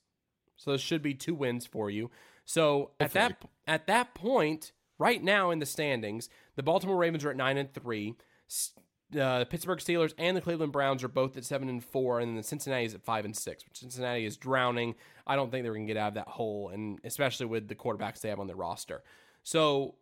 So 0.56 0.70
those 0.70 0.80
should 0.80 1.02
be 1.02 1.14
two 1.14 1.34
wins 1.34 1.66
for 1.66 1.90
you. 1.90 2.10
So 2.44 2.92
at 3.00 3.12
that 3.12 3.42
at 3.66 3.86
that 3.88 4.14
point, 4.14 4.72
right 4.98 5.22
now 5.22 5.50
in 5.50 5.59
the 5.59 5.66
standings, 5.66 6.28
the 6.56 6.62
Baltimore 6.62 6.96
Ravens 6.96 7.24
are 7.24 7.30
at 7.30 7.37
nine 7.37 7.56
and 7.56 7.72
three. 7.72 8.14
Uh, 9.16 9.38
the 9.38 9.46
Pittsburgh 9.46 9.78
Steelers 9.78 10.14
and 10.18 10.37
the 10.37 10.40
Cleveland 10.40 10.72
Browns 10.72 11.04
are 11.04 11.09
both 11.09 11.37
at 11.37 11.44
seven 11.44 11.68
and 11.68 11.85
four, 11.85 12.18
and 12.18 12.30
then 12.30 12.37
the 12.37 12.42
Cincinnati 12.42 12.87
is 12.87 12.94
at 12.94 13.04
five 13.04 13.24
and 13.24 13.37
six. 13.37 13.64
Which 13.64 13.78
Cincinnati 13.78 14.24
is 14.24 14.37
drowning. 14.37 14.96
I 15.26 15.37
don't 15.37 15.50
think 15.50 15.62
they're 15.62 15.74
going 15.74 15.87
to 15.87 15.92
get 15.92 16.00
out 16.00 16.09
of 16.09 16.14
that 16.14 16.28
hole, 16.28 16.70
and 16.70 16.98
especially 17.04 17.46
with 17.46 17.68
the 17.68 17.74
quarterbacks 17.74 18.20
they 18.20 18.28
have 18.30 18.40
on 18.40 18.46
their 18.46 18.56
roster. 18.56 19.02
So 19.42 19.94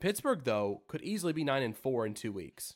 Pittsburgh, 0.00 0.42
though, 0.44 0.82
could 0.86 1.02
easily 1.02 1.32
be 1.32 1.44
nine 1.44 1.62
and 1.62 1.76
four 1.76 2.04
in 2.04 2.14
two 2.14 2.32
weeks, 2.32 2.74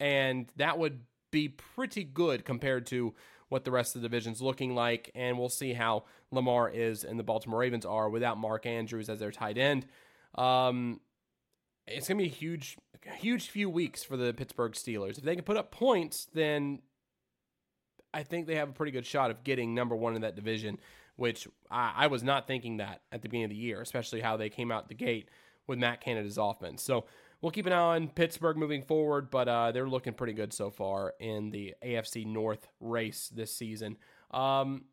and 0.00 0.50
that 0.56 0.78
would 0.78 1.00
be 1.30 1.48
pretty 1.48 2.02
good 2.02 2.44
compared 2.44 2.86
to 2.86 3.14
what 3.48 3.64
the 3.64 3.70
rest 3.70 3.94
of 3.94 4.02
the 4.02 4.08
division's 4.08 4.42
looking 4.42 4.74
like. 4.74 5.10
And 5.14 5.38
we'll 5.38 5.48
see 5.48 5.72
how 5.72 6.04
Lamar 6.30 6.68
is 6.68 7.04
and 7.04 7.18
the 7.18 7.24
Baltimore 7.24 7.60
Ravens 7.60 7.86
are 7.86 8.10
without 8.10 8.38
Mark 8.38 8.66
Andrews 8.66 9.08
as 9.08 9.20
their 9.20 9.30
tight 9.30 9.58
end. 9.58 9.86
Um, 10.36 11.00
it's 11.86 12.08
going 12.08 12.18
to 12.18 12.24
be 12.24 12.30
a 12.30 12.32
huge, 12.32 12.76
huge 13.18 13.48
few 13.48 13.70
weeks 13.70 14.02
for 14.02 14.16
the 14.16 14.34
Pittsburgh 14.34 14.72
Steelers. 14.72 15.18
If 15.18 15.24
they 15.24 15.34
can 15.34 15.44
put 15.44 15.56
up 15.56 15.70
points, 15.70 16.26
then 16.34 16.80
I 18.12 18.22
think 18.22 18.46
they 18.46 18.56
have 18.56 18.70
a 18.70 18.72
pretty 18.72 18.92
good 18.92 19.06
shot 19.06 19.30
of 19.30 19.44
getting 19.44 19.74
number 19.74 19.94
one 19.94 20.16
in 20.16 20.22
that 20.22 20.36
division, 20.36 20.78
which 21.16 21.46
I, 21.70 21.92
I 21.96 22.06
was 22.08 22.22
not 22.22 22.46
thinking 22.46 22.78
that 22.78 23.02
at 23.12 23.22
the 23.22 23.28
beginning 23.28 23.44
of 23.44 23.50
the 23.50 23.56
year, 23.56 23.80
especially 23.80 24.20
how 24.20 24.36
they 24.36 24.48
came 24.48 24.72
out 24.72 24.88
the 24.88 24.94
gate 24.94 25.28
with 25.66 25.78
Matt 25.78 26.00
Canada's 26.00 26.38
offense. 26.38 26.82
So 26.82 27.04
we'll 27.40 27.52
keep 27.52 27.66
an 27.66 27.72
eye 27.72 27.96
on 27.96 28.08
Pittsburgh 28.08 28.56
moving 28.56 28.82
forward, 28.82 29.30
but 29.30 29.48
uh, 29.48 29.72
they're 29.72 29.88
looking 29.88 30.14
pretty 30.14 30.32
good 30.32 30.52
so 30.52 30.70
far 30.70 31.14
in 31.20 31.50
the 31.50 31.74
AFC 31.84 32.26
North 32.26 32.68
race 32.80 33.30
this 33.34 33.54
season. 33.54 33.96
Um, 34.30 34.84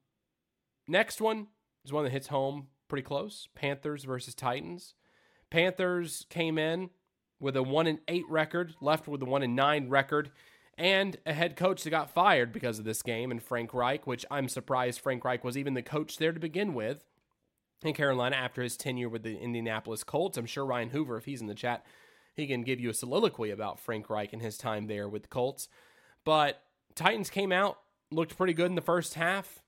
next 0.88 1.22
one 1.22 1.48
is 1.86 1.94
one 1.94 2.04
that 2.04 2.12
hits 2.12 2.28
home 2.28 2.68
pretty 2.88 3.04
close 3.04 3.48
Panthers 3.56 4.04
versus 4.04 4.36
Titans. 4.36 4.96
Panthers 5.54 6.26
came 6.32 6.58
in 6.58 6.90
with 7.40 7.56
a 7.56 7.62
1 7.62 7.86
and 7.86 8.00
8 8.08 8.24
record, 8.28 8.74
left 8.82 9.08
with 9.08 9.22
a 9.22 9.26
1 9.26 9.44
and 9.44 9.56
9 9.56 9.88
record, 9.88 10.32
and 10.80 11.16
a 11.28 11.34
head 11.34 11.56
coach 11.56 11.84
that 11.84 11.92
got 11.92 12.10
fired 12.10 12.52
because 12.52 12.80
of 12.80 12.86
this 12.86 13.04
game, 13.04 13.30
and 13.30 13.44
Frank 13.44 13.72
Reich, 13.72 14.08
which 14.08 14.26
I'm 14.32 14.50
surprised 14.50 15.00
Frank 15.00 15.24
Reich 15.24 15.44
was 15.44 15.56
even 15.56 15.76
the 15.76 15.84
coach 15.84 16.18
there 16.18 16.32
to 16.32 16.40
begin 16.40 16.74
with 16.74 17.06
in 17.84 17.94
Carolina 17.94 18.36
after 18.36 18.64
his 18.64 18.76
tenure 18.76 19.10
with 19.10 19.22
the 19.22 19.38
Indianapolis 19.38 20.04
Colts. 20.04 20.40
I'm 20.40 20.48
sure 20.48 20.66
Ryan 20.66 20.90
Hoover, 20.90 21.18
if 21.18 21.26
he's 21.26 21.42
in 21.42 21.46
the 21.46 21.54
chat, 21.54 21.86
he 22.36 22.48
can 22.48 22.64
give 22.64 22.80
you 22.80 22.90
a 22.90 22.96
soliloquy 22.96 23.52
about 23.52 23.80
Frank 23.80 24.10
Reich 24.10 24.34
and 24.34 24.42
his 24.42 24.58
time 24.58 24.88
there 24.88 25.08
with 25.08 25.22
the 25.22 25.28
Colts. 25.28 25.68
But 26.26 26.64
Titans 26.96 27.30
came 27.30 27.52
out, 27.52 27.78
looked 28.10 28.36
pretty 28.36 28.54
good 28.54 28.72
in 28.72 28.76
the 28.76 28.82
first 28.82 29.14
half. 29.14 29.62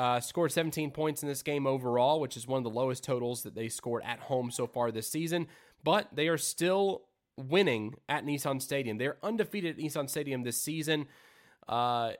Uh, 0.00 0.18
scored 0.18 0.50
17 0.50 0.92
points 0.92 1.22
in 1.22 1.28
this 1.28 1.42
game 1.42 1.66
overall, 1.66 2.20
which 2.20 2.34
is 2.34 2.46
one 2.46 2.56
of 2.56 2.64
the 2.64 2.70
lowest 2.70 3.04
totals 3.04 3.42
that 3.42 3.54
they 3.54 3.68
scored 3.68 4.02
at 4.02 4.18
home 4.18 4.50
so 4.50 4.66
far 4.66 4.90
this 4.90 5.06
season. 5.06 5.46
But 5.84 6.08
they 6.10 6.28
are 6.28 6.38
still 6.38 7.02
winning 7.36 7.96
at 8.08 8.24
Nissan 8.24 8.62
Stadium. 8.62 8.96
They're 8.96 9.18
undefeated 9.22 9.78
at 9.78 9.84
Nissan 9.84 10.08
Stadium 10.08 10.42
this 10.42 10.56
season. 10.56 11.04
Uh, 11.68 12.12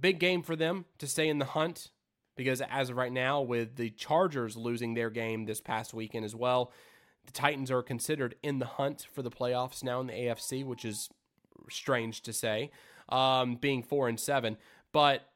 big 0.00 0.20
game 0.20 0.44
for 0.44 0.54
them 0.54 0.84
to 0.98 1.08
stay 1.08 1.28
in 1.28 1.40
the 1.40 1.44
hunt 1.44 1.90
because 2.36 2.60
as 2.60 2.90
of 2.90 2.96
right 2.96 3.10
now, 3.10 3.42
with 3.42 3.74
the 3.74 3.90
Chargers 3.90 4.56
losing 4.56 4.94
their 4.94 5.10
game 5.10 5.44
this 5.44 5.60
past 5.60 5.92
weekend 5.92 6.24
as 6.24 6.36
well, 6.36 6.70
the 7.26 7.32
Titans 7.32 7.68
are 7.72 7.82
considered 7.82 8.36
in 8.44 8.60
the 8.60 8.66
hunt 8.66 9.08
for 9.12 9.22
the 9.22 9.30
playoffs 9.30 9.82
now 9.82 10.00
in 10.00 10.06
the 10.06 10.12
AFC, 10.12 10.64
which 10.64 10.84
is 10.84 11.10
strange 11.68 12.22
to 12.22 12.32
say, 12.32 12.70
um, 13.08 13.56
being 13.56 13.82
four 13.82 14.08
and 14.08 14.20
seven. 14.20 14.56
But 14.92 15.28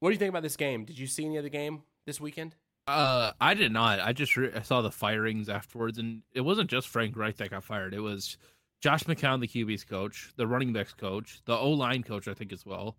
what 0.00 0.10
do 0.10 0.12
you 0.12 0.18
think 0.18 0.30
about 0.30 0.42
this 0.42 0.56
game? 0.56 0.84
Did 0.84 0.98
you 0.98 1.06
see 1.06 1.24
any 1.24 1.36
of 1.36 1.44
the 1.44 1.50
game 1.50 1.82
this 2.06 2.20
weekend? 2.20 2.56
Uh, 2.86 3.32
I 3.40 3.54
did 3.54 3.72
not. 3.72 4.00
I 4.00 4.12
just 4.12 4.36
re- 4.36 4.52
I 4.54 4.62
saw 4.62 4.82
the 4.82 4.90
firings 4.90 5.48
afterwards, 5.48 5.98
and 5.98 6.22
it 6.32 6.40
wasn't 6.40 6.70
just 6.70 6.88
Frank 6.88 7.16
Reich 7.16 7.36
that 7.36 7.50
got 7.50 7.62
fired. 7.62 7.94
It 7.94 8.00
was 8.00 8.36
Josh 8.80 9.04
McCown, 9.04 9.40
the 9.40 9.46
QB's 9.46 9.84
coach, 9.84 10.32
the 10.36 10.46
running 10.46 10.72
backs 10.72 10.94
coach, 10.94 11.40
the 11.44 11.56
O 11.56 11.70
line 11.70 12.02
coach, 12.02 12.26
I 12.26 12.34
think 12.34 12.52
as 12.52 12.66
well, 12.66 12.96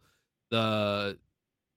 the 0.50 1.18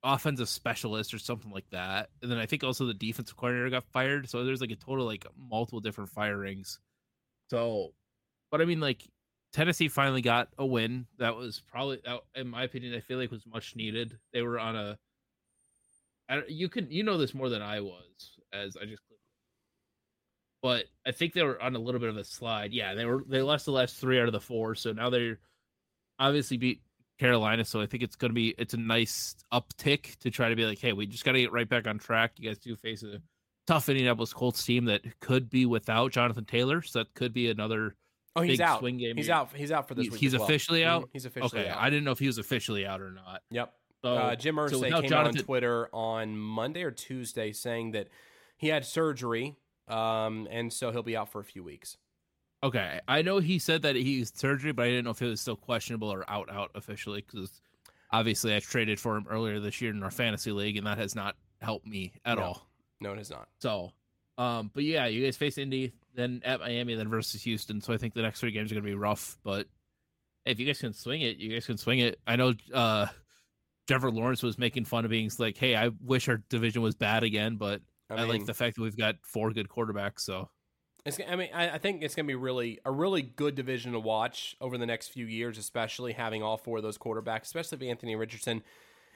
offensive 0.05 0.49
specialist 0.49 1.15
or 1.15 1.19
something 1.19 1.51
like 1.51 1.69
that. 1.71 2.11
And 2.23 2.31
then 2.31 2.39
I 2.39 2.47
think 2.47 2.63
also 2.63 2.85
the 2.85 2.95
defensive 2.95 3.37
coordinator 3.37 3.71
got 3.71 3.85
fired. 3.85 4.29
So 4.29 4.45
there's 4.45 4.61
like 4.61 4.71
a 4.71 4.77
total 4.77 5.07
like 5.07 5.27
multiple 5.37 5.81
different 5.81 6.11
firings. 6.11 6.79
So, 7.51 7.95
but 8.51 8.61
I 8.61 8.67
mean, 8.67 8.81
like 8.81 9.09
Tennessee 9.55 9.89
finally 9.89 10.21
got 10.21 10.49
a 10.59 10.67
win. 10.67 11.07
That 11.19 11.37
was 11.37 11.63
probably, 11.71 12.01
in 12.35 12.49
my 12.49 12.65
opinion, 12.65 12.95
I 12.95 13.01
feel 13.01 13.19
like 13.19 13.31
was 13.31 13.47
much 13.47 13.75
needed. 13.75 14.19
They 14.33 14.43
were 14.43 14.59
on 14.59 14.77
a. 14.77 14.99
You 16.49 16.69
can 16.69 16.91
you 16.91 17.03
know 17.03 17.19
this 17.19 17.35
more 17.35 17.49
than 17.49 17.63
I 17.63 17.81
was 17.81 18.39
as 18.53 18.77
I 18.77 18.87
just. 18.87 19.03
But 20.63 20.87
I 21.07 21.13
think 21.13 21.35
they 21.35 21.43
were 21.43 21.61
on 21.61 21.77
a 21.77 21.79
little 21.79 22.01
bit 22.01 22.09
of 22.09 22.17
a 22.17 22.25
slide. 22.25 22.73
Yeah, 22.73 22.95
they 22.95 23.05
were. 23.05 23.23
They 23.29 23.43
lost 23.43 23.67
the 23.67 23.73
last 23.73 23.97
three 23.97 24.19
out 24.19 24.27
of 24.27 24.33
the 24.33 24.41
four, 24.41 24.75
so 24.75 24.93
now 24.93 25.11
they're 25.11 25.39
obviously 26.19 26.57
beat 26.57 26.81
Carolina. 27.19 27.65
So 27.65 27.81
I 27.81 27.87
think 27.87 28.03
it's 28.03 28.17
going 28.17 28.31
to 28.31 28.35
be 28.35 28.55
it's 28.57 28.73
a 28.73 28.79
nice 28.79 29.37
uptick 29.53 30.17
to 30.21 30.31
try 30.31 30.49
to 30.49 30.57
be 30.57 30.65
like, 30.65 30.79
hey, 30.79 30.93
we 30.93 31.07
just 31.07 31.25
got 31.25 31.33
to 31.33 31.41
get 31.41 31.53
right 31.53 31.69
back 31.69 31.87
on 31.87 31.99
track. 31.99 32.33
You 32.39 32.49
guys 32.49 32.59
do 32.59 32.75
face 32.77 33.03
a 33.03 33.21
tough 33.67 33.89
Indianapolis 33.89 34.33
Colts 34.33 34.65
team 34.65 34.87
that 34.87 35.03
could 35.21 35.51
be 35.51 35.67
without 35.67 36.13
Jonathan 36.13 36.45
Taylor, 36.45 36.83
so 36.83 37.01
that 37.01 37.15
could 37.15 37.33
be 37.33 37.51
another. 37.51 37.95
Oh, 38.37 38.43
he's 38.43 38.61
out. 38.61 38.81
Swing 38.81 38.97
game. 38.97 39.17
He's 39.17 39.31
out. 39.31 39.51
He's 39.55 39.71
out 39.71 39.87
for 39.87 39.95
this 39.95 40.05
he's, 40.05 40.13
week. 40.13 40.21
He's 40.21 40.33
well. 40.33 40.45
officially 40.45 40.81
mm-hmm. 40.81 40.91
out. 40.91 41.09
He's 41.13 41.25
officially 41.25 41.63
okay, 41.63 41.71
out. 41.71 41.79
I 41.79 41.91
didn't 41.91 42.05
know 42.05 42.11
if 42.11 42.19
he 42.19 42.27
was 42.27 42.39
officially 42.39 42.85
out 42.87 43.01
or 43.01 43.11
not. 43.11 43.43
Yep. 43.51 43.73
So, 44.05 44.15
uh, 44.15 44.37
Jim 44.37 44.57
Irsay 44.57 44.71
so 44.71 44.81
came 44.83 44.91
Jonathan... 44.91 45.15
out 45.15 45.27
on 45.29 45.35
Twitter 45.35 45.89
on 45.95 46.37
Monday 46.37 46.83
or 46.83 46.91
Tuesday 46.91 47.53
saying 47.53 47.93
that 47.93 48.09
he 48.59 48.69
had 48.69 48.85
surgery, 48.85 49.57
um, 49.89 50.47
and 50.51 50.71
so 50.71 50.91
he'll 50.93 51.03
be 51.03 51.17
out 51.17 51.33
for 51.33 51.41
a 51.41 51.45
few 51.45 51.65
weeks. 51.65 51.97
Okay, 52.63 53.01
I 53.09 53.23
know 53.23 53.39
he 53.39 53.59
said 53.59 53.81
that 53.83 53.97
he's 53.97 54.31
surgery, 54.35 54.73
but 54.73 54.83
I 54.85 54.89
didn't 54.89 55.07
know 55.07 55.13
if 55.13 55.23
it 55.23 55.27
was 55.29 55.41
still 55.41 55.57
questionable 55.57 56.13
or 56.13 56.31
out 56.31 56.51
out 56.51 56.71
officially 56.75 57.25
because 57.27 57.63
obviously 58.11 58.55
I 58.55 58.61
traded 58.61 59.01
for 59.01 59.17
him 59.17 59.27
earlier 59.31 59.59
this 59.59 59.81
year 59.81 59.91
in 59.91 60.03
our 60.03 60.11
fantasy 60.11 60.53
league, 60.53 60.77
and 60.77 60.87
that 60.87 60.99
has 60.99 61.15
not 61.15 61.37
helped 61.63 61.87
me 61.87 62.13
at 62.27 62.37
No. 62.37 62.45
all. 62.45 62.69
No, 63.01 63.13
it 63.13 63.19
has 63.19 63.31
not. 63.31 63.49
So, 63.59 63.93
um, 64.37 64.71
but 64.75 64.85
yeah, 64.85 65.07
you 65.07 65.25
guys 65.25 65.39
face 65.39 65.57
Indy, 65.57 65.93
then 66.15 66.43
at 66.45 66.61
Miami, 66.61 66.95
then 66.95 67.09
versus 67.09 67.43
Houston. 67.43 67.81
So 67.81 67.95
I 67.95 67.97
think 67.97 68.13
the 68.13 68.23
next 68.23 68.41
three 68.41 68.51
games 68.51 68.71
are 68.71 68.75
gonna 68.75 68.85
be 68.85 68.95
rough. 68.95 69.39
But 69.43 69.67
if 70.45 70.61
you 70.61 70.67
guys 70.67 70.79
can 70.79 70.93
swing 70.93 71.23
it, 71.23 71.39
you 71.39 71.51
guys 71.51 71.65
can 71.65 71.79
swing 71.79 72.01
it. 72.01 72.19
I 72.27 72.37
know 72.37 72.53
uh 72.75 73.07
Trevor 73.87 74.11
Lawrence 74.11 74.43
was 74.43 74.59
making 74.59 74.85
fun 74.85 75.05
of 75.05 75.11
being 75.11 75.31
like, 75.39 75.57
"Hey, 75.57 75.77
I 75.77 75.91
wish 76.01 76.29
our 76.29 76.39
division 76.49 76.83
was 76.83 76.95
bad 76.95 77.23
again," 77.23 77.57
but 77.57 77.83
I, 78.11 78.25
like 78.25 78.47
the 78.47 78.55
fact 78.55 78.77
that 78.77 78.83
we've 78.83 78.97
got 78.97 79.17
four 79.23 79.51
good 79.53 79.69
quarterbacks. 79.69 80.21
So 80.21 80.49
It's, 81.05 81.21
I 81.29 81.37
mean, 81.37 81.51
I, 81.55 81.71
I 81.71 81.79
think 81.79 82.03
it's 82.03 82.15
going 82.15 82.27
to 82.27 82.31
be 82.31 82.35
really 82.35 82.81
a 82.85 82.91
really 82.91 83.23
good 83.23 83.55
division 83.55 83.93
to 83.93 84.01
watch 84.01 84.57
over 84.61 84.79
the 84.79 84.87
next 84.87 85.09
few 85.09 85.27
years, 85.27 85.59
especially 85.59 86.13
having 86.13 86.43
all 86.43 86.57
four 86.57 86.79
of 86.79 86.83
those 86.83 86.99
quarterbacks, 86.99 87.43
especially 87.43 87.77
if 87.77 87.91
Anthony 87.91 88.17
Richardson 88.17 88.63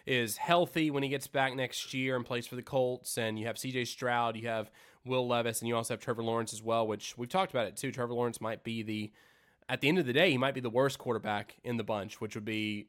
is 0.07 0.37
healthy 0.37 0.91
when 0.91 1.03
he 1.03 1.09
gets 1.09 1.27
back 1.27 1.55
next 1.55 1.93
year 1.95 2.17
and 2.17 2.25
plays 2.25 2.47
for 2.47 2.57
the 2.57 2.63
Colts. 2.63 3.17
And 3.17 3.39
you 3.39 3.47
have 3.47 3.59
C.J. 3.59 3.87
Stroud, 3.87 4.37
you 4.37 4.49
have 4.49 4.71
Will 5.05 5.27
Levis, 5.27 5.61
and 5.61 5.69
you 5.69 5.77
also 5.77 5.95
have 5.95 6.01
Trevor 6.01 6.23
Lawrence 6.23 6.53
as 6.53 6.63
well, 6.63 6.87
which 6.87 7.17
we've 7.17 7.29
talked 7.29 7.53
about 7.53 7.67
it 7.67 7.77
too. 7.77 7.91
Trevor 7.91 8.15
Lawrence 8.15 8.41
might 8.41 8.65
be 8.65 8.83
the, 8.83 9.11
at 9.69 9.81
the 9.81 9.89
end 9.89 9.99
of 9.99 10.07
the 10.07 10.13
day, 10.13 10.31
he 10.31 10.39
might 10.39 10.55
be 10.55 10.61
the 10.61 10.71
worst 10.71 10.99
quarterback 10.99 11.57
in 11.65 11.79
the 11.79 11.85
bunch, 11.85 12.21
which 12.21 12.35
would 12.35 12.45
be 12.45 12.89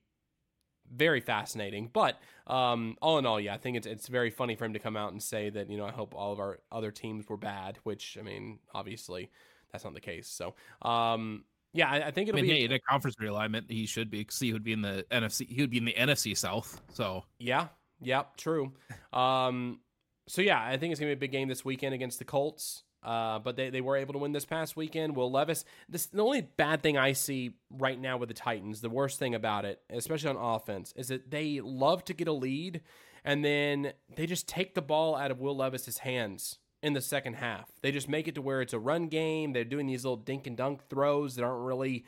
very 0.94 1.22
fascinating. 1.22 1.90
But 1.92 2.20
um, 2.48 2.98
all 3.02 3.18
in 3.18 3.26
all, 3.26 3.40
yeah, 3.40 3.54
I 3.54 3.58
think 3.58 3.78
it's 3.78 3.88
it's 3.88 4.08
very 4.08 4.30
funny 4.30 4.56
for 4.56 4.66
him 4.66 4.74
to 4.74 4.80
come 4.80 4.98
out 4.98 5.12
and 5.12 5.22
say 5.22 5.50
that 5.50 5.70
you 5.70 5.78
know 5.78 5.86
I 5.86 5.92
hope 5.92 6.16
all 6.16 6.34
of 6.34 6.40
our 6.40 6.60
other 6.72 6.92
teams 6.92 7.28
were 7.30 7.38
bad, 7.38 7.78
which 7.84 8.18
I 8.20 8.24
mean 8.24 8.60
obviously 8.74 9.30
that's 9.72 9.84
not 9.84 9.94
the 9.94 10.02
case. 10.02 10.28
So 10.28 10.56
um, 10.82 11.44
yeah, 11.74 11.90
I, 11.90 12.08
I 12.08 12.12
think 12.12 12.30
it'll 12.30 12.42
mean, 12.42 12.50
be 12.50 12.60
hey, 12.60 12.66
in 12.66 12.72
a 12.72 12.80
conference 12.80 13.18
realignment, 13.22 13.70
he 13.70 13.86
should 13.86 14.10
be 14.10 14.20
because 14.20 14.40
he 14.40 14.54
would 14.54 14.64
be 14.64 14.74
in 14.74 14.82
the 14.82 15.06
NFC. 15.12 15.48
He 15.48 15.62
would 15.62 15.70
be 15.70 15.78
in 15.78 15.86
the 15.86 15.94
NFC 15.94 16.36
South. 16.36 16.82
So 16.94 17.24
yeah, 17.38 17.68
yeah, 18.02 18.24
true. 18.38 18.74
Um, 19.14 19.80
so 20.28 20.42
yeah, 20.42 20.64
I 20.64 20.78
think 20.78 20.92
it's 20.92 21.00
gonna 21.00 21.10
be 21.10 21.14
a 21.14 21.18
big 21.18 21.32
game 21.32 21.48
this 21.48 21.64
weekend 21.64 21.94
against 21.94 22.20
the 22.20 22.26
Colts. 22.26 22.84
Uh, 23.02 23.40
but 23.40 23.56
they, 23.56 23.70
they 23.70 23.82
were 23.82 23.96
able 23.96 24.14
to 24.14 24.20
win 24.20 24.34
this 24.34 24.46
past 24.46 24.76
weekend. 24.76 25.16
Will 25.16 25.32
Levis, 25.32 25.64
this 25.88 26.08
the 26.08 26.22
only 26.22 26.42
bad 26.42 26.84
thing 26.84 26.98
I 26.98 27.14
see 27.14 27.56
right 27.70 28.00
now 28.00 28.18
with 28.18 28.30
the 28.30 28.36
Titans, 28.36 28.82
the 28.82 28.90
worst 28.90 29.20
thing 29.20 29.34
about 29.36 29.64
it, 29.66 29.82
especially 29.90 30.30
on 30.30 30.36
offense, 30.36 30.94
is 30.98 31.08
that 31.08 31.32
they 31.32 31.62
love 31.62 32.04
to 32.06 32.14
get 32.14 32.28
a 32.28 32.34
lead 32.34 32.82
and 33.24 33.44
then 33.44 33.94
they 34.16 34.26
just 34.26 34.48
take 34.48 34.76
the 34.76 34.82
ball 34.82 35.16
out 35.16 35.32
of 35.32 35.40
Will 35.40 35.56
Levis's 35.56 36.00
hands 36.00 36.60
in 36.82 36.94
the 36.94 37.02
second 37.02 37.36
half. 37.36 37.70
They 37.82 37.92
just 37.92 38.10
make 38.10 38.28
it 38.28 38.36
to 38.36 38.42
where 38.42 38.62
it's 38.62 38.74
a 38.74 38.80
run 38.80 39.08
game. 39.08 39.54
They're 39.54 39.64
doing 39.64 39.88
these 39.88 40.06
little 40.06 40.18
dink 40.18 40.48
and 40.48 40.56
dunk 40.56 40.88
throws 40.90 41.36
that 41.36 41.44
aren't 41.44 41.66
really 41.66 42.06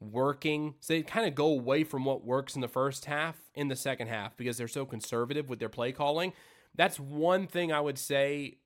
working. 0.00 0.74
So 0.80 0.94
they 0.94 1.02
kind 1.02 1.26
of 1.26 1.34
go 1.34 1.46
away 1.46 1.84
from 1.84 2.04
what 2.04 2.24
works 2.24 2.54
in 2.54 2.60
the 2.60 2.68
first 2.68 3.06
half 3.06 3.36
in 3.54 3.68
the 3.68 3.76
second 3.76 4.08
half 4.08 4.36
because 4.36 4.56
they're 4.56 4.68
so 4.68 4.84
conservative 4.84 5.48
with 5.48 5.58
their 5.58 5.68
play 5.68 5.92
calling. 5.92 6.32
That's 6.74 7.00
one 7.00 7.46
thing 7.46 7.72
I 7.72 7.80
would 7.80 7.98
say 7.98 8.58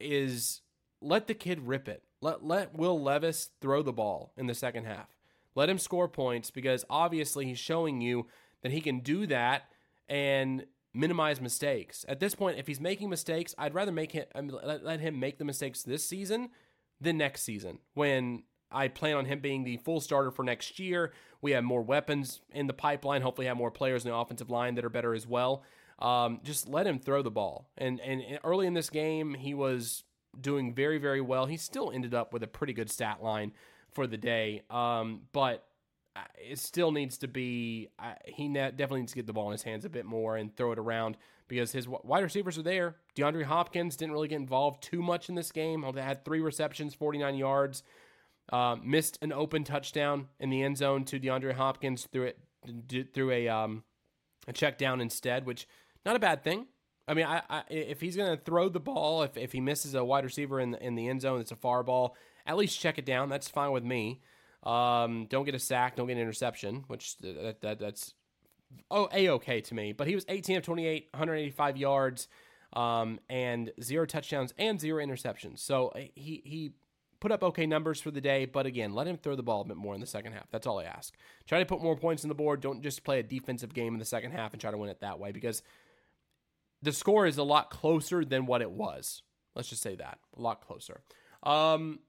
is 0.00 0.62
let 1.00 1.26
the 1.26 1.34
kid 1.34 1.66
rip 1.66 1.88
it. 1.88 2.02
Let 2.20 2.44
let 2.44 2.74
Will 2.74 3.00
Levis 3.00 3.50
throw 3.60 3.82
the 3.82 3.92
ball 3.92 4.32
in 4.36 4.46
the 4.46 4.54
second 4.54 4.84
half. 4.84 5.08
Let 5.54 5.68
him 5.68 5.78
score 5.78 6.08
points 6.08 6.50
because 6.50 6.84
obviously 6.88 7.46
he's 7.46 7.58
showing 7.58 8.00
you 8.00 8.26
that 8.62 8.72
he 8.72 8.80
can 8.80 9.00
do 9.00 9.26
that 9.26 9.70
and 10.08 10.64
minimize 10.94 11.40
mistakes. 11.40 12.04
At 12.08 12.20
this 12.20 12.34
point, 12.34 12.58
if 12.58 12.66
he's 12.66 12.80
making 12.80 13.10
mistakes, 13.10 13.54
I'd 13.58 13.74
rather 13.74 13.92
make 13.92 14.12
him 14.12 14.26
let, 14.62 15.00
him 15.00 15.20
make 15.20 15.38
the 15.38 15.44
mistakes 15.44 15.82
this 15.82 16.04
season 16.04 16.50
than 17.00 17.18
next 17.18 17.42
season 17.42 17.78
when 17.94 18.44
I 18.70 18.88
plan 18.88 19.16
on 19.16 19.24
him 19.24 19.40
being 19.40 19.64
the 19.64 19.76
full 19.78 20.00
starter 20.00 20.30
for 20.30 20.42
next 20.42 20.78
year. 20.78 21.12
We 21.40 21.52
have 21.52 21.64
more 21.64 21.82
weapons 21.82 22.40
in 22.50 22.66
the 22.66 22.72
pipeline. 22.72 23.22
Hopefully, 23.22 23.46
have 23.46 23.56
more 23.56 23.70
players 23.70 24.04
in 24.04 24.10
the 24.10 24.16
offensive 24.16 24.50
line 24.50 24.74
that 24.74 24.84
are 24.84 24.90
better 24.90 25.14
as 25.14 25.26
well. 25.26 25.62
Um, 25.98 26.40
just 26.44 26.68
let 26.68 26.86
him 26.86 26.98
throw 26.98 27.22
the 27.22 27.30
ball. 27.30 27.68
And 27.76 28.00
and 28.00 28.38
early 28.44 28.66
in 28.66 28.74
this 28.74 28.90
game, 28.90 29.34
he 29.34 29.54
was 29.54 30.04
doing 30.40 30.74
very 30.74 30.98
very 30.98 31.20
well. 31.20 31.46
He 31.46 31.56
still 31.56 31.90
ended 31.92 32.14
up 32.14 32.32
with 32.32 32.42
a 32.42 32.46
pretty 32.46 32.72
good 32.72 32.90
stat 32.90 33.22
line 33.22 33.52
for 33.90 34.06
the 34.06 34.16
day. 34.16 34.62
Um, 34.70 35.22
but 35.32 35.64
uh, 36.16 36.20
it 36.36 36.58
still 36.58 36.92
needs 36.92 37.18
to 37.18 37.28
be. 37.28 37.88
Uh, 37.98 38.14
he 38.26 38.48
definitely 38.52 39.00
needs 39.00 39.12
to 39.12 39.16
get 39.16 39.26
the 39.26 39.32
ball 39.32 39.46
in 39.46 39.52
his 39.52 39.62
hands 39.62 39.84
a 39.84 39.88
bit 39.88 40.04
more 40.04 40.36
and 40.36 40.54
throw 40.56 40.72
it 40.72 40.78
around 40.78 41.16
because 41.48 41.72
his 41.72 41.88
wide 41.88 42.22
receivers 42.22 42.58
are 42.58 42.62
there. 42.62 42.96
DeAndre 43.16 43.44
Hopkins 43.44 43.96
didn't 43.96 44.12
really 44.12 44.28
get 44.28 44.36
involved 44.36 44.82
too 44.82 45.02
much 45.02 45.28
in 45.28 45.34
this 45.34 45.52
game. 45.52 45.82
He 45.82 46.00
had 46.00 46.24
three 46.24 46.40
receptions, 46.40 46.94
49 46.94 47.34
yards. 47.36 47.82
Uh, 48.50 48.76
missed 48.82 49.18
an 49.20 49.32
open 49.32 49.62
touchdown 49.62 50.28
in 50.40 50.48
the 50.48 50.62
end 50.62 50.78
zone 50.78 51.04
to 51.04 51.20
DeAndre 51.20 51.52
Hopkins 51.52 52.08
through 52.10 52.32
it 52.32 53.14
through 53.14 53.30
a 53.30 53.48
um, 53.48 53.84
a 54.46 54.52
check 54.52 54.78
down 54.78 55.00
instead, 55.00 55.46
which 55.46 55.68
not 56.04 56.16
a 56.16 56.18
bad 56.18 56.42
thing. 56.42 56.66
I 57.08 57.14
mean, 57.14 57.24
I, 57.26 57.42
I, 57.48 57.62
if 57.68 58.00
he's 58.00 58.16
going 58.16 58.36
to 58.36 58.42
throw 58.42 58.68
the 58.68 58.80
ball, 58.80 59.22
if, 59.22 59.36
if 59.36 59.52
he 59.52 59.60
misses 59.60 59.94
a 59.94 60.04
wide 60.04 60.24
receiver 60.24 60.60
in 60.60 60.72
the, 60.72 60.84
in 60.84 60.94
the 60.94 61.08
end 61.08 61.22
zone, 61.22 61.40
it's 61.40 61.50
a 61.50 61.56
far 61.56 61.82
ball. 61.82 62.14
At 62.46 62.56
least 62.56 62.78
check 62.78 62.98
it 62.98 63.06
down. 63.06 63.28
That's 63.28 63.48
fine 63.48 63.72
with 63.72 63.84
me. 63.84 64.20
Um, 64.62 65.26
don't 65.30 65.44
get 65.44 65.54
a 65.54 65.58
sack, 65.58 65.96
don't 65.96 66.08
get 66.08 66.16
an 66.16 66.22
interception, 66.22 66.84
which 66.88 67.16
that, 67.18 67.60
that 67.62 67.78
that's 67.78 68.14
oh 68.90 69.08
a 69.12 69.28
okay 69.30 69.60
to 69.62 69.74
me. 69.74 69.92
But 69.92 70.08
he 70.08 70.14
was 70.14 70.24
18 70.28 70.58
of 70.58 70.62
28, 70.64 71.08
185 71.12 71.76
yards, 71.76 72.28
um, 72.72 73.20
and 73.30 73.72
zero 73.82 74.04
touchdowns 74.04 74.52
and 74.58 74.80
zero 74.80 75.04
interceptions. 75.04 75.60
So 75.60 75.88
uh, 75.88 76.00
he 76.14 76.42
he 76.44 76.72
put 77.20 77.32
up 77.32 77.42
okay 77.42 77.66
numbers 77.66 78.00
for 78.00 78.10
the 78.10 78.20
day, 78.20 78.46
but 78.46 78.66
again, 78.66 78.94
let 78.94 79.06
him 79.06 79.16
throw 79.16 79.36
the 79.36 79.42
ball 79.42 79.62
a 79.62 79.64
bit 79.64 79.76
more 79.76 79.94
in 79.94 80.00
the 80.00 80.06
second 80.06 80.32
half. 80.32 80.50
That's 80.50 80.66
all 80.66 80.78
I 80.78 80.84
ask. 80.84 81.14
Try 81.46 81.60
to 81.60 81.66
put 81.66 81.82
more 81.82 81.96
points 81.96 82.24
on 82.24 82.28
the 82.28 82.34
board. 82.34 82.60
Don't 82.60 82.82
just 82.82 83.04
play 83.04 83.20
a 83.20 83.22
defensive 83.22 83.74
game 83.74 83.94
in 83.94 83.98
the 83.98 84.04
second 84.04 84.32
half 84.32 84.52
and 84.52 84.60
try 84.60 84.70
to 84.70 84.78
win 84.78 84.90
it 84.90 85.00
that 85.00 85.18
way 85.18 85.32
because 85.32 85.62
the 86.82 86.92
score 86.92 87.26
is 87.26 87.38
a 87.38 87.42
lot 87.42 87.70
closer 87.70 88.24
than 88.24 88.46
what 88.46 88.62
it 88.62 88.70
was. 88.70 89.22
Let's 89.54 89.68
just 89.68 89.82
say 89.82 89.96
that. 89.96 90.18
A 90.36 90.40
lot 90.40 90.60
closer. 90.60 91.02
Um, 91.42 92.00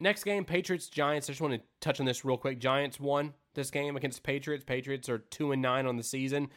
next 0.00 0.24
game, 0.24 0.44
Patriots 0.44 0.88
Giants. 0.88 1.28
I 1.28 1.32
just 1.32 1.40
want 1.40 1.54
to 1.54 1.60
touch 1.80 2.00
on 2.00 2.06
this 2.06 2.24
real 2.24 2.36
quick. 2.36 2.58
Giants 2.58 3.00
won 3.00 3.34
this 3.54 3.70
game 3.70 3.96
against 3.96 4.22
Patriots. 4.22 4.64
Patriots 4.64 5.08
are 5.08 5.18
2 5.18 5.52
and 5.52 5.62
9 5.62 5.86
on 5.86 5.96
the 5.96 6.02
season. 6.02 6.48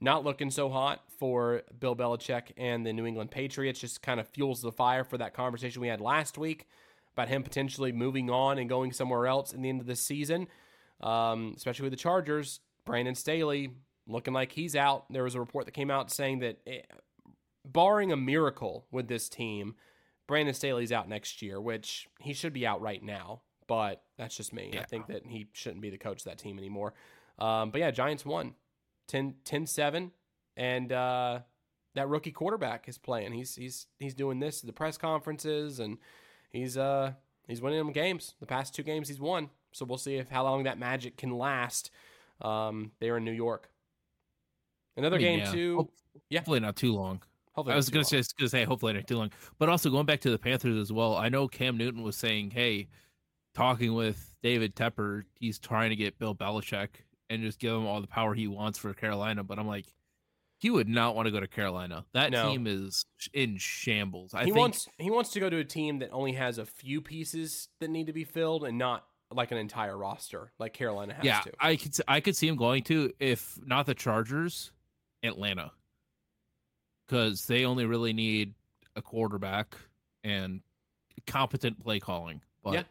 Not 0.00 0.24
looking 0.24 0.50
so 0.50 0.68
hot 0.68 1.02
for 1.18 1.62
Bill 1.78 1.94
Belichick 1.94 2.52
and 2.56 2.84
the 2.84 2.92
New 2.92 3.06
England 3.06 3.30
Patriots. 3.30 3.80
Just 3.80 4.02
kind 4.02 4.18
of 4.20 4.28
fuels 4.28 4.60
the 4.60 4.72
fire 4.72 5.04
for 5.04 5.16
that 5.18 5.32
conversation 5.32 5.80
we 5.80 5.88
had 5.88 6.00
last 6.00 6.36
week 6.36 6.66
about 7.12 7.28
him 7.28 7.42
potentially 7.42 7.92
moving 7.92 8.30
on 8.30 8.58
and 8.58 8.68
going 8.68 8.92
somewhere 8.92 9.26
else 9.26 9.52
in 9.52 9.62
the 9.62 9.68
end 9.68 9.80
of 9.80 9.86
the 9.86 9.96
season, 9.96 10.48
um, 11.00 11.54
especially 11.56 11.84
with 11.84 11.92
the 11.92 11.96
Chargers. 11.96 12.60
Brandon 12.84 13.14
Staley 13.14 13.70
looking 14.06 14.34
like 14.34 14.52
he's 14.52 14.76
out. 14.76 15.06
There 15.10 15.24
was 15.24 15.34
a 15.34 15.40
report 15.40 15.66
that 15.66 15.72
came 15.72 15.90
out 15.90 16.10
saying 16.10 16.40
that, 16.40 16.58
it, 16.66 16.86
eh, 16.90 16.96
barring 17.64 18.12
a 18.12 18.16
miracle 18.16 18.86
with 18.90 19.08
this 19.08 19.28
team, 19.28 19.74
Brandon 20.26 20.54
Staley's 20.54 20.92
out 20.92 21.08
next 21.08 21.42
year, 21.42 21.60
which 21.60 22.08
he 22.18 22.32
should 22.32 22.52
be 22.52 22.66
out 22.66 22.80
right 22.80 23.02
now. 23.02 23.42
But 23.68 24.02
that's 24.18 24.36
just 24.36 24.52
me. 24.52 24.70
Yeah. 24.74 24.80
I 24.80 24.84
think 24.84 25.06
that 25.06 25.26
he 25.26 25.46
shouldn't 25.52 25.82
be 25.82 25.90
the 25.90 25.98
coach 25.98 26.18
of 26.18 26.24
that 26.24 26.38
team 26.38 26.58
anymore. 26.58 26.94
Um, 27.38 27.70
but 27.70 27.80
yeah, 27.80 27.90
Giants 27.90 28.26
won 28.26 28.54
10, 29.08 29.66
7. 29.66 30.10
And 30.56 30.92
uh, 30.92 31.40
that 31.94 32.08
rookie 32.08 32.32
quarterback 32.32 32.88
is 32.88 32.98
playing. 32.98 33.32
He's 33.32 33.54
he's 33.54 33.86
he's 33.98 34.14
doing 34.14 34.40
this 34.40 34.62
at 34.62 34.66
the 34.66 34.72
press 34.72 34.98
conferences 34.98 35.78
and 35.78 35.98
he's 36.50 36.76
uh 36.76 37.12
he's 37.46 37.60
winning 37.60 37.78
them 37.78 37.92
games. 37.92 38.34
The 38.40 38.46
past 38.46 38.74
two 38.74 38.82
games 38.82 39.08
he's 39.08 39.20
won. 39.20 39.50
So 39.72 39.84
we'll 39.84 39.98
see 39.98 40.16
if 40.16 40.28
how 40.28 40.44
long 40.44 40.64
that 40.64 40.78
magic 40.78 41.16
can 41.16 41.30
last. 41.30 41.90
Um, 42.40 42.90
there 42.98 43.16
in 43.16 43.24
New 43.24 43.32
York. 43.32 43.70
Another 44.96 45.16
I 45.16 45.18
mean, 45.18 45.38
game 45.38 45.38
yeah. 45.40 45.52
too. 45.52 45.88
yeah, 46.28 46.40
hopefully 46.40 46.60
not 46.60 46.76
too 46.76 46.94
long. 46.94 47.22
Hopefully 47.52 47.74
I 47.74 47.76
was 47.76 47.90
gonna 47.90 48.04
say, 48.04 48.22
gonna 48.38 48.48
say 48.48 48.64
hopefully 48.64 48.94
not 48.94 49.06
too 49.06 49.16
long. 49.16 49.30
But 49.58 49.68
also 49.68 49.90
going 49.90 50.06
back 50.06 50.20
to 50.20 50.30
the 50.30 50.38
Panthers 50.38 50.78
as 50.78 50.92
well. 50.92 51.16
I 51.16 51.28
know 51.28 51.48
Cam 51.48 51.76
Newton 51.76 52.02
was 52.02 52.16
saying, 52.16 52.50
"Hey, 52.50 52.88
talking 53.54 53.94
with 53.94 54.34
David 54.42 54.74
Tepper, 54.74 55.24
he's 55.34 55.58
trying 55.58 55.90
to 55.90 55.96
get 55.96 56.18
Bill 56.18 56.34
Belichick 56.34 56.88
and 57.28 57.42
just 57.42 57.58
give 57.58 57.72
him 57.72 57.86
all 57.86 58.00
the 58.00 58.06
power 58.06 58.34
he 58.34 58.48
wants 58.48 58.78
for 58.78 58.94
Carolina." 58.94 59.44
But 59.44 59.58
I'm 59.58 59.66
like, 59.66 59.86
he 60.62 60.70
would 60.70 60.88
not 60.88 61.16
want 61.16 61.26
to 61.26 61.32
go 61.32 61.40
to 61.40 61.48
Carolina. 61.48 62.04
That 62.14 62.30
no. 62.30 62.48
team 62.48 62.68
is 62.68 63.04
in 63.34 63.58
shambles. 63.58 64.32
I 64.32 64.40
he 64.40 64.44
think... 64.46 64.56
wants 64.56 64.88
he 64.96 65.10
wants 65.10 65.30
to 65.30 65.40
go 65.40 65.50
to 65.50 65.58
a 65.58 65.64
team 65.64 65.98
that 65.98 66.10
only 66.10 66.32
has 66.32 66.56
a 66.58 66.64
few 66.64 67.02
pieces 67.02 67.68
that 67.80 67.90
need 67.90 68.06
to 68.06 68.12
be 68.12 68.24
filled 68.24 68.64
and 68.64 68.78
not 68.78 69.04
like 69.32 69.50
an 69.50 69.58
entire 69.58 69.98
roster 69.98 70.52
like 70.58 70.72
Carolina 70.72 71.14
has 71.14 71.24
yeah, 71.24 71.40
to. 71.40 71.52
I 71.58 71.76
could 71.76 71.96
I 72.06 72.20
could 72.20 72.36
see 72.36 72.46
him 72.46 72.56
going 72.56 72.84
to 72.84 73.12
if 73.18 73.58
not 73.64 73.86
the 73.86 73.94
Chargers, 73.94 74.70
Atlanta. 75.22 75.72
Cuz 77.08 77.46
they 77.46 77.64
only 77.64 77.84
really 77.84 78.12
need 78.12 78.54
a 78.96 79.02
quarterback 79.02 79.76
and 80.24 80.62
competent 81.26 81.80
play 81.82 82.00
calling. 82.00 82.40
But 82.62 82.74
Yeah. 82.74 82.82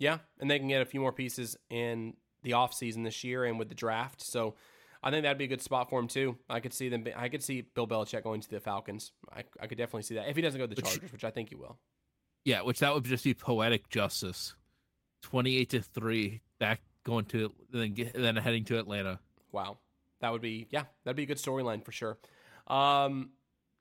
Yeah, 0.00 0.18
and 0.38 0.48
they 0.48 0.60
can 0.60 0.68
get 0.68 0.80
a 0.80 0.84
few 0.84 1.00
more 1.00 1.12
pieces 1.12 1.56
in 1.70 2.16
the 2.42 2.52
offseason 2.52 3.02
this 3.02 3.24
year 3.24 3.44
and 3.44 3.58
with 3.58 3.68
the 3.68 3.74
draft. 3.74 4.20
So 4.20 4.54
I 5.02 5.10
think 5.10 5.24
that'd 5.24 5.38
be 5.38 5.44
a 5.44 5.48
good 5.48 5.62
spot 5.62 5.90
for 5.90 5.98
him 6.00 6.08
too. 6.08 6.38
I 6.48 6.60
could 6.60 6.72
see 6.72 6.88
them. 6.88 7.04
I 7.16 7.28
could 7.28 7.42
see 7.42 7.62
Bill 7.62 7.86
Belichick 7.86 8.22
going 8.22 8.40
to 8.40 8.50
the 8.50 8.60
Falcons. 8.60 9.12
I, 9.32 9.44
I 9.60 9.66
could 9.66 9.78
definitely 9.78 10.02
see 10.02 10.14
that 10.14 10.28
if 10.28 10.36
he 10.36 10.42
doesn't 10.42 10.58
go 10.58 10.66
to 10.66 10.74
the 10.74 10.80
which, 10.80 10.90
Chargers, 10.90 11.12
which 11.12 11.24
I 11.24 11.30
think 11.30 11.48
he 11.48 11.56
will. 11.56 11.78
Yeah, 12.44 12.62
which 12.62 12.78
that 12.80 12.94
would 12.94 13.04
just 13.04 13.24
be 13.24 13.34
poetic 13.34 13.88
justice. 13.88 14.54
Twenty-eight 15.22 15.70
to 15.70 15.82
three, 15.82 16.42
back 16.60 16.80
going 17.02 17.24
to 17.26 17.52
then 17.70 17.94
then 18.14 18.36
heading 18.36 18.64
to 18.66 18.78
Atlanta. 18.78 19.18
Wow, 19.50 19.78
that 20.20 20.32
would 20.32 20.42
be 20.42 20.66
yeah, 20.70 20.84
that'd 21.04 21.16
be 21.16 21.24
a 21.24 21.26
good 21.26 21.38
storyline 21.38 21.84
for 21.84 21.92
sure. 21.92 22.18
Um, 22.66 23.30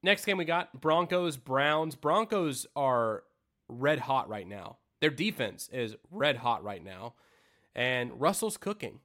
next 0.04 0.26
game 0.26 0.38
we 0.38 0.46
got 0.46 0.80
Broncos 0.80 1.38
Browns. 1.38 1.96
Broncos 1.96 2.66
are 2.76 3.24
red 3.68 4.00
hot 4.00 4.30
right 4.30 4.48
now. 4.48 4.78
Their 5.02 5.10
defense 5.10 5.70
is 5.72 5.96
red 6.12 6.38
hot 6.38 6.64
right 6.64 6.84
now, 6.84 7.14
and 7.76 8.20
Russell's 8.20 8.58
cooking. 8.58 9.00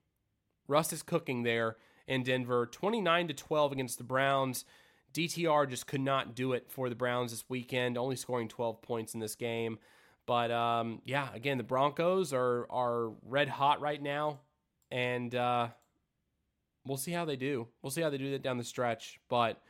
Russ 0.68 0.92
is 0.92 1.02
cooking 1.02 1.42
there 1.42 1.76
in 2.06 2.22
Denver, 2.22 2.66
29 2.66 3.28
to 3.28 3.34
12 3.34 3.72
against 3.72 3.98
the 3.98 4.04
Browns. 4.04 4.64
DTR 5.12 5.68
just 5.68 5.86
could 5.86 6.00
not 6.00 6.34
do 6.34 6.52
it 6.52 6.70
for 6.70 6.88
the 6.88 6.94
Browns 6.94 7.32
this 7.32 7.44
weekend, 7.48 7.98
only 7.98 8.16
scoring 8.16 8.48
12 8.48 8.80
points 8.80 9.14
in 9.14 9.20
this 9.20 9.34
game. 9.34 9.78
But 10.26 10.50
um, 10.50 11.02
yeah, 11.04 11.28
again, 11.34 11.58
the 11.58 11.64
Broncos 11.64 12.32
are 12.32 12.66
are 12.70 13.10
red 13.26 13.48
hot 13.48 13.80
right 13.80 14.00
now, 14.00 14.40
and 14.90 15.34
uh, 15.34 15.68
we'll 16.86 16.96
see 16.96 17.12
how 17.12 17.24
they 17.24 17.36
do. 17.36 17.68
We'll 17.82 17.90
see 17.90 18.02
how 18.02 18.10
they 18.10 18.18
do 18.18 18.32
that 18.32 18.42
down 18.42 18.58
the 18.58 18.64
stretch. 18.64 19.18
But 19.28 19.60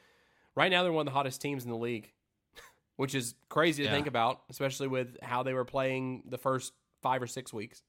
right 0.55 0.71
now, 0.71 0.83
they're 0.83 0.93
one 0.93 1.07
of 1.07 1.13
the 1.13 1.17
hottest 1.17 1.41
teams 1.41 1.65
in 1.65 1.71
the 1.71 1.77
league, 1.77 2.11
which 2.97 3.15
is 3.15 3.35
crazy 3.49 3.83
to 3.83 3.89
yeah. 3.89 3.95
think 3.95 4.07
about, 4.07 4.43
especially 4.51 4.89
with 4.89 5.17
how 5.23 5.43
they 5.43 5.55
were 5.55 5.65
playing 5.65 6.25
the 6.29 6.39
first 6.39 6.73
five 7.03 7.23
or 7.23 7.27
six 7.27 7.53
weeks. 7.53 7.83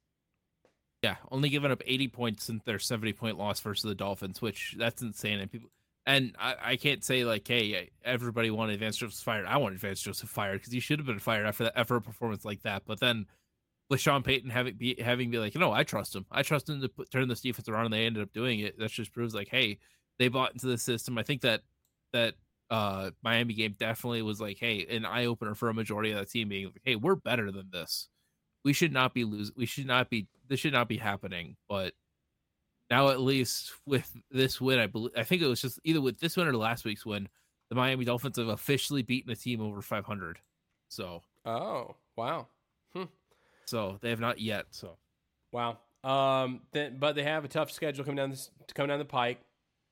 Yeah, 1.01 1.17
only 1.31 1.49
giving 1.49 1.71
up 1.71 1.83
80 1.85 2.07
points 2.07 2.45
since 2.45 2.63
their 2.63 2.79
70 2.79 3.11
point 3.13 3.37
loss 3.37 3.59
versus 3.59 3.83
the 3.83 3.95
Dolphins, 3.95 4.41
which 4.41 4.75
that's 4.77 5.01
insane. 5.01 5.39
And 5.39 5.51
people, 5.51 5.69
and 6.05 6.33
I, 6.39 6.55
I 6.61 6.75
can't 6.77 7.03
say 7.03 7.25
like, 7.25 7.45
hey, 7.45 7.89
everybody 8.05 8.49
wanted 8.49 8.79
Vance 8.79 8.97
Joseph 8.97 9.19
fired. 9.19 9.45
I 9.45 9.57
wanted 9.57 9.79
Vance 9.79 10.01
Joseph 10.01 10.29
fired 10.29 10.59
because 10.59 10.71
he 10.71 10.79
should 10.79 10.99
have 10.99 11.05
been 11.05 11.19
fired 11.19 11.45
after 11.45 11.65
that 11.65 11.77
after 11.77 11.97
a 11.97 12.01
performance 12.01 12.45
like 12.45 12.61
that. 12.63 12.83
But 12.85 13.01
then 13.01 13.25
with 13.89 13.99
Sean 13.99 14.23
Payton 14.23 14.49
having 14.49 14.75
be 14.75 14.95
having 14.99 15.29
be 15.31 15.39
like, 15.39 15.53
you 15.53 15.59
know, 15.59 15.71
I 15.71 15.83
trust 15.83 16.15
him. 16.15 16.25
I 16.31 16.41
trust 16.43 16.69
him 16.69 16.81
to 16.81 16.89
put, 16.89 17.11
turn 17.11 17.27
this 17.27 17.41
defense 17.41 17.67
around, 17.69 17.85
and 17.85 17.93
they 17.93 18.05
ended 18.05 18.23
up 18.23 18.33
doing 18.33 18.59
it. 18.59 18.77
That 18.79 18.91
just 18.91 19.13
proves 19.13 19.35
like, 19.35 19.49
hey, 19.49 19.79
they 20.19 20.27
bought 20.27 20.53
into 20.53 20.67
the 20.67 20.77
system. 20.77 21.17
I 21.17 21.23
think 21.23 21.41
that 21.41 21.61
that 22.13 22.35
uh 22.69 23.11
Miami 23.23 23.53
game 23.53 23.75
definitely 23.77 24.21
was 24.21 24.41
like, 24.41 24.57
hey, 24.57 24.85
an 24.89 25.05
eye 25.05 25.25
opener 25.25 25.55
for 25.55 25.69
a 25.69 25.73
majority 25.73 26.11
of 26.11 26.19
that 26.19 26.29
team 26.29 26.49
being 26.49 26.65
like, 26.65 26.81
hey, 26.83 26.95
we're 26.95 27.15
better 27.15 27.51
than 27.51 27.69
this 27.71 28.09
we 28.63 28.73
should 28.73 28.93
not 28.93 29.13
be 29.13 29.23
losing. 29.23 29.53
We 29.57 29.65
should 29.65 29.87
not 29.87 30.09
be. 30.09 30.27
This 30.47 30.59
should 30.59 30.73
not 30.73 30.87
be 30.87 30.97
happening. 30.97 31.55
But 31.67 31.93
now, 32.89 33.09
at 33.09 33.19
least 33.19 33.73
with 33.85 34.11
this 34.31 34.61
win, 34.61 34.79
I 34.79 34.87
believe. 34.87 35.11
I 35.17 35.23
think 35.23 35.41
it 35.41 35.47
was 35.47 35.61
just 35.61 35.79
either 35.83 36.01
with 36.01 36.19
this 36.19 36.37
win 36.37 36.47
or 36.47 36.55
last 36.55 36.85
week's 36.85 37.05
win, 37.05 37.27
the 37.69 37.75
Miami 37.75 38.05
Dolphins 38.05 38.37
have 38.37 38.47
officially 38.47 39.01
beaten 39.01 39.31
a 39.31 39.35
team 39.35 39.61
over 39.61 39.81
500. 39.81 40.39
So. 40.89 41.21
Oh 41.45 41.95
wow. 42.15 42.47
So 43.65 43.99
they 44.01 44.09
have 44.09 44.19
not 44.19 44.39
yet. 44.39 44.65
So. 44.71 44.97
Wow. 45.51 45.79
Um. 46.03 46.61
But 46.73 47.13
they 47.13 47.23
have 47.23 47.45
a 47.45 47.47
tough 47.47 47.71
schedule 47.71 48.03
coming 48.03 48.17
down 48.17 48.29
this 48.29 48.49
coming 48.73 48.89
down 48.89 48.99
the 48.99 49.05
pike. 49.05 49.39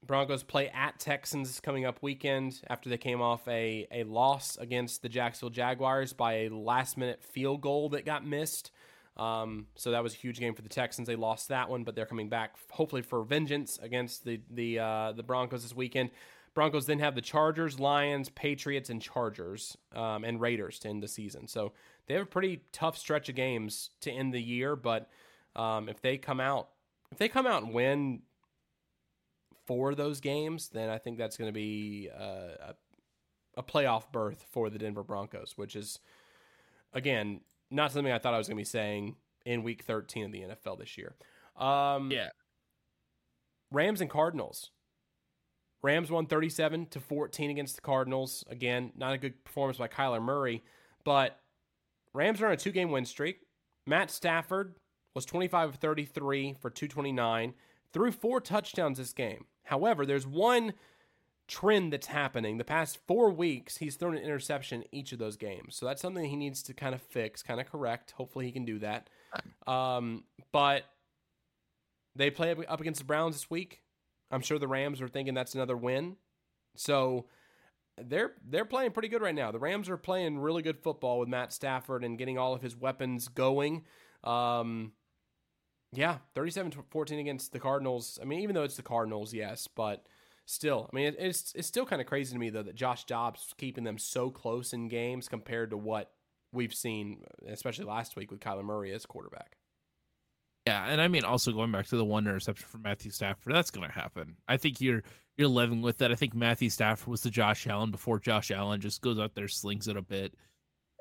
Broncos 0.06 0.44
play 0.44 0.70
at 0.70 1.00
Texans 1.00 1.60
coming 1.60 1.86
up 1.86 2.00
weekend 2.02 2.60
after 2.68 2.90
they 2.90 2.98
came 2.98 3.22
off 3.22 3.48
a, 3.48 3.88
a 3.92 4.04
loss 4.04 4.58
against 4.58 5.04
the 5.04 5.10
Jacksonville 5.10 5.52
Jaguars 5.52 6.12
by 6.12 6.34
a 6.34 6.50
last 6.50 6.98
minute 6.98 7.24
field 7.24 7.62
goal 7.62 7.90
that 7.90 8.04
got 8.04 8.26
missed. 8.26 8.72
Um, 9.16 9.68
so 9.76 9.92
that 9.92 10.02
was 10.02 10.14
a 10.14 10.18
huge 10.18 10.40
game 10.40 10.56
for 10.56 10.64
the 10.64 10.70
Texans. 10.70 11.08
They 11.08 11.16
lost 11.16 11.50
that 11.50 11.70
one, 11.70 11.84
but 11.84 11.96
they're 11.96 12.08
coming 12.08 12.30
back 12.30 12.56
hopefully 12.72 13.04
for 13.04 13.24
vengeance 13.24 13.78
against 13.82 14.26
the 14.26 14.42
the 14.50 14.80
uh, 14.80 15.12
the 15.12 15.24
Broncos 15.24 15.62
this 15.62 15.76
weekend. 15.76 16.10
Broncos 16.54 16.86
then 16.86 17.00
have 17.00 17.16
the 17.16 17.22
Chargers, 17.22 17.80
Lions, 17.80 18.30
Patriots, 18.30 18.90
and 18.90 19.02
Chargers 19.02 19.78
um, 19.96 20.24
and 20.24 20.42
Raiders 20.42 20.80
to 20.80 20.90
end 20.90 21.02
the 21.02 21.08
season. 21.08 21.48
So 21.48 21.72
they 22.08 22.14
have 22.16 22.24
a 22.24 22.30
pretty 22.30 22.62
tough 22.74 22.98
stretch 22.98 23.30
of 23.30 23.36
games 23.36 23.92
to 24.02 24.12
end 24.12 24.34
the 24.34 24.42
year. 24.42 24.76
But 24.76 25.10
um, 25.56 25.88
if 25.88 26.02
they 26.02 26.18
come 26.18 26.40
out, 26.40 26.70
if 27.12 27.18
they 27.18 27.30
come 27.30 27.48
out 27.48 27.64
and 27.64 27.74
win 27.74 28.22
four 29.66 29.92
of 29.92 29.98
those 29.98 30.20
games, 30.20 30.70
then 30.70 30.90
I 30.90 30.98
think 30.98 31.18
that's 31.18 31.38
going 31.38 31.50
to 31.50 31.54
be 31.54 32.10
uh, 32.14 32.74
a, 32.74 32.76
a 33.58 33.64
playoff 33.64 34.12
berth 34.12 34.46
for 34.52 34.70
the 34.70 34.78
Denver 34.78 35.04
Broncos, 35.04 35.54
which 35.56 35.76
is 35.76 36.00
again 36.94 37.42
not 37.70 37.94
something 37.94 38.12
I 38.12 38.20
thought 38.20 38.34
I 38.34 38.38
was 38.38 38.48
going 38.48 38.58
to 38.58 38.62
be 38.62 38.66
saying 38.66 39.16
in 39.46 39.64
Week 39.64 39.84
13 39.84 40.26
of 40.26 40.32
the 40.32 40.42
NFL 40.42 40.80
this 40.80 40.98
year. 40.98 41.16
Um, 41.56 42.12
yeah. 42.12 42.30
Rams 43.72 44.02
and 44.02 44.10
Cardinals. 44.10 44.72
Rams 45.84 46.12
won 46.12 46.26
37 46.28 46.88
to 46.88 47.00
14 47.00 47.50
against 47.50 47.76
the 47.76 47.82
Cardinals. 47.82 48.44
Again, 48.50 48.92
not 48.96 49.14
a 49.14 49.18
good 49.18 49.44
performance 49.44 49.78
by 49.78 49.88
Kyler 49.88 50.22
Murray, 50.22 50.64
but 51.04 51.40
Rams 52.14 52.42
are 52.42 52.48
on 52.48 52.54
a 52.54 52.58
two 52.58 52.72
game 52.72 52.92
win 52.92 53.06
streak. 53.06 53.42
Matt 53.88 54.12
Stafford 54.12 54.76
was 55.16 55.26
25 55.26 55.70
of 55.70 55.76
33 55.76 56.56
for 56.60 56.70
229, 56.70 57.54
threw 57.92 58.12
four 58.12 58.40
touchdowns 58.40 58.98
this 58.98 59.14
game. 59.14 59.46
However, 59.64 60.06
there's 60.06 60.28
one 60.28 60.74
trend 61.48 61.92
that's 61.92 62.08
happening. 62.08 62.58
The 62.58 62.64
past 62.64 63.00
four 63.08 63.30
weeks, 63.30 63.78
he's 63.78 63.96
thrown 63.96 64.16
an 64.16 64.24
interception 64.24 64.84
each 64.92 65.12
of 65.12 65.20
those 65.20 65.36
games. 65.36 65.76
So 65.76 65.86
that's 65.86 66.02
something 66.02 66.24
he 66.24 66.36
needs 66.36 66.64
to 66.64 66.74
kind 66.74 66.96
of 66.96 67.02
fix, 67.02 67.44
kind 67.44 67.60
of 67.60 67.70
correct. 67.70 68.12
Hopefully, 68.12 68.46
he 68.46 68.52
can 68.52 68.66
do 68.66 68.80
that. 68.80 69.10
Um, 69.68 70.24
but 70.52 70.84
they 72.16 72.30
play 72.30 72.56
up 72.68 72.80
against 72.80 73.00
the 73.00 73.06
Browns 73.06 73.36
this 73.36 73.50
week. 73.50 73.82
I'm 74.32 74.42
sure 74.42 74.60
the 74.60 74.68
Rams 74.68 75.02
are 75.02 75.08
thinking 75.08 75.34
that's 75.34 75.56
another 75.56 75.78
win. 75.78 76.16
So 76.76 77.26
they're 77.98 78.34
they're 78.48 78.66
playing 78.66 78.92
pretty 78.92 79.10
good 79.10 79.22
right 79.22 79.36
now. 79.36 79.52
The 79.52 79.60
Rams 79.60 79.90
are 79.90 79.98
playing 79.98 80.40
really 80.40 80.62
good 80.62 80.80
football 80.80 81.20
with 81.20 81.30
Matt 81.30 81.54
Stafford 81.54 82.04
and 82.04 82.18
getting 82.18 82.38
all 82.38 82.54
of 82.54 82.62
his 82.62 82.76
weapons 82.76 83.28
going. 83.28 83.84
Um, 84.24 84.94
yeah, 85.94 86.20
37-14 86.36 87.20
against 87.20 87.52
the 87.52 87.60
Cardinals. 87.60 88.18
I 88.22 88.26
mean, 88.26 88.40
even 88.40 88.56
though 88.56 88.64
it's 88.64 88.78
the 88.78 88.84
Cardinals, 88.84 89.34
yes, 89.34 89.68
but 89.68 90.06
still, 90.46 90.90
I 90.92 90.96
mean, 90.96 91.08
it, 91.08 91.16
it's 91.20 91.54
it's 91.54 91.68
still 91.68 91.86
kind 91.86 92.02
of 92.02 92.08
crazy 92.08 92.34
to 92.34 92.40
me 92.40 92.50
though 92.50 92.64
that 92.64 92.76
Josh 92.76 93.06
Dobbs 93.06 93.54
keeping 93.58 93.84
them 93.84 93.98
so 93.98 94.30
close 94.30 94.74
in 94.74 94.88
games 94.88 95.28
compared 95.28 95.72
to 95.72 95.78
what 95.78 96.12
we've 96.54 96.74
seen, 96.74 97.24
especially 97.48 97.86
last 97.86 98.16
week 98.16 98.32
with 98.32 98.40
Kyler 98.40 98.64
Murray 98.64 98.94
as 98.94 99.06
quarterback. 99.06 99.58
Yeah, 100.68 100.86
and 100.88 101.02
I 101.02 101.08
mean 101.08 101.24
also 101.24 101.52
going 101.52 101.72
back 101.72 101.88
to 101.88 101.98
the 101.98 102.06
one 102.06 102.28
interception 102.28 102.68
from 102.68 102.84
Matthew 102.84 103.12
Stafford, 103.12 103.54
that's 103.54 103.72
going 103.72 103.88
to 103.88 103.94
happen. 103.94 104.36
I 104.48 104.58
think 104.58 104.80
you're 104.80 105.02
you're 105.38 105.48
living 105.48 105.82
with 105.82 105.98
that. 106.00 106.12
I 106.12 106.16
think 106.16 106.36
Matthew 106.36 106.70
Stafford 106.70 107.08
was 107.08 107.24
the 107.24 107.32
Josh 107.32 107.66
Allen 107.66 107.90
before 107.90 108.20
Josh 108.20 108.52
Allen 108.52 108.80
just 108.80 109.02
goes 109.02 109.20
out 109.20 109.34
there 109.34 109.48
slings 109.48 109.88
it 109.88 109.98
a 109.98 110.02
bit. 110.02 110.36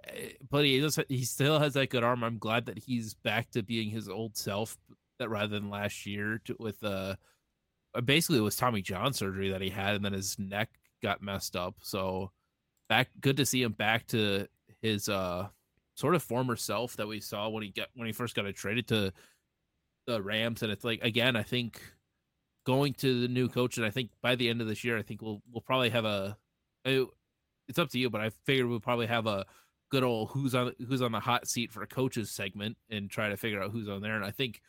Eh, 0.08 0.30
but 0.48 0.64
he 0.64 0.80
does 0.80 0.98
he 1.08 1.24
still 1.24 1.58
has 1.58 1.74
that 1.74 1.90
good 1.90 2.04
arm. 2.04 2.24
I'm 2.24 2.38
glad 2.38 2.66
that 2.66 2.78
he's 2.78 3.14
back 3.14 3.50
to 3.50 3.62
being 3.62 3.90
his 3.90 4.08
old 4.08 4.36
self 4.36 4.78
that 5.18 5.28
rather 5.28 5.48
than 5.48 5.68
last 5.68 6.06
year 6.06 6.40
to, 6.46 6.56
with 6.58 6.82
uh 6.82 7.16
basically 8.04 8.38
it 8.38 8.42
was 8.42 8.56
Tommy 8.56 8.80
John 8.80 9.12
surgery 9.12 9.50
that 9.50 9.60
he 9.60 9.68
had 9.68 9.94
and 9.94 10.04
then 10.04 10.14
his 10.14 10.38
neck 10.38 10.70
got 11.02 11.22
messed 11.22 11.54
up. 11.54 11.74
So 11.82 12.30
back 12.88 13.10
good 13.20 13.36
to 13.36 13.46
see 13.46 13.62
him 13.62 13.72
back 13.72 14.06
to 14.08 14.46
his 14.80 15.10
uh 15.10 15.48
sort 15.96 16.14
of 16.14 16.22
former 16.22 16.56
self 16.56 16.96
that 16.96 17.08
we 17.08 17.20
saw 17.20 17.50
when 17.50 17.62
he 17.62 17.70
got 17.70 17.88
when 17.94 18.06
he 18.06 18.12
first 18.12 18.34
got 18.34 18.52
traded 18.54 18.88
to 18.88 19.12
the 20.06 20.22
Rams, 20.22 20.62
and 20.62 20.72
it's 20.72 20.84
like 20.84 21.02
again, 21.02 21.36
I 21.36 21.42
think 21.42 21.80
going 22.64 22.94
to 22.94 23.22
the 23.22 23.28
new 23.28 23.48
coach, 23.48 23.76
and 23.76 23.86
I 23.86 23.90
think 23.90 24.10
by 24.22 24.34
the 24.36 24.48
end 24.48 24.60
of 24.60 24.68
this 24.68 24.84
year, 24.84 24.98
I 24.98 25.02
think 25.02 25.22
we'll 25.22 25.42
we'll 25.50 25.62
probably 25.62 25.90
have 25.90 26.04
a. 26.04 26.36
It's 26.84 27.78
up 27.78 27.90
to 27.90 27.98
you, 27.98 28.10
but 28.10 28.20
I 28.20 28.30
figured 28.44 28.66
we'll 28.66 28.80
probably 28.80 29.06
have 29.06 29.26
a 29.26 29.46
good 29.90 30.02
old 30.04 30.30
who's 30.30 30.54
on 30.54 30.72
who's 30.88 31.02
on 31.02 31.12
the 31.12 31.20
hot 31.20 31.48
seat 31.48 31.72
for 31.72 31.84
coaches 31.86 32.30
segment 32.30 32.76
and 32.90 33.10
try 33.10 33.28
to 33.28 33.36
figure 33.36 33.62
out 33.62 33.70
who's 33.70 33.88
on 33.88 34.00
there. 34.00 34.16
And 34.16 34.24
I 34.24 34.30
think 34.30 34.60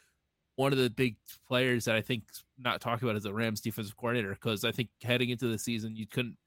one 0.55 0.73
of 0.73 0.79
the 0.79 0.89
big 0.89 1.15
players 1.47 1.85
that 1.85 1.95
I 1.95 2.01
think 2.01 2.23
not 2.59 2.81
talking 2.81 3.07
about 3.07 3.17
is 3.17 3.23
the 3.23 3.33
Rams 3.33 3.61
defensive 3.61 3.95
coordinator 3.95 4.33
because 4.33 4.65
I 4.65 4.71
think 4.71 4.89
heading 5.01 5.29
into 5.29 5.47
the 5.47 5.57
season 5.57 5.95
you 5.95 6.07
couldn't 6.07 6.37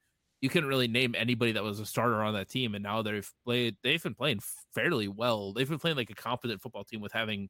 you 0.41 0.49
couldn't 0.49 0.69
really 0.69 0.87
name 0.87 1.15
anybody 1.17 1.53
that 1.53 1.63
was 1.63 1.79
a 1.79 1.85
starter 1.85 2.21
on 2.21 2.33
that 2.35 2.49
team, 2.49 2.75
and 2.75 2.83
now 2.83 3.01
they've 3.01 3.29
played 3.45 3.77
they've 3.83 4.03
been 4.03 4.13
playing 4.13 4.41
fairly 4.73 5.07
well. 5.07 5.53
They've 5.53 5.67
been 5.67 5.79
playing 5.79 5.97
like 5.97 6.09
a 6.09 6.15
competent 6.15 6.61
football 6.61 6.83
team 6.83 7.01
with 7.01 7.13
having 7.13 7.49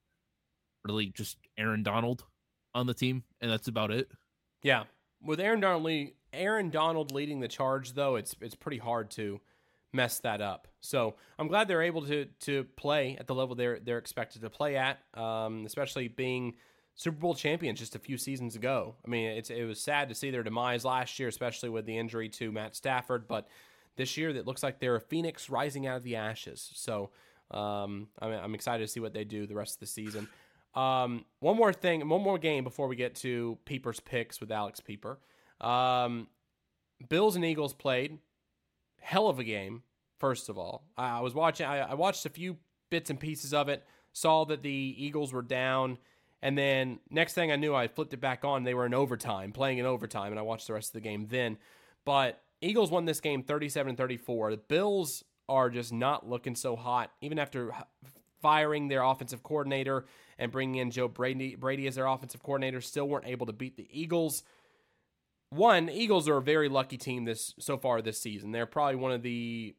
really 0.86 1.08
just 1.08 1.38
Aaron 1.58 1.84
Donald 1.84 2.24
on 2.74 2.88
the 2.88 2.94
team, 2.94 3.24
and 3.42 3.52
that's 3.52 3.68
about 3.68 3.92
it. 3.92 4.10
Yeah, 4.62 4.84
with 5.22 5.40
Aaron 5.40 5.60
Donald, 5.60 6.10
Aaron 6.34 6.70
Donald 6.70 7.12
leading 7.12 7.40
the 7.40 7.48
charge, 7.48 7.94
though, 7.94 8.16
it's 8.16 8.36
it's 8.42 8.56
pretty 8.56 8.78
hard 8.78 9.12
to 9.12 9.42
mess 9.94 10.20
that 10.20 10.42
up. 10.42 10.68
So 10.82 11.16
I'm 11.40 11.48
glad 11.48 11.68
they're 11.68 11.82
able 11.82 12.06
to 12.06 12.26
to 12.42 12.66
play 12.76 13.18
at 13.20 13.28
the 13.28 13.36
level 13.36 13.56
they're 13.56 13.80
they're 13.80 13.98
expected 13.98 14.42
to 14.42 14.50
play 14.50 14.76
at, 14.76 15.00
um, 15.14 15.66
especially 15.66 16.08
being 16.08 16.56
Super 16.96 17.18
Bowl 17.18 17.34
champions 17.34 17.80
just 17.80 17.96
a 17.96 18.00
few 18.00 18.18
seasons 18.18 18.56
ago. 18.56 18.96
I 19.06 19.10
mean, 19.10 19.30
it's 19.30 19.50
it 19.50 19.64
was 19.64 19.80
sad 19.80 20.10
to 20.10 20.16
see 20.16 20.32
their 20.32 20.44
demise 20.44 20.86
last 20.86 21.18
year, 21.20 21.30
especially 21.30 21.70
with 21.70 21.86
the 21.86 21.98
injury 21.98 22.30
to 22.30 22.52
Matt 22.52 22.76
Stafford, 22.76 23.28
but 23.28 23.48
this 23.96 24.18
year 24.18 24.30
it 24.30 24.46
looks 24.46 24.64
like 24.64 24.80
they're 24.80 24.96
a 24.96 25.02
phoenix 25.02 25.50
rising 25.50 25.88
out 25.88 25.98
of 25.98 26.04
the 26.04 26.18
ashes. 26.18 26.70
So 26.74 27.12
um, 27.52 28.08
I'm, 28.20 28.32
I'm 28.32 28.56
excited 28.56 28.86
to 28.86 28.92
see 28.92 29.00
what 29.00 29.14
they 29.14 29.24
do 29.24 29.48
the 29.48 29.56
rest 29.56 29.76
of 29.76 29.80
the 29.80 29.88
season. 29.88 30.28
Um, 30.76 31.26
one 31.40 31.56
more 31.56 31.72
thing, 31.72 32.08
one 32.08 32.22
more 32.22 32.38
game 32.38 32.64
before 32.64 32.88
we 32.88 32.96
get 32.96 33.16
to 33.16 33.58
Pieper's 33.66 34.00
picks 34.00 34.42
with 34.42 34.52
Alex 34.52 34.80
Peeper. 34.80 35.20
Um, 35.62 36.28
Bills 37.10 37.36
and 37.36 37.46
Eagles 37.46 37.74
played. 37.74 38.20
Hell 39.00 39.28
of 39.28 39.40
a 39.40 39.44
game. 39.44 39.84
First 40.20 40.50
of 40.50 40.58
all, 40.58 40.84
I, 40.98 41.22
was 41.22 41.34
watching. 41.34 41.66
I, 41.66 41.80
I 41.80 41.94
watched 41.94 42.26
a 42.26 42.30
few 42.30 42.58
bits 42.90 43.10
and 43.10 43.20
pieces 43.20 43.54
of 43.54 43.70
it. 43.70 43.86
Saw 44.14 44.46
that 44.46 44.64
the 44.64 44.96
Eagles 44.98 45.34
were 45.34 45.42
down, 45.42 45.98
and 46.42 46.58
then 46.58 47.00
next 47.10 47.34
thing 47.34 47.52
I 47.52 47.58
knew, 47.58 47.76
I 47.76 47.90
flipped 47.90 48.14
it 48.14 48.22
back 48.22 48.46
on. 48.46 48.64
They 48.64 48.74
were 48.74 48.86
in 48.86 48.94
overtime, 48.94 49.52
playing 49.52 49.78
in 49.78 49.86
overtime, 49.86 50.32
and 50.32 50.40
I 50.40 50.44
watched 50.44 50.68
the 50.68 50.74
rest 50.74 50.90
of 50.90 50.94
the 50.94 51.02
game 51.02 51.28
then. 51.30 51.58
But 52.06 52.42
Eagles 52.62 52.92
won 52.92 53.06
this 53.06 53.20
game 53.20 53.44
37-34. 53.44 54.52
The 54.52 54.58
Bills 54.58 55.24
are 55.50 55.70
just 55.70 55.92
not 55.92 56.30
looking 56.30 56.56
so 56.56 56.76
hot, 56.78 57.12
even 57.20 57.40
after 57.40 57.74
firing 58.46 58.90
their 58.90 59.02
offensive 59.02 59.42
coordinator 59.42 60.06
and 60.38 60.52
bringing 60.52 60.76
in 60.76 60.92
Joe 60.92 61.08
Brady, 61.08 61.56
Brady 61.56 61.88
as 61.88 61.96
their 61.96 62.06
offensive 62.06 62.44
coordinator, 62.44 62.80
still 62.80 63.10
weren't 63.10 63.26
able 63.26 63.48
to 63.48 63.54
beat 63.54 63.76
the 63.76 63.88
Eagles. 63.90 64.44
One, 65.50 65.90
Eagles 65.90 66.30
are 66.30 66.38
a 66.38 66.44
very 66.44 66.70
lucky 66.70 66.96
team 66.96 67.26
this 67.26 67.56
so 67.58 67.76
far 67.76 68.04
this 68.04 68.22
season. 68.22 68.52
They're 68.52 68.68
probably 68.68 68.98
one 68.98 69.14
of 69.14 69.24
the. 69.24 69.74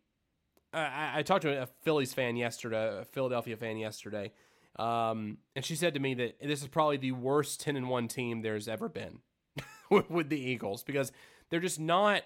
I, 0.72 1.18
I 1.18 1.22
talked 1.22 1.42
to 1.42 1.62
a 1.62 1.66
Phillies 1.84 2.12
fan 2.12 2.34
yesterday, 2.34 3.02
a 3.02 3.04
Philadelphia 3.04 3.56
fan 3.56 3.76
yesterday, 3.76 4.32
um, 4.80 5.38
and 5.54 5.64
she 5.64 5.76
said 5.76 5.94
to 5.94 6.00
me 6.00 6.14
that 6.14 6.40
this 6.42 6.60
is 6.60 6.66
probably 6.66 6.96
the 6.96 7.12
worst 7.12 7.60
ten 7.60 7.76
and 7.76 7.88
one 7.88 8.08
team 8.08 8.42
there's 8.42 8.66
ever 8.66 8.88
been 8.88 9.20
with 10.08 10.28
the 10.28 10.40
Eagles 10.40 10.82
because 10.82 11.12
they're 11.50 11.60
just 11.60 11.78
not. 11.78 12.22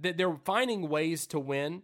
They're 0.00 0.34
finding 0.44 0.88
ways 0.88 1.28
to 1.28 1.38
win, 1.38 1.82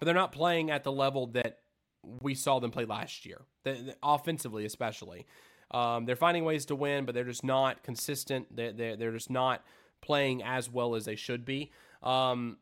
but 0.00 0.06
they're 0.06 0.14
not 0.14 0.32
playing 0.32 0.72
at 0.72 0.82
the 0.82 0.90
level 0.90 1.28
that 1.28 1.61
we 2.02 2.34
saw 2.34 2.58
them 2.58 2.70
play 2.70 2.84
last 2.84 3.24
year, 3.26 3.42
the, 3.64 3.72
the, 3.72 3.96
offensively 4.02 4.64
especially. 4.64 5.26
Um, 5.70 6.04
they're 6.04 6.16
finding 6.16 6.44
ways 6.44 6.66
to 6.66 6.74
win, 6.74 7.06
but 7.06 7.14
they're 7.14 7.24
just 7.24 7.44
not 7.44 7.82
consistent. 7.82 8.54
They're, 8.54 8.72
they're, 8.72 8.96
they're 8.96 9.12
just 9.12 9.30
not 9.30 9.64
playing 10.02 10.42
as 10.42 10.68
well 10.68 10.94
as 10.94 11.04
they 11.04 11.16
should 11.16 11.44
be. 11.44 11.72
Um, 12.02 12.58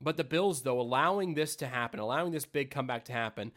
but 0.00 0.16
the 0.16 0.24
Bills, 0.24 0.62
though, 0.62 0.80
allowing 0.80 1.34
this 1.34 1.54
to 1.56 1.66
happen, 1.66 2.00
allowing 2.00 2.32
this 2.32 2.46
big 2.46 2.70
comeback 2.70 3.04
to 3.04 3.12
happen, 3.12 3.52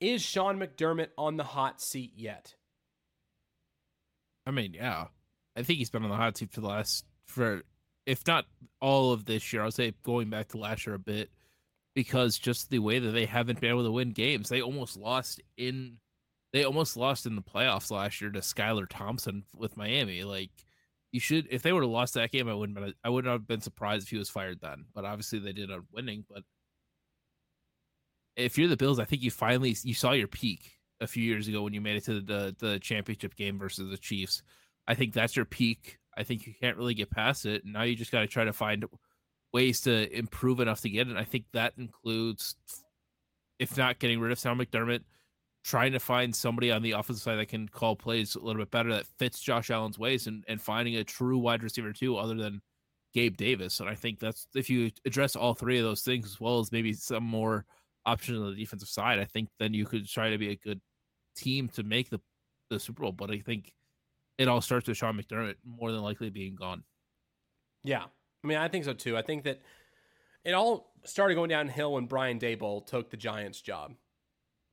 is 0.00 0.22
Sean 0.22 0.58
McDermott 0.58 1.08
on 1.18 1.36
the 1.36 1.44
hot 1.44 1.82
seat 1.82 2.12
yet? 2.16 2.54
I 4.46 4.50
mean, 4.50 4.72
yeah. 4.72 5.06
I 5.56 5.62
think 5.62 5.78
he's 5.78 5.90
been 5.90 6.04
on 6.04 6.10
the 6.10 6.16
hot 6.16 6.38
seat 6.38 6.52
for 6.52 6.62
the 6.62 6.68
last, 6.68 7.04
for 7.26 7.62
if 8.06 8.26
not 8.26 8.46
all 8.80 9.12
of 9.12 9.26
this 9.26 9.52
year, 9.52 9.62
I'll 9.62 9.70
say 9.70 9.92
going 10.02 10.30
back 10.30 10.48
to 10.48 10.58
last 10.58 10.86
year 10.86 10.94
a 10.94 10.98
bit 10.98 11.30
because 11.94 12.38
just 12.38 12.70
the 12.70 12.78
way 12.78 12.98
that 12.98 13.10
they 13.10 13.26
haven't 13.26 13.60
been 13.60 13.70
able 13.70 13.84
to 13.84 13.90
win 13.90 14.10
games, 14.10 14.48
they 14.48 14.62
almost 14.62 14.96
lost 14.96 15.40
in 15.56 15.98
they 16.52 16.64
almost 16.64 16.96
lost 16.96 17.26
in 17.26 17.36
the 17.36 17.42
playoffs 17.42 17.90
last 17.90 18.20
year 18.20 18.30
to 18.30 18.40
Skylar 18.40 18.86
Thompson 18.88 19.44
with 19.54 19.76
Miami. 19.76 20.24
Like 20.24 20.50
you 21.12 21.20
should 21.20 21.46
if 21.50 21.62
they 21.62 21.72
would 21.72 21.82
have 21.82 21.90
lost 21.90 22.14
that 22.14 22.32
game, 22.32 22.48
I 22.48 22.54
wouldn't 22.54 22.78
been, 22.78 22.94
I 23.04 23.08
would 23.08 23.24
not 23.24 23.32
have 23.32 23.46
been 23.46 23.60
surprised 23.60 24.04
if 24.04 24.10
he 24.10 24.18
was 24.18 24.30
fired 24.30 24.60
then. 24.60 24.86
But 24.94 25.04
obviously 25.04 25.38
they 25.38 25.52
did 25.52 25.70
on 25.70 25.86
winning. 25.92 26.24
But 26.28 26.42
if 28.36 28.56
you're 28.56 28.68
the 28.68 28.76
Bills, 28.76 28.98
I 28.98 29.04
think 29.04 29.22
you 29.22 29.30
finally 29.30 29.76
you 29.82 29.94
saw 29.94 30.12
your 30.12 30.28
peak 30.28 30.72
a 31.00 31.06
few 31.06 31.22
years 31.24 31.48
ago 31.48 31.62
when 31.62 31.72
you 31.72 31.80
made 31.80 31.96
it 31.96 32.04
to 32.04 32.20
the 32.20 32.54
the 32.58 32.78
championship 32.80 33.36
game 33.36 33.58
versus 33.58 33.90
the 33.90 33.98
Chiefs. 33.98 34.42
I 34.86 34.94
think 34.94 35.12
that's 35.12 35.36
your 35.36 35.44
peak. 35.44 35.98
I 36.16 36.24
think 36.24 36.46
you 36.46 36.54
can't 36.60 36.76
really 36.76 36.94
get 36.94 37.10
past 37.10 37.46
it. 37.46 37.64
Now 37.64 37.82
you 37.82 37.94
just 37.94 38.10
got 38.10 38.20
to 38.20 38.26
try 38.26 38.44
to 38.44 38.52
find 38.52 38.84
ways 39.52 39.80
to 39.82 40.16
improve 40.16 40.60
enough 40.60 40.80
to 40.82 40.90
get 40.90 41.06
it. 41.06 41.10
And 41.10 41.18
I 41.18 41.24
think 41.24 41.44
that 41.52 41.74
includes, 41.76 42.56
if 43.58 43.76
not 43.76 43.98
getting 43.98 44.20
rid 44.20 44.32
of 44.32 44.38
Sam 44.38 44.58
McDermott, 44.58 45.02
trying 45.62 45.92
to 45.92 46.00
find 46.00 46.34
somebody 46.34 46.70
on 46.70 46.82
the 46.82 46.92
offensive 46.92 47.22
side 47.22 47.36
that 47.36 47.48
can 47.48 47.68
call 47.68 47.94
plays 47.94 48.34
a 48.34 48.40
little 48.40 48.62
bit 48.62 48.70
better 48.70 48.90
that 48.90 49.06
fits 49.18 49.40
Josh 49.40 49.70
Allen's 49.70 49.98
ways 49.98 50.26
and, 50.26 50.44
and 50.48 50.60
finding 50.60 50.96
a 50.96 51.04
true 51.04 51.38
wide 51.38 51.62
receiver 51.62 51.92
too, 51.92 52.16
other 52.16 52.34
than 52.34 52.62
Gabe 53.12 53.36
Davis. 53.36 53.80
And 53.80 53.88
I 53.88 53.94
think 53.94 54.20
that's 54.20 54.46
if 54.54 54.70
you 54.70 54.90
address 55.04 55.36
all 55.36 55.54
three 55.54 55.78
of 55.78 55.84
those 55.84 56.02
things 56.02 56.26
as 56.26 56.40
well 56.40 56.60
as 56.60 56.72
maybe 56.72 56.92
some 56.92 57.24
more 57.24 57.66
options 58.06 58.38
on 58.38 58.50
the 58.50 58.56
defensive 58.56 58.88
side, 58.88 59.18
I 59.18 59.24
think 59.24 59.48
then 59.58 59.74
you 59.74 59.84
could 59.84 60.08
try 60.08 60.30
to 60.30 60.38
be 60.38 60.50
a 60.50 60.56
good 60.56 60.80
team 61.36 61.68
to 61.70 61.82
make 61.82 62.08
the, 62.08 62.20
the 62.70 62.80
Super 62.80 63.02
Bowl. 63.02 63.12
But 63.12 63.30
I 63.30 63.40
think 63.40 63.72
it 64.38 64.48
all 64.48 64.62
starts 64.62 64.88
with 64.88 64.96
Sean 64.96 65.20
McDermott 65.20 65.56
more 65.66 65.92
than 65.92 66.00
likely 66.00 66.30
being 66.30 66.54
gone. 66.54 66.84
Yeah. 67.84 68.04
I 68.42 68.46
mean, 68.46 68.58
I 68.58 68.68
think 68.68 68.84
so 68.84 68.92
too. 68.92 69.16
I 69.16 69.22
think 69.22 69.44
that 69.44 69.60
it 70.44 70.52
all 70.52 70.92
started 71.04 71.34
going 71.34 71.50
downhill 71.50 71.94
when 71.94 72.06
Brian 72.06 72.38
Daboll 72.38 72.86
took 72.86 73.10
the 73.10 73.16
Giants 73.16 73.60
job. 73.60 73.94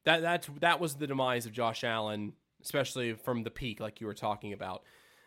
That 0.05 0.22
that's 0.22 0.47
that 0.61 0.80
was 0.80 0.95
the 0.95 1.07
demise 1.07 1.45
of 1.45 1.51
Josh 1.51 1.84
Allen, 1.84 2.34
especially 2.61 3.13
from 3.13 3.43
the 3.43 3.51
peak, 3.51 3.80
like 3.80 3.99
you 3.99 4.07
were 4.07 4.13
talking 4.13 4.53
about. 4.53 4.84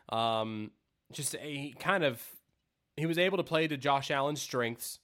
Um, 0.09 0.71
just 1.13 1.37
a 1.41 1.75
kind 1.79 2.05
of 2.05 2.23
he 2.97 3.07
was 3.07 3.19
able 3.19 3.37
to 3.37 3.45
play 3.45 3.69
to 3.69 3.77
Josh 3.77 4.11
Allen's 4.11 4.41
strengths 4.41 4.99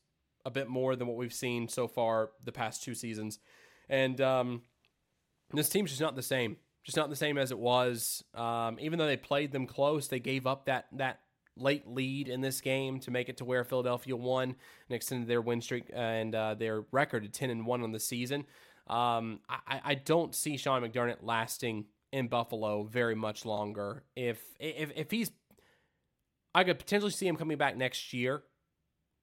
a 0.45 0.51
bit 0.51 0.69
more 0.69 0.97
than 0.97 1.09
what 1.09 1.17
we've 1.17 1.35
seen 1.35 1.69
so 1.69 1.89
far 1.89 2.31
the 2.45 2.53
past 2.53 2.83
two 2.83 2.95
seasons, 2.95 3.39
and 3.89 4.21
um, 4.21 4.63
this 5.53 5.69
team's 5.69 5.91
just 5.91 6.01
not 6.01 6.17
the 6.17 6.23
same. 6.23 6.57
Just 6.85 6.97
not 6.97 7.11
the 7.11 7.17
same 7.17 7.37
as 7.37 7.51
it 7.51 7.59
was. 7.59 8.23
Um, 8.33 8.79
even 8.81 8.99
though 8.99 9.07
they 9.07 9.17
played 9.17 9.51
them 9.51 9.67
close, 9.67 10.07
they 10.07 10.21
gave 10.21 10.47
up 10.47 10.67
that 10.67 10.87
that 10.93 11.21
late 11.57 11.87
lead 11.87 12.29
in 12.29 12.41
this 12.41 12.61
game 12.61 13.01
to 13.01 13.11
make 13.11 13.29
it 13.29 13.39
to 13.39 13.45
where 13.45 13.65
Philadelphia 13.65 14.15
won 14.17 14.49
and 14.51 14.97
extended 14.97 15.29
their 15.29 15.41
win 15.41 15.61
streak 15.61 15.91
and 15.93 16.35
uh, 16.35 16.55
their 16.55 16.85
record 16.93 17.23
to 17.23 17.29
ten 17.29 17.51
and 17.51 17.67
one 17.67 17.83
on 17.83 17.93
the 17.93 18.01
season. 18.01 18.45
Um, 18.89 19.41
I, 19.49 19.81
I 19.85 19.95
don't 19.95 20.35
see 20.35 20.57
Sean 20.57 20.83
McDermott 20.83 21.19
lasting 21.23 21.87
in 22.13 22.29
Buffalo 22.29 22.85
very 22.85 23.15
much 23.15 23.45
longer. 23.45 24.05
If 24.15 24.41
if 24.61 24.93
if 24.95 25.11
he's, 25.11 25.31
I 26.55 26.65
could 26.65 26.79
potentially 26.79 27.11
see 27.11 27.27
him 27.27 27.37
coming 27.37 27.59
back 27.59 27.77
next 27.77 28.13
year 28.13 28.43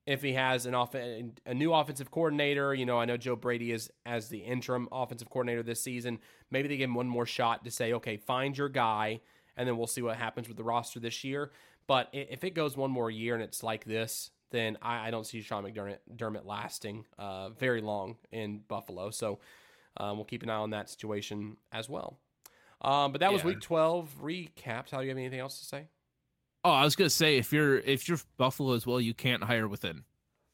if 0.06 0.20
he 0.20 0.34
has 0.34 0.66
an 0.66 0.74
off 0.74 0.94
a 0.94 1.54
new 1.54 1.72
offensive 1.72 2.10
coordinator. 2.10 2.74
You 2.74 2.84
know, 2.84 2.98
I 2.98 3.06
know 3.06 3.16
Joe 3.16 3.36
Brady 3.36 3.72
is 3.72 3.90
as 4.04 4.28
the 4.28 4.38
interim 4.38 4.86
offensive 4.92 5.30
coordinator 5.30 5.62
this 5.62 5.82
season. 5.82 6.18
Maybe 6.50 6.68
they 6.68 6.76
give 6.76 6.90
him 6.90 6.94
one 6.94 7.08
more 7.08 7.26
shot 7.26 7.64
to 7.64 7.70
say, 7.70 7.94
okay, 7.94 8.18
find 8.18 8.56
your 8.56 8.68
guy, 8.68 9.20
and 9.56 9.66
then 9.66 9.78
we'll 9.78 9.86
see 9.86 10.02
what 10.02 10.16
happens 10.16 10.46
with 10.46 10.58
the 10.58 10.64
roster 10.64 11.00
this 11.00 11.24
year. 11.24 11.52
But 11.86 12.08
if 12.12 12.44
it 12.44 12.50
goes 12.50 12.76
one 12.76 12.90
more 12.90 13.10
year 13.10 13.34
and 13.34 13.42
it's 13.42 13.62
like 13.62 13.84
this, 13.84 14.30
then 14.50 14.78
I, 14.80 15.08
I 15.08 15.10
don't 15.10 15.26
see 15.26 15.42
Sean 15.42 15.64
McDermott 15.64 15.98
Dermott 16.16 16.46
lasting 16.46 17.04
uh, 17.18 17.50
very 17.50 17.80
long 17.80 18.16
in 18.32 18.60
Buffalo. 18.68 19.10
So 19.10 19.40
um, 19.96 20.16
we'll 20.16 20.24
keep 20.24 20.42
an 20.42 20.50
eye 20.50 20.54
on 20.54 20.70
that 20.70 20.88
situation 20.88 21.56
as 21.72 21.88
well. 21.88 22.18
Um, 22.80 23.12
but 23.12 23.20
that 23.20 23.32
was 23.32 23.44
Week 23.44 23.60
12 23.60 24.16
recapped. 24.22 24.90
How 24.90 24.98
do 24.98 25.04
you 25.04 25.08
have 25.08 25.18
anything 25.18 25.40
else 25.40 25.58
to 25.58 25.64
say? 25.64 25.88
Oh, 26.64 26.70
I 26.70 26.84
was 26.84 26.96
gonna 26.96 27.10
say 27.10 27.36
if 27.36 27.52
you're 27.52 27.78
if 27.78 28.08
you're 28.08 28.18
Buffalo 28.36 28.72
as 28.72 28.86
well, 28.86 29.00
you 29.00 29.12
can't 29.12 29.42
hire 29.42 29.68
within. 29.68 30.04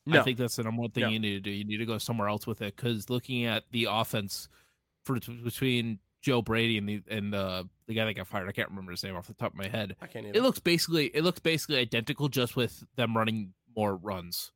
No. 0.06 0.20
I 0.20 0.22
think 0.22 0.38
that's 0.38 0.56
the 0.56 0.64
number 0.64 0.80
one 0.80 0.90
thing 0.90 1.04
no. 1.04 1.08
you 1.10 1.20
need 1.20 1.34
to 1.34 1.40
do. 1.40 1.50
You 1.50 1.64
need 1.64 1.76
to 1.76 1.86
go 1.86 1.98
somewhere 1.98 2.28
else 2.28 2.46
with 2.46 2.62
it 2.62 2.74
because 2.74 3.10
looking 3.10 3.44
at 3.44 3.64
the 3.70 3.86
offense 3.90 4.48
for 5.04 5.18
between 5.44 5.98
Joe 6.22 6.42
Brady 6.42 6.78
and 6.78 6.88
the 6.88 7.02
and 7.08 7.32
the 7.32 7.68
the 7.86 7.94
guy 7.94 8.04
that 8.04 8.14
got 8.14 8.26
fired, 8.26 8.48
I 8.48 8.52
can't 8.52 8.68
remember 8.68 8.90
his 8.90 9.02
name 9.02 9.16
off 9.16 9.26
the 9.26 9.34
top 9.34 9.52
of 9.52 9.58
my 9.58 9.68
head. 9.68 9.96
I 10.00 10.06
can't. 10.06 10.26
It 10.26 10.42
looks 10.42 10.58
basically 10.58 11.06
it 11.06 11.24
looks 11.24 11.40
basically 11.40 11.78
identical, 11.78 12.28
just 12.28 12.56
with 12.56 12.84
them 12.96 13.16
running 13.16 13.54
more 13.76 13.96
runs. 13.96 14.52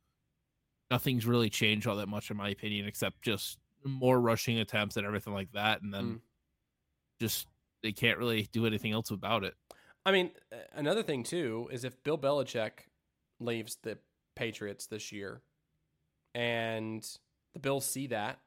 Nothing's 0.91 1.27
really 1.27 1.49
changed 1.49 1.87
all 1.87 1.97
that 1.97 2.09
much, 2.09 2.31
in 2.31 2.37
my 2.37 2.51
opinion, 2.51 2.87
except 2.87 3.23
just 3.23 3.59
more 3.85 4.21
rushing 4.21 4.59
attempts 4.59 4.97
and 4.97 5.07
everything 5.07 5.33
like 5.33 5.53
that, 5.53 5.83
and 5.83 5.93
then 5.93 6.05
mm. 6.05 6.21
just 7.21 7.47
they 7.83 7.93
can't 7.93 8.19
really 8.19 8.49
do 8.53 8.67
anything 8.67 8.93
else 8.93 9.11
about 9.11 9.45
it. 9.45 9.55
I 10.07 10.13
mean, 10.13 10.31
another 10.75 11.03
thing 11.03 11.23
too 11.23 11.69
is 11.73 11.85
if 11.85 12.03
Bill 12.03 12.19
Belichick 12.19 12.89
leaves 13.41 13.79
the 13.83 13.99
Patriots 14.37 14.87
this 14.87 15.13
year, 15.13 15.41
and 16.35 17.07
the 17.55 17.61
Bills 17.61 17.87
see 17.87 18.09
that, 18.09 18.39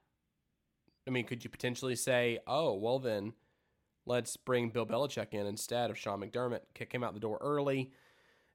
I 1.08 1.12
mean, 1.12 1.26
could 1.26 1.43
you 1.43 1.49
potentially 1.49 1.95
say, 1.95 2.39
"Oh, 2.45 2.74
well 2.76 2.99
then, 2.99 3.34
let's 4.05 4.38
bring 4.38 4.70
Bill 4.70 4.86
Belichick 4.86 5.34
in 5.34 5.45
instead 5.45 5.89
of 5.89 5.97
Sean 5.97 6.22
McDermott, 6.22 6.62
kick 6.74 6.93
him 6.93 7.03
out 7.03 7.14
the 7.14 7.20
door 7.20 7.38
early," 7.41 7.91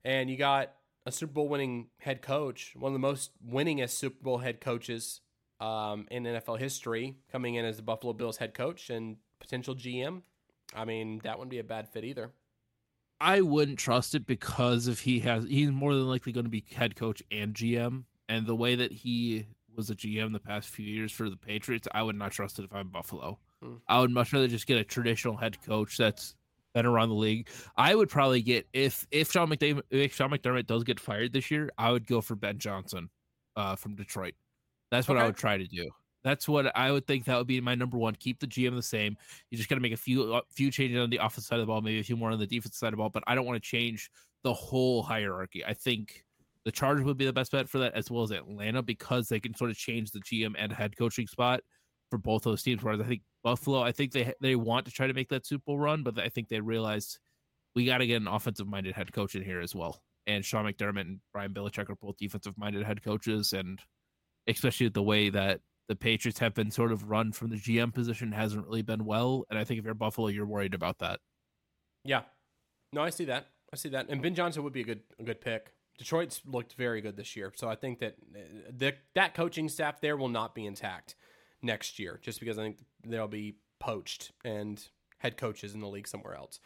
and 0.04 0.28
you 0.30 0.36
got 0.36 0.74
a 1.06 1.12
Super 1.12 1.32
Bowl 1.32 1.48
winning 1.48 1.88
head 1.98 2.22
coach, 2.22 2.74
one 2.76 2.90
of 2.90 2.94
the 2.94 2.98
most 2.98 3.30
winningest 3.46 3.90
Super 3.90 4.22
Bowl 4.22 4.38
head 4.38 4.60
coaches 4.60 5.20
um, 5.60 6.06
in 6.10 6.24
NFL 6.24 6.58
history, 6.58 7.16
coming 7.30 7.54
in 7.54 7.64
as 7.64 7.76
the 7.76 7.82
Buffalo 7.82 8.12
Bills 8.12 8.36
head 8.36 8.54
coach 8.54 8.90
and 8.90 9.16
potential 9.40 9.74
GM. 9.74 10.22
I 10.74 10.84
mean, 10.84 11.20
that 11.24 11.38
wouldn't 11.38 11.50
be 11.50 11.58
a 11.58 11.64
bad 11.64 11.88
fit 11.88 12.04
either. 12.04 12.32
I 13.20 13.40
wouldn't 13.40 13.78
trust 13.78 14.14
it 14.14 14.26
because 14.26 14.88
if 14.88 15.00
he 15.00 15.20
has, 15.20 15.44
he's 15.44 15.70
more 15.70 15.94
than 15.94 16.08
likely 16.08 16.32
going 16.32 16.44
to 16.44 16.50
be 16.50 16.64
head 16.74 16.96
coach 16.96 17.22
and 17.30 17.54
GM, 17.54 18.04
and 18.28 18.46
the 18.46 18.56
way 18.56 18.74
that 18.74 18.90
he 18.90 19.46
was 19.76 19.90
a 19.90 19.94
GM 19.94 20.32
the 20.32 20.40
past 20.40 20.68
few 20.68 20.86
years 20.86 21.12
for 21.12 21.28
the 21.28 21.36
Patriots, 21.36 21.88
I 21.92 22.02
would 22.02 22.16
not 22.16 22.32
trust 22.32 22.58
it 22.58 22.64
if 22.64 22.72
I'm 22.72 22.88
Buffalo. 22.88 23.38
Hmm. 23.62 23.74
I 23.88 24.00
would 24.00 24.10
much 24.10 24.32
rather 24.32 24.48
just 24.48 24.66
get 24.66 24.78
a 24.78 24.84
traditional 24.84 25.36
head 25.36 25.60
coach 25.62 25.96
that's 25.96 26.34
been 26.74 26.86
around 26.86 27.10
the 27.10 27.14
league. 27.14 27.48
I 27.76 27.94
would 27.94 28.08
probably 28.08 28.42
get 28.42 28.66
if 28.72 29.06
if 29.10 29.30
Sean 29.30 29.48
McDermott 29.48 29.82
if 29.90 30.14
Sean 30.14 30.30
McDermott 30.30 30.66
does 30.66 30.84
get 30.84 30.98
fired 30.98 31.32
this 31.32 31.50
year, 31.50 31.70
I 31.78 31.92
would 31.92 32.06
go 32.06 32.20
for 32.20 32.34
Ben 32.34 32.58
Johnson 32.58 33.10
uh, 33.56 33.76
from 33.76 33.94
Detroit. 33.94 34.34
That's 34.90 35.08
what 35.08 35.16
okay. 35.16 35.24
I 35.24 35.26
would 35.26 35.36
try 35.36 35.56
to 35.56 35.66
do. 35.66 35.90
That's 36.24 36.48
what 36.48 36.74
I 36.76 36.92
would 36.92 37.06
think 37.06 37.24
that 37.24 37.36
would 37.36 37.46
be 37.46 37.60
my 37.60 37.74
number 37.74 37.98
one. 37.98 38.14
Keep 38.14 38.40
the 38.40 38.46
GM 38.46 38.76
the 38.76 38.82
same. 38.82 39.16
You 39.50 39.58
just 39.58 39.68
got 39.68 39.74
to 39.76 39.80
make 39.80 39.92
a 39.92 39.96
few 39.96 40.34
uh, 40.34 40.40
few 40.50 40.70
changes 40.70 41.00
on 41.00 41.10
the 41.10 41.16
offensive 41.16 41.44
side 41.44 41.56
of 41.56 41.62
the 41.62 41.66
ball, 41.66 41.80
maybe 41.80 42.00
a 42.00 42.04
few 42.04 42.16
more 42.16 42.30
on 42.30 42.38
the 42.38 42.46
defense 42.46 42.76
side 42.76 42.88
of 42.88 42.92
the 42.92 42.96
ball. 42.98 43.10
But 43.10 43.24
I 43.26 43.34
don't 43.34 43.46
want 43.46 43.62
to 43.62 43.68
change 43.68 44.10
the 44.42 44.52
whole 44.52 45.02
hierarchy. 45.02 45.64
I 45.64 45.74
think 45.74 46.24
the 46.64 46.72
Chargers 46.72 47.04
would 47.04 47.16
be 47.16 47.24
the 47.24 47.32
best 47.32 47.52
bet 47.52 47.68
for 47.68 47.78
that, 47.78 47.94
as 47.94 48.10
well 48.10 48.22
as 48.22 48.30
Atlanta, 48.30 48.82
because 48.82 49.28
they 49.28 49.40
can 49.40 49.54
sort 49.54 49.70
of 49.70 49.76
change 49.76 50.10
the 50.10 50.20
GM 50.20 50.54
and 50.56 50.72
head 50.72 50.96
coaching 50.96 51.26
spot 51.26 51.60
for 52.10 52.18
both 52.18 52.42
those 52.42 52.62
teams. 52.62 52.82
Whereas 52.82 53.00
I 53.00 53.04
think 53.04 53.22
Buffalo, 53.42 53.80
I 53.82 53.92
think 53.92 54.12
they 54.12 54.32
they 54.40 54.54
want 54.56 54.86
to 54.86 54.92
try 54.92 55.06
to 55.06 55.14
make 55.14 55.28
that 55.30 55.46
Super 55.46 55.64
Bowl 55.66 55.78
run, 55.78 56.02
but 56.02 56.18
I 56.18 56.28
think 56.28 56.48
they 56.48 56.60
realized 56.60 57.18
we 57.74 57.86
got 57.86 57.98
to 57.98 58.06
get 58.06 58.20
an 58.20 58.28
offensive 58.28 58.68
minded 58.68 58.94
head 58.94 59.12
coach 59.12 59.34
in 59.34 59.42
here 59.42 59.60
as 59.60 59.74
well. 59.74 60.02
And 60.26 60.44
Sean 60.44 60.66
McDermott 60.66 61.00
and 61.00 61.20
Brian 61.32 61.52
Belichick 61.52 61.90
are 61.90 61.96
both 61.96 62.16
defensive 62.16 62.56
minded 62.56 62.84
head 62.84 63.02
coaches, 63.02 63.52
and 63.52 63.80
especially 64.46 64.88
the 64.88 65.02
way 65.02 65.30
that 65.30 65.60
the 65.88 65.96
Patriots 65.96 66.38
have 66.38 66.54
been 66.54 66.70
sort 66.70 66.92
of 66.92 67.10
run 67.10 67.32
from 67.32 67.50
the 67.50 67.56
GM 67.56 67.92
position 67.92 68.30
hasn't 68.30 68.66
really 68.66 68.82
been 68.82 69.04
well. 69.04 69.44
And 69.50 69.58
I 69.58 69.64
think 69.64 69.78
if 69.78 69.84
you're 69.84 69.94
Buffalo, 69.94 70.28
you're 70.28 70.46
worried 70.46 70.74
about 70.74 70.98
that. 71.00 71.18
Yeah. 72.04 72.22
No, 72.92 73.02
I 73.02 73.10
see 73.10 73.24
that. 73.24 73.48
I 73.72 73.76
see 73.76 73.88
that. 73.90 74.06
And 74.08 74.22
Ben 74.22 74.34
Johnson 74.34 74.62
would 74.62 74.72
be 74.72 74.82
a 74.82 74.84
good 74.84 75.00
a 75.18 75.22
good 75.22 75.40
pick. 75.40 75.72
Detroit's 75.98 76.42
looked 76.46 76.74
very 76.74 77.00
good 77.00 77.16
this 77.16 77.36
year. 77.36 77.52
So 77.54 77.68
I 77.68 77.74
think 77.74 78.00
that 78.00 78.16
uh, 78.34 78.38
the, 78.76 78.94
that 79.14 79.34
coaching 79.34 79.68
staff 79.68 80.00
there 80.00 80.16
will 80.16 80.28
not 80.28 80.54
be 80.54 80.66
intact 80.66 81.14
next 81.62 81.98
year 81.98 82.18
just 82.22 82.40
because 82.40 82.58
I 82.58 82.62
think 82.62 82.78
they'll 83.04 83.28
be 83.28 83.56
poached 83.78 84.32
and 84.44 84.82
head 85.18 85.36
coaches 85.36 85.74
in 85.74 85.80
the 85.80 85.88
league 85.88 86.08
somewhere 86.08 86.34
else. 86.34 86.60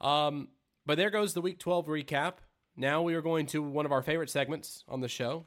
Um, 0.00 0.48
but 0.84 0.98
there 0.98 1.10
goes 1.10 1.34
the 1.34 1.40
week 1.40 1.58
12 1.58 1.86
recap. 1.86 2.34
Now 2.76 3.02
we 3.02 3.14
are 3.14 3.22
going 3.22 3.46
to 3.46 3.62
one 3.62 3.86
of 3.86 3.92
our 3.92 4.02
favorite 4.02 4.30
segments 4.30 4.84
on 4.88 5.00
the 5.00 5.08
show, 5.08 5.46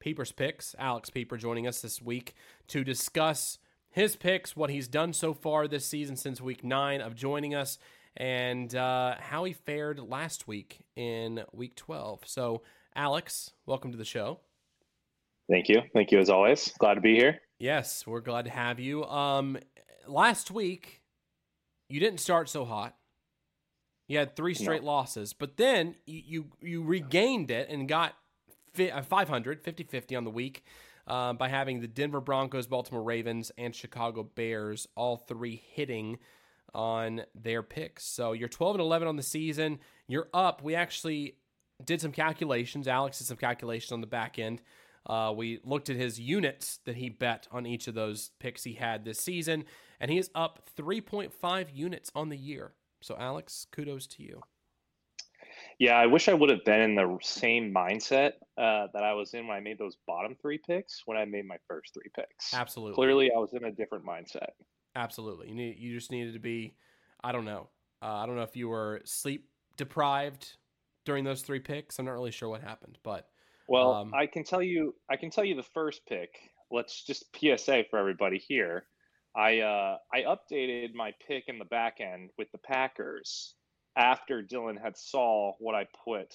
Pieper's 0.00 0.32
Picks. 0.32 0.74
Alex 0.78 1.10
Peeper 1.10 1.36
joining 1.36 1.66
us 1.66 1.80
this 1.80 2.02
week 2.02 2.34
to 2.68 2.82
discuss 2.82 3.58
his 3.90 4.16
picks, 4.16 4.56
what 4.56 4.70
he's 4.70 4.88
done 4.88 5.12
so 5.12 5.34
far 5.34 5.68
this 5.68 5.86
season 5.86 6.16
since 6.16 6.40
week 6.40 6.64
nine 6.64 7.00
of 7.00 7.14
joining 7.14 7.54
us, 7.54 7.78
and 8.16 8.74
uh, 8.74 9.16
how 9.18 9.44
he 9.44 9.52
fared 9.52 9.98
last 9.98 10.46
week 10.46 10.84
in 10.96 11.42
week 11.52 11.74
12. 11.76 12.20
So, 12.26 12.62
Alex, 12.94 13.50
welcome 13.66 13.92
to 13.92 13.98
the 13.98 14.04
show. 14.04 14.40
Thank 15.50 15.68
you. 15.68 15.82
Thank 15.92 16.12
you 16.12 16.18
as 16.18 16.30
always. 16.30 16.72
Glad 16.78 16.94
to 16.94 17.00
be 17.00 17.14
here. 17.14 17.40
Yes, 17.58 18.06
we're 18.06 18.20
glad 18.20 18.44
to 18.46 18.50
have 18.50 18.80
you. 18.80 19.04
Um, 19.04 19.58
last 20.06 20.50
week, 20.50 21.02
you 21.88 22.00
didn't 22.00 22.20
start 22.20 22.48
so 22.48 22.64
hot. 22.64 22.96
You 24.08 24.18
had 24.18 24.36
three 24.36 24.54
straight 24.54 24.82
no. 24.82 24.88
losses, 24.88 25.32
but 25.32 25.56
then 25.56 25.94
you, 26.06 26.22
you, 26.26 26.46
you 26.60 26.82
regained 26.82 27.50
it 27.50 27.68
and 27.70 27.88
got 27.88 28.14
500, 28.74 29.62
50 29.62 29.84
50 29.84 30.16
on 30.16 30.24
the 30.24 30.30
week 30.30 30.64
uh, 31.06 31.32
by 31.32 31.48
having 31.48 31.80
the 31.80 31.88
Denver 31.88 32.20
Broncos, 32.20 32.66
Baltimore 32.66 33.02
Ravens, 33.02 33.52
and 33.56 33.74
Chicago 33.74 34.22
Bears 34.22 34.86
all 34.96 35.16
three 35.16 35.62
hitting 35.74 36.18
on 36.74 37.22
their 37.34 37.62
picks. 37.62 38.04
So 38.04 38.32
you're 38.32 38.48
12 38.48 38.76
and 38.76 38.82
11 38.82 39.08
on 39.08 39.16
the 39.16 39.22
season. 39.22 39.78
You're 40.08 40.28
up. 40.32 40.62
We 40.62 40.74
actually 40.74 41.36
did 41.84 42.00
some 42.00 42.12
calculations. 42.12 42.88
Alex 42.88 43.18
did 43.18 43.26
some 43.26 43.36
calculations 43.36 43.92
on 43.92 44.00
the 44.00 44.06
back 44.06 44.38
end. 44.38 44.62
Uh, 45.06 45.32
we 45.34 45.60
looked 45.64 45.90
at 45.90 45.96
his 45.96 46.20
units 46.20 46.78
that 46.84 46.96
he 46.96 47.08
bet 47.08 47.48
on 47.50 47.66
each 47.66 47.88
of 47.88 47.94
those 47.94 48.30
picks 48.38 48.62
he 48.62 48.74
had 48.74 49.04
this 49.04 49.18
season, 49.18 49.64
and 50.00 50.10
he 50.10 50.18
is 50.18 50.30
up 50.34 50.68
3.5 50.78 51.66
units 51.74 52.12
on 52.14 52.28
the 52.28 52.36
year. 52.36 52.74
So, 53.00 53.16
Alex, 53.18 53.66
kudos 53.72 54.06
to 54.08 54.22
you 54.22 54.40
Yeah, 55.80 55.96
I 55.96 56.06
wish 56.06 56.28
I 56.28 56.34
would 56.34 56.50
have 56.50 56.64
been 56.64 56.80
in 56.80 56.94
the 56.94 57.18
same 57.20 57.74
mindset 57.74 58.34
uh, 58.56 58.86
that 58.94 59.02
I 59.02 59.12
was 59.12 59.34
in 59.34 59.48
when 59.48 59.56
I 59.56 59.60
made 59.60 59.78
those 59.78 59.96
bottom 60.06 60.36
three 60.40 60.58
picks 60.58 61.02
when 61.04 61.16
I 61.16 61.24
made 61.24 61.46
my 61.46 61.56
first 61.66 61.92
three 61.94 62.10
picks. 62.14 62.54
Absolutely. 62.54 62.94
Clearly, 62.94 63.32
I 63.34 63.38
was 63.38 63.54
in 63.54 63.64
a 63.64 63.72
different 63.72 64.06
mindset. 64.06 64.50
Absolutely. 64.94 65.48
You 65.48 65.54
need 65.54 65.76
you 65.78 65.94
just 65.94 66.10
needed 66.10 66.34
to 66.34 66.40
be 66.40 66.74
I 67.24 67.32
don't 67.32 67.44
know. 67.44 67.68
Uh, 68.02 68.14
I 68.14 68.26
don't 68.26 68.36
know 68.36 68.42
if 68.42 68.56
you 68.56 68.68
were 68.68 69.00
sleep 69.04 69.48
deprived 69.76 70.56
during 71.04 71.24
those 71.24 71.42
three 71.42 71.60
picks. 71.60 71.98
I'm 71.98 72.06
not 72.06 72.12
really 72.12 72.30
sure 72.30 72.48
what 72.48 72.62
happened, 72.62 72.98
but 73.02 73.28
Well, 73.68 73.92
Um, 73.92 74.12
I 74.14 74.26
can 74.26 74.44
tell 74.44 74.62
you, 74.62 74.94
I 75.08 75.16
can 75.16 75.30
tell 75.30 75.44
you 75.44 75.54
the 75.54 75.62
first 75.62 76.04
pick. 76.06 76.30
Let's 76.70 77.04
just 77.04 77.24
PSA 77.36 77.84
for 77.90 77.98
everybody 77.98 78.38
here. 78.38 78.86
I 79.34 79.60
uh, 79.60 79.98
I 80.12 80.22
updated 80.22 80.94
my 80.94 81.14
pick 81.26 81.44
in 81.48 81.58
the 81.58 81.64
back 81.64 82.00
end 82.00 82.30
with 82.36 82.50
the 82.52 82.58
Packers 82.58 83.54
after 83.96 84.42
Dillon 84.42 84.76
had 84.76 84.96
saw 84.96 85.52
what 85.58 85.74
I 85.74 85.86
put 86.04 86.34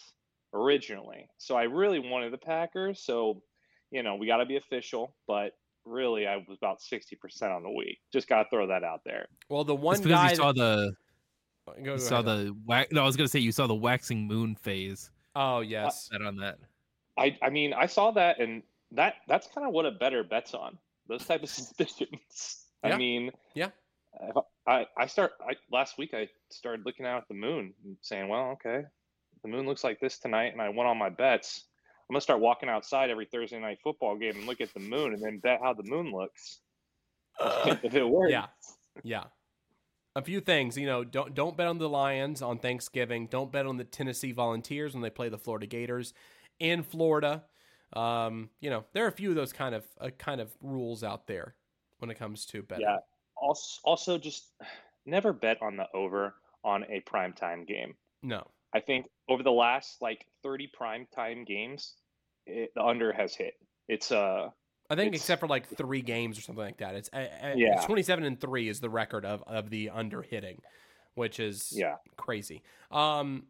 originally. 0.54 1.28
So 1.38 1.56
I 1.56 1.64
really 1.64 2.00
wanted 2.00 2.34
the 2.34 2.38
Packers. 2.38 3.04
So 3.04 3.44
you 3.92 4.04
know 4.04 4.16
we 4.16 4.26
got 4.26 4.38
to 4.38 4.46
be 4.46 4.58
official, 4.58 5.16
but 5.28 5.52
really 5.88 6.28
I 6.28 6.38
was 6.38 6.58
about 6.58 6.82
sixty 6.82 7.16
percent 7.16 7.52
on 7.52 7.64
the 7.64 7.70
week. 7.72 8.00
Just 8.12 8.28
got 8.28 8.44
to 8.44 8.50
throw 8.50 8.68
that 8.68 8.84
out 8.84 9.02
there. 9.06 9.28
well 9.50 9.64
the 9.64 9.76
one 9.76 9.96
It's 9.96 10.02
because 10.04 10.20
guy 10.20 10.30
you 10.32 10.36
saw 10.36 10.52
that- 10.52 10.60
the 10.60 10.94
oh, 11.68 11.74
Go- 11.74 11.80
you 11.80 11.86
go 11.86 11.98
saw 11.98 12.20
ahead. 12.20 12.26
the 12.26 12.56
wax. 12.66 12.92
No, 12.92 13.02
I 13.04 13.06
was 13.06 13.16
gonna 13.18 13.28
say 13.28 13.40
you 13.40 13.52
saw 13.52 13.68
the 13.68 13.76
waxing 13.76 14.26
moon 14.28 14.56
phase. 14.56 15.12
Oh 15.36 15.60
yes. 15.62 16.10
That 16.12 16.22
on 16.22 16.38
that. 16.38 16.60
I 17.18 17.38
I 17.42 17.50
mean 17.50 17.74
I 17.74 17.86
saw 17.88 18.12
that 18.12 18.40
and 18.40 18.64
that 18.92 19.16
that's 19.28 19.48
kind 19.48 19.68
of 19.68 19.74
what 19.74 19.86
a 19.86 19.92
better 19.92 20.24
bet's 20.24 20.54
on. 20.54 20.78
Those 21.08 21.26
type 21.26 21.44
of 21.44 21.50
suspicions. 22.02 22.66
Yeah. 22.84 22.96
I 22.96 22.98
mean, 22.98 23.32
Yeah. 23.54 23.70
I 24.66 24.86
I 24.98 25.06
start 25.08 25.34
I 25.42 25.54
last 25.72 25.98
week 25.98 26.14
I 26.14 26.28
started 26.50 26.86
looking 26.86 27.06
out 27.06 27.22
at 27.22 27.28
the 27.28 27.34
moon 27.34 27.74
and 27.86 27.98
saying, 28.02 28.28
well, 28.30 28.52
okay, 28.52 28.84
the 29.44 29.48
moon 29.50 29.66
looks 29.68 29.84
like 29.84 30.00
this 30.00 30.18
tonight, 30.18 30.54
and 30.54 30.62
I 30.62 30.70
went 30.70 30.88
on 30.88 30.98
my 30.98 31.10
bets. 31.10 31.66
I'm 32.10 32.14
gonna 32.14 32.22
start 32.22 32.40
walking 32.40 32.70
outside 32.70 33.10
every 33.10 33.26
Thursday 33.26 33.60
night 33.60 33.80
football 33.84 34.16
game 34.16 34.36
and 34.36 34.46
look 34.46 34.62
at 34.62 34.74
the 34.74 34.80
moon 34.80 35.14
and 35.14 35.22
then 35.22 35.40
bet 35.40 35.60
how 35.62 35.74
the 35.74 35.84
moon 35.84 36.12
looks. 36.12 36.60
if 37.40 37.94
it 37.94 38.08
works, 38.08 38.32
Yeah. 38.32 38.46
Yeah. 39.04 39.24
A 40.16 40.22
few 40.22 40.40
things, 40.40 40.76
you 40.78 40.88
know, 40.88 41.04
don't 41.04 41.36
don't 41.36 41.56
bet 41.56 41.68
on 41.68 41.78
the 41.78 41.90
Lions 41.90 42.42
on 42.42 42.58
Thanksgiving. 42.58 43.28
Don't 43.28 43.52
bet 43.52 43.68
on 43.68 43.78
the 43.78 43.84
Tennessee 43.84 44.32
Volunteers 44.32 44.94
when 44.94 45.04
they 45.04 45.12
play 45.12 45.30
the 45.30 45.38
Florida 45.38 45.68
Gators 45.68 46.14
in 46.60 46.82
Florida. 46.82 47.44
Um, 47.94 48.50
you 48.60 48.70
know, 48.70 48.86
there 48.94 49.06
are 49.06 49.10
a 49.10 49.14
few 49.14 49.30
of 49.30 49.36
those 49.36 49.54
kind 49.54 49.76
of 49.76 49.86
uh, 50.02 50.10
kind 50.18 50.42
of 50.42 50.50
rules 50.62 51.04
out 51.04 51.28
there 51.28 51.56
when 52.00 52.10
it 52.10 52.18
comes 52.18 52.46
to 52.48 52.64
betting. 52.64 52.86
Yeah. 52.88 52.98
Also, 53.36 53.80
also 53.84 54.18
just 54.18 54.54
never 55.06 55.34
bet 55.34 55.62
on 55.62 55.78
the 55.78 55.88
over 55.94 56.34
on 56.64 56.84
a 56.86 57.02
primetime 57.02 57.68
game. 57.68 57.94
No. 58.24 58.48
I 58.74 58.80
think 58.80 59.08
over 59.30 59.44
the 59.44 59.52
last 59.52 60.02
like 60.02 60.26
30 60.44 60.68
prime 60.74 61.08
time 61.14 61.46
games, 61.46 61.96
it, 62.46 62.72
the 62.76 62.84
under 62.84 63.12
has 63.14 63.36
hit. 63.36 63.54
It's 63.88 64.12
uh 64.12 64.50
I 64.90 64.96
think 64.96 65.16
except 65.16 65.42
for 65.42 65.48
like 65.48 65.68
three 65.68 66.02
games 66.02 66.38
or 66.38 66.42
something 66.42 66.64
like 66.64 66.78
that. 66.78 66.96
It's, 66.96 67.10
uh, 67.12 67.28
uh, 67.44 67.54
Yeah. 67.56 67.76
it's 67.76 67.86
27 67.86 68.24
and 68.24 68.40
3 68.40 68.70
is 68.70 68.80
the 68.80 68.90
record 68.90 69.26
of 69.26 69.44
of 69.46 69.70
the 69.70 69.90
under 69.90 70.22
hitting, 70.22 70.62
which 71.16 71.40
is 71.40 71.74
yeah. 71.76 71.96
crazy. 72.16 72.64
Um, 72.90 73.48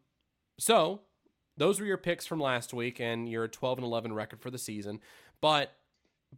so 0.60 1.02
those 1.58 1.80
were 1.80 1.86
your 1.86 1.98
picks 1.98 2.26
from 2.26 2.40
last 2.40 2.74
week 2.74 3.00
and 3.00 3.30
your 3.30 3.48
12 3.48 3.80
and 3.80 3.86
11 3.86 4.14
record 4.14 4.42
for 4.42 4.50
the 4.50 4.58
season. 4.58 5.00
But 5.42 5.74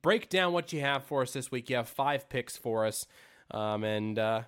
break 0.01 0.29
down 0.29 0.53
what 0.53 0.73
you 0.73 0.81
have 0.81 1.03
for 1.03 1.21
us 1.21 1.33
this 1.33 1.51
week. 1.51 1.69
You 1.69 1.77
have 1.77 1.89
five 1.89 2.29
picks 2.29 2.57
for 2.57 2.85
us, 2.85 3.05
um, 3.51 3.83
and 3.83 4.17
uh, 4.17 4.43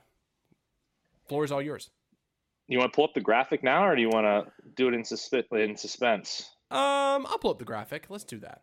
floor 1.28 1.44
is 1.44 1.52
all 1.52 1.62
yours. 1.62 1.90
You 2.72 2.80
want 2.80 2.94
to 2.94 2.96
pull 2.96 3.04
up 3.04 3.14
the 3.14 3.20
graphic 3.20 3.64
now, 3.64 3.86
or 3.86 3.98
do 3.98 4.02
you 4.02 4.08
want 4.08 4.26
to 4.26 4.50
do 4.78 4.88
it 4.88 4.94
in, 4.94 5.04
in 5.60 5.76
suspense? 5.76 6.50
Um, 6.72 7.28
I'll 7.28 7.38
pull 7.38 7.52
up 7.52 7.60
the 7.60 7.66
graphic. 7.66 8.06
Let's 8.08 8.24
do 8.24 8.40
that. 8.40 8.62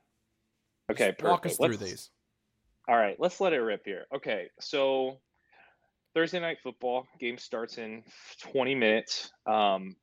Okay, 0.90 1.10
Just 1.10 1.22
walk 1.22 1.44
us 1.44 1.58
through 1.58 1.68
Let's- 1.68 1.78
these. 1.82 2.10
All 2.88 2.96
right, 2.96 3.16
let's 3.18 3.38
let 3.38 3.52
it 3.52 3.58
rip 3.58 3.82
here. 3.84 4.06
Okay, 4.16 4.46
so 4.60 5.18
Thursday 6.14 6.40
night 6.40 6.56
football 6.62 7.06
game 7.20 7.36
starts 7.36 7.76
in 7.76 8.02
20 8.40 8.74
minutes. 8.74 9.30
Um, 9.44 9.94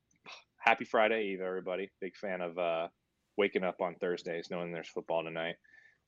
happy 0.59 0.85
Friday 0.85 1.29
Eve, 1.29 1.41
everybody. 1.41 1.89
Big 1.99 2.15
fan 2.15 2.41
of 2.41 2.59
uh, 2.59 2.89
waking 3.37 3.63
up 3.63 3.81
on 3.81 3.95
Thursdays 3.95 4.49
knowing 4.51 4.71
there's 4.71 4.87
football 4.87 5.23
tonight. 5.23 5.55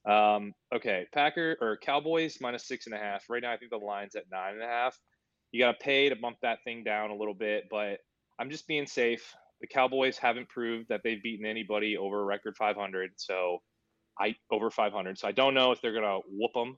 Um, 0.07 0.53
okay, 0.71 1.07
Packer 1.15 1.57
or 1.61 1.79
Cowboys 1.83 2.37
minus 2.41 2.67
six 2.67 2.85
and 2.85 2.93
a 2.93 2.99
half. 2.99 3.23
Right 3.27 3.41
now, 3.41 3.53
I 3.53 3.57
think 3.57 3.71
the 3.71 3.77
line's 3.77 4.13
at 4.15 4.25
nine 4.31 4.53
and 4.53 4.61
a 4.63 4.67
half. 4.67 4.95
You 5.51 5.63
got 5.63 5.79
to 5.79 5.83
pay 5.83 6.09
to 6.09 6.15
bump 6.15 6.37
that 6.41 6.63
thing 6.63 6.83
down 6.83 7.09
a 7.09 7.15
little 7.15 7.33
bit, 7.33 7.65
but 7.69 7.99
I'm 8.39 8.49
just 8.49 8.67
being 8.67 8.85
safe. 8.85 9.33
The 9.61 9.67
Cowboys 9.67 10.17
haven't 10.17 10.49
proved 10.49 10.89
that 10.89 11.01
they've 11.03 11.21
beaten 11.21 11.45
anybody 11.45 11.97
over 11.97 12.21
a 12.21 12.25
record 12.25 12.55
500, 12.57 13.11
so 13.15 13.59
I 14.19 14.35
over 14.51 14.69
500. 14.69 15.17
So 15.17 15.27
I 15.27 15.31
don't 15.31 15.53
know 15.53 15.71
if 15.71 15.81
they're 15.81 15.93
gonna 15.93 16.19
whoop 16.29 16.53
them. 16.53 16.77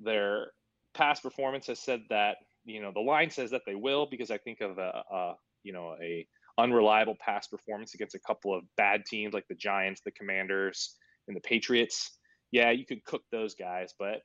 Their 0.00 0.52
past 0.94 1.22
performance 1.22 1.66
has 1.68 1.78
said 1.78 2.02
that 2.10 2.38
you 2.64 2.82
know 2.82 2.92
the 2.92 3.00
line 3.00 3.30
says 3.30 3.50
that 3.50 3.62
they 3.66 3.74
will 3.74 4.06
because 4.10 4.30
I 4.30 4.38
think 4.38 4.60
of 4.60 4.78
a, 4.78 5.02
a 5.12 5.34
you 5.62 5.72
know 5.72 5.96
a 6.02 6.26
unreliable 6.58 7.16
past 7.20 7.50
performance 7.50 7.94
against 7.94 8.16
a 8.16 8.20
couple 8.20 8.56
of 8.56 8.64
bad 8.76 9.04
teams 9.06 9.32
like 9.32 9.46
the 9.48 9.54
Giants, 9.54 10.00
the 10.04 10.10
Commanders, 10.10 10.96
and 11.28 11.36
the 11.36 11.40
Patriots. 11.40 12.18
Yeah, 12.50 12.70
you 12.70 12.84
could 12.84 13.04
cook 13.04 13.22
those 13.30 13.54
guys, 13.54 13.94
but 13.98 14.22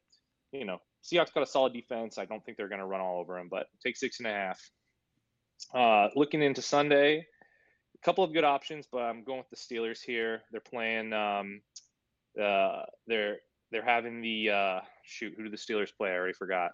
you 0.52 0.66
know 0.66 0.80
Seahawks 1.04 1.34
got 1.34 1.44
a 1.44 1.48
solid 1.48 1.74
defense. 1.74 2.18
I 2.18 2.26
don't 2.26 2.44
think 2.46 2.58
they're 2.58 2.70
gonna 2.70 2.86
run 2.86 3.02
all 3.02 3.20
over 3.20 3.38
them, 3.38 3.50
but 3.50 3.68
take 3.82 3.98
six 3.98 4.20
and 4.20 4.28
a 4.28 4.32
half. 4.32 4.72
Uh, 5.74 6.10
looking 6.16 6.42
into 6.42 6.62
Sunday, 6.62 7.26
a 7.96 8.06
couple 8.06 8.24
of 8.24 8.34
good 8.34 8.44
options, 8.44 8.88
but 8.92 9.00
I'm 9.00 9.24
going 9.24 9.40
with 9.40 9.50
the 9.50 9.56
Steelers 9.56 10.02
here. 10.02 10.42
They're 10.52 10.62
playing. 10.62 11.14
Um, 11.14 11.62
uh, 12.42 12.84
they're 13.08 13.38
they're 13.72 13.84
having 13.84 14.22
the 14.22 14.50
uh, 14.50 14.80
shoot. 15.04 15.34
Who 15.36 15.44
do 15.44 15.50
the 15.50 15.58
Steelers 15.58 15.90
play? 15.96 16.10
I 16.10 16.16
already 16.16 16.34
forgot. 16.34 16.72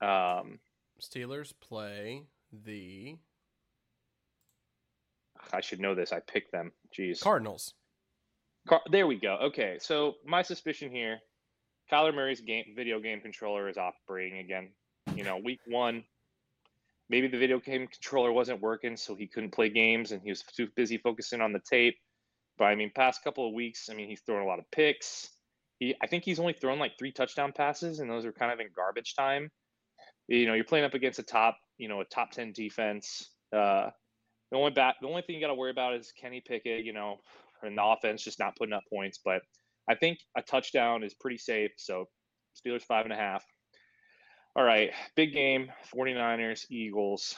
Um, 0.00 0.58
Steelers 1.00 1.52
play 1.60 2.24
the 2.64 3.16
I 5.52 5.60
should 5.60 5.80
know 5.80 5.94
this. 5.94 6.12
I 6.12 6.20
picked 6.20 6.52
them. 6.52 6.72
Jeez. 6.96 7.20
Cardinals. 7.20 7.74
Car- 8.68 8.82
there 8.90 9.06
we 9.06 9.16
go. 9.16 9.38
Okay, 9.44 9.78
so 9.80 10.14
my 10.24 10.42
suspicion 10.42 10.90
here, 10.90 11.18
Kyler 11.90 12.14
Murray's 12.14 12.40
game 12.40 12.64
video 12.74 13.00
game 13.00 13.20
controller 13.20 13.68
is 13.68 13.76
operating 13.76 14.38
again. 14.38 14.70
You 15.14 15.24
know, 15.24 15.38
week 15.38 15.60
one, 15.66 16.04
maybe 17.08 17.28
the 17.28 17.38
video 17.38 17.60
game 17.60 17.86
controller 17.86 18.32
wasn't 18.32 18.60
working, 18.60 18.96
so 18.96 19.14
he 19.14 19.26
couldn't 19.26 19.52
play 19.52 19.68
games, 19.68 20.12
and 20.12 20.20
he 20.22 20.30
was 20.30 20.42
too 20.42 20.68
busy 20.74 20.98
focusing 20.98 21.40
on 21.40 21.52
the 21.52 21.60
tape. 21.60 21.96
But 22.58 22.66
I 22.66 22.74
mean, 22.74 22.90
past 22.94 23.22
couple 23.22 23.46
of 23.46 23.54
weeks, 23.54 23.88
I 23.90 23.94
mean, 23.94 24.08
he's 24.08 24.20
thrown 24.20 24.42
a 24.42 24.46
lot 24.46 24.58
of 24.58 24.64
picks. 24.72 25.28
He, 25.78 25.94
I 26.02 26.06
think 26.06 26.24
he's 26.24 26.40
only 26.40 26.54
thrown 26.54 26.78
like 26.78 26.92
three 26.98 27.12
touchdown 27.12 27.52
passes, 27.52 28.00
and 28.00 28.10
those 28.10 28.24
are 28.24 28.32
kind 28.32 28.52
of 28.52 28.60
in 28.60 28.68
garbage 28.74 29.14
time. 29.14 29.50
You 30.26 30.46
know, 30.46 30.54
you're 30.54 30.64
playing 30.64 30.84
up 30.84 30.94
against 30.94 31.18
a 31.18 31.22
top, 31.22 31.58
you 31.78 31.88
know, 31.88 32.00
a 32.00 32.04
top 32.04 32.32
ten 32.32 32.52
defense. 32.52 33.30
Uh, 33.52 33.90
the 34.50 34.56
only 34.56 34.70
bat, 34.70 34.96
the 35.00 35.08
only 35.08 35.22
thing 35.22 35.36
you 35.36 35.40
got 35.40 35.48
to 35.48 35.54
worry 35.54 35.70
about 35.70 35.94
is 35.94 36.12
Kenny 36.20 36.42
Pickett. 36.44 36.84
You 36.84 36.92
know, 36.92 37.18
and 37.62 37.76
the 37.76 37.84
offense 37.84 38.24
just 38.24 38.38
not 38.38 38.56
putting 38.56 38.72
up 38.72 38.82
points. 38.90 39.20
But 39.24 39.42
I 39.88 39.94
think 39.94 40.18
a 40.36 40.42
touchdown 40.42 41.02
is 41.02 41.14
pretty 41.14 41.38
safe. 41.38 41.70
So 41.76 42.06
Steelers 42.56 42.82
five 42.82 43.04
and 43.04 43.12
a 43.12 43.16
half. 43.16 43.44
All 44.56 44.64
right, 44.64 44.90
big 45.16 45.34
game 45.34 45.70
49ers, 45.94 46.64
Eagles. 46.70 47.34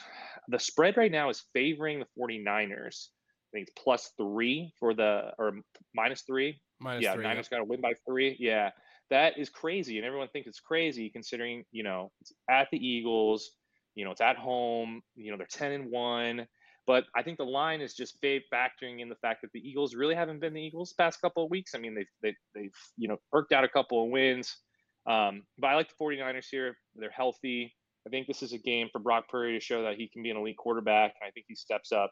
The 0.47 0.57
spread 0.57 0.95
right 0.95 1.11
now 1.11 1.29
is 1.29 1.43
favoring 1.53 1.99
the 1.99 2.05
49ers. 2.17 3.07
I 3.07 3.49
think 3.51 3.67
it's 3.67 3.83
plus 3.83 4.11
three 4.17 4.71
for 4.79 4.93
the, 4.93 5.33
or 5.37 5.51
minus 5.93 6.21
three. 6.21 6.61
Minus 6.79 7.03
yeah, 7.03 7.13
three. 7.15 7.23
Niners 7.23 7.49
got 7.49 7.57
to 7.57 7.65
win 7.65 7.81
by 7.81 7.93
three. 8.07 8.37
Yeah, 8.39 8.69
that 9.09 9.37
is 9.37 9.49
crazy. 9.49 9.97
And 9.97 10.05
everyone 10.05 10.29
thinks 10.29 10.47
it's 10.47 10.61
crazy 10.61 11.09
considering, 11.09 11.65
you 11.73 11.83
know, 11.83 12.09
it's 12.21 12.31
at 12.49 12.69
the 12.71 12.77
Eagles, 12.77 13.51
you 13.95 14.05
know, 14.05 14.11
it's 14.11 14.21
at 14.21 14.37
home, 14.37 15.01
you 15.15 15.31
know, 15.31 15.37
they're 15.37 15.47
10 15.47 15.73
and 15.73 15.91
one. 15.91 16.47
But 16.89 17.05
I 17.15 17.21
think 17.21 17.37
the 17.37 17.45
line 17.45 17.81
is 17.81 17.93
just 17.93 18.19
factoring 18.19 18.99
in 18.99 19.09
the 19.09 19.15
fact 19.21 19.43
that 19.43 19.51
the 19.53 19.59
Eagles 19.59 19.93
really 19.93 20.15
haven't 20.15 20.39
been 20.39 20.55
the 20.55 20.61
Eagles 20.63 20.89
the 20.89 21.03
past 21.03 21.21
couple 21.21 21.43
of 21.43 21.51
weeks. 21.51 21.75
I 21.75 21.77
mean, 21.77 21.93
they've, 21.93 22.07
they, 22.23 22.35
they've 22.55 22.73
you 22.97 23.07
know, 23.07 23.17
irked 23.31 23.51
out 23.51 23.63
a 23.63 23.69
couple 23.69 24.03
of 24.03 24.09
wins. 24.09 24.57
Um, 25.05 25.43
but 25.59 25.67
I 25.67 25.75
like 25.75 25.87
the 25.87 26.03
49ers 26.03 26.47
here. 26.49 26.75
They're 26.95 27.11
healthy. 27.11 27.75
I 28.07 28.09
think 28.09 28.25
this 28.25 28.41
is 28.41 28.53
a 28.53 28.57
game 28.57 28.89
for 28.91 28.97
Brock 28.97 29.25
Purdy 29.29 29.53
to 29.53 29.63
show 29.63 29.83
that 29.83 29.97
he 29.97 30.07
can 30.07 30.23
be 30.23 30.31
an 30.31 30.37
elite 30.37 30.57
quarterback. 30.57 31.13
I 31.23 31.29
think 31.29 31.45
he 31.47 31.53
steps 31.53 31.91
up 31.91 32.09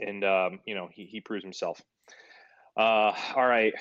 and, 0.00 0.24
um, 0.24 0.58
you 0.66 0.74
know, 0.74 0.88
he, 0.92 1.04
he 1.04 1.20
proves 1.20 1.44
himself. 1.44 1.80
Uh, 2.76 3.12
all 3.36 3.46
right. 3.46 3.72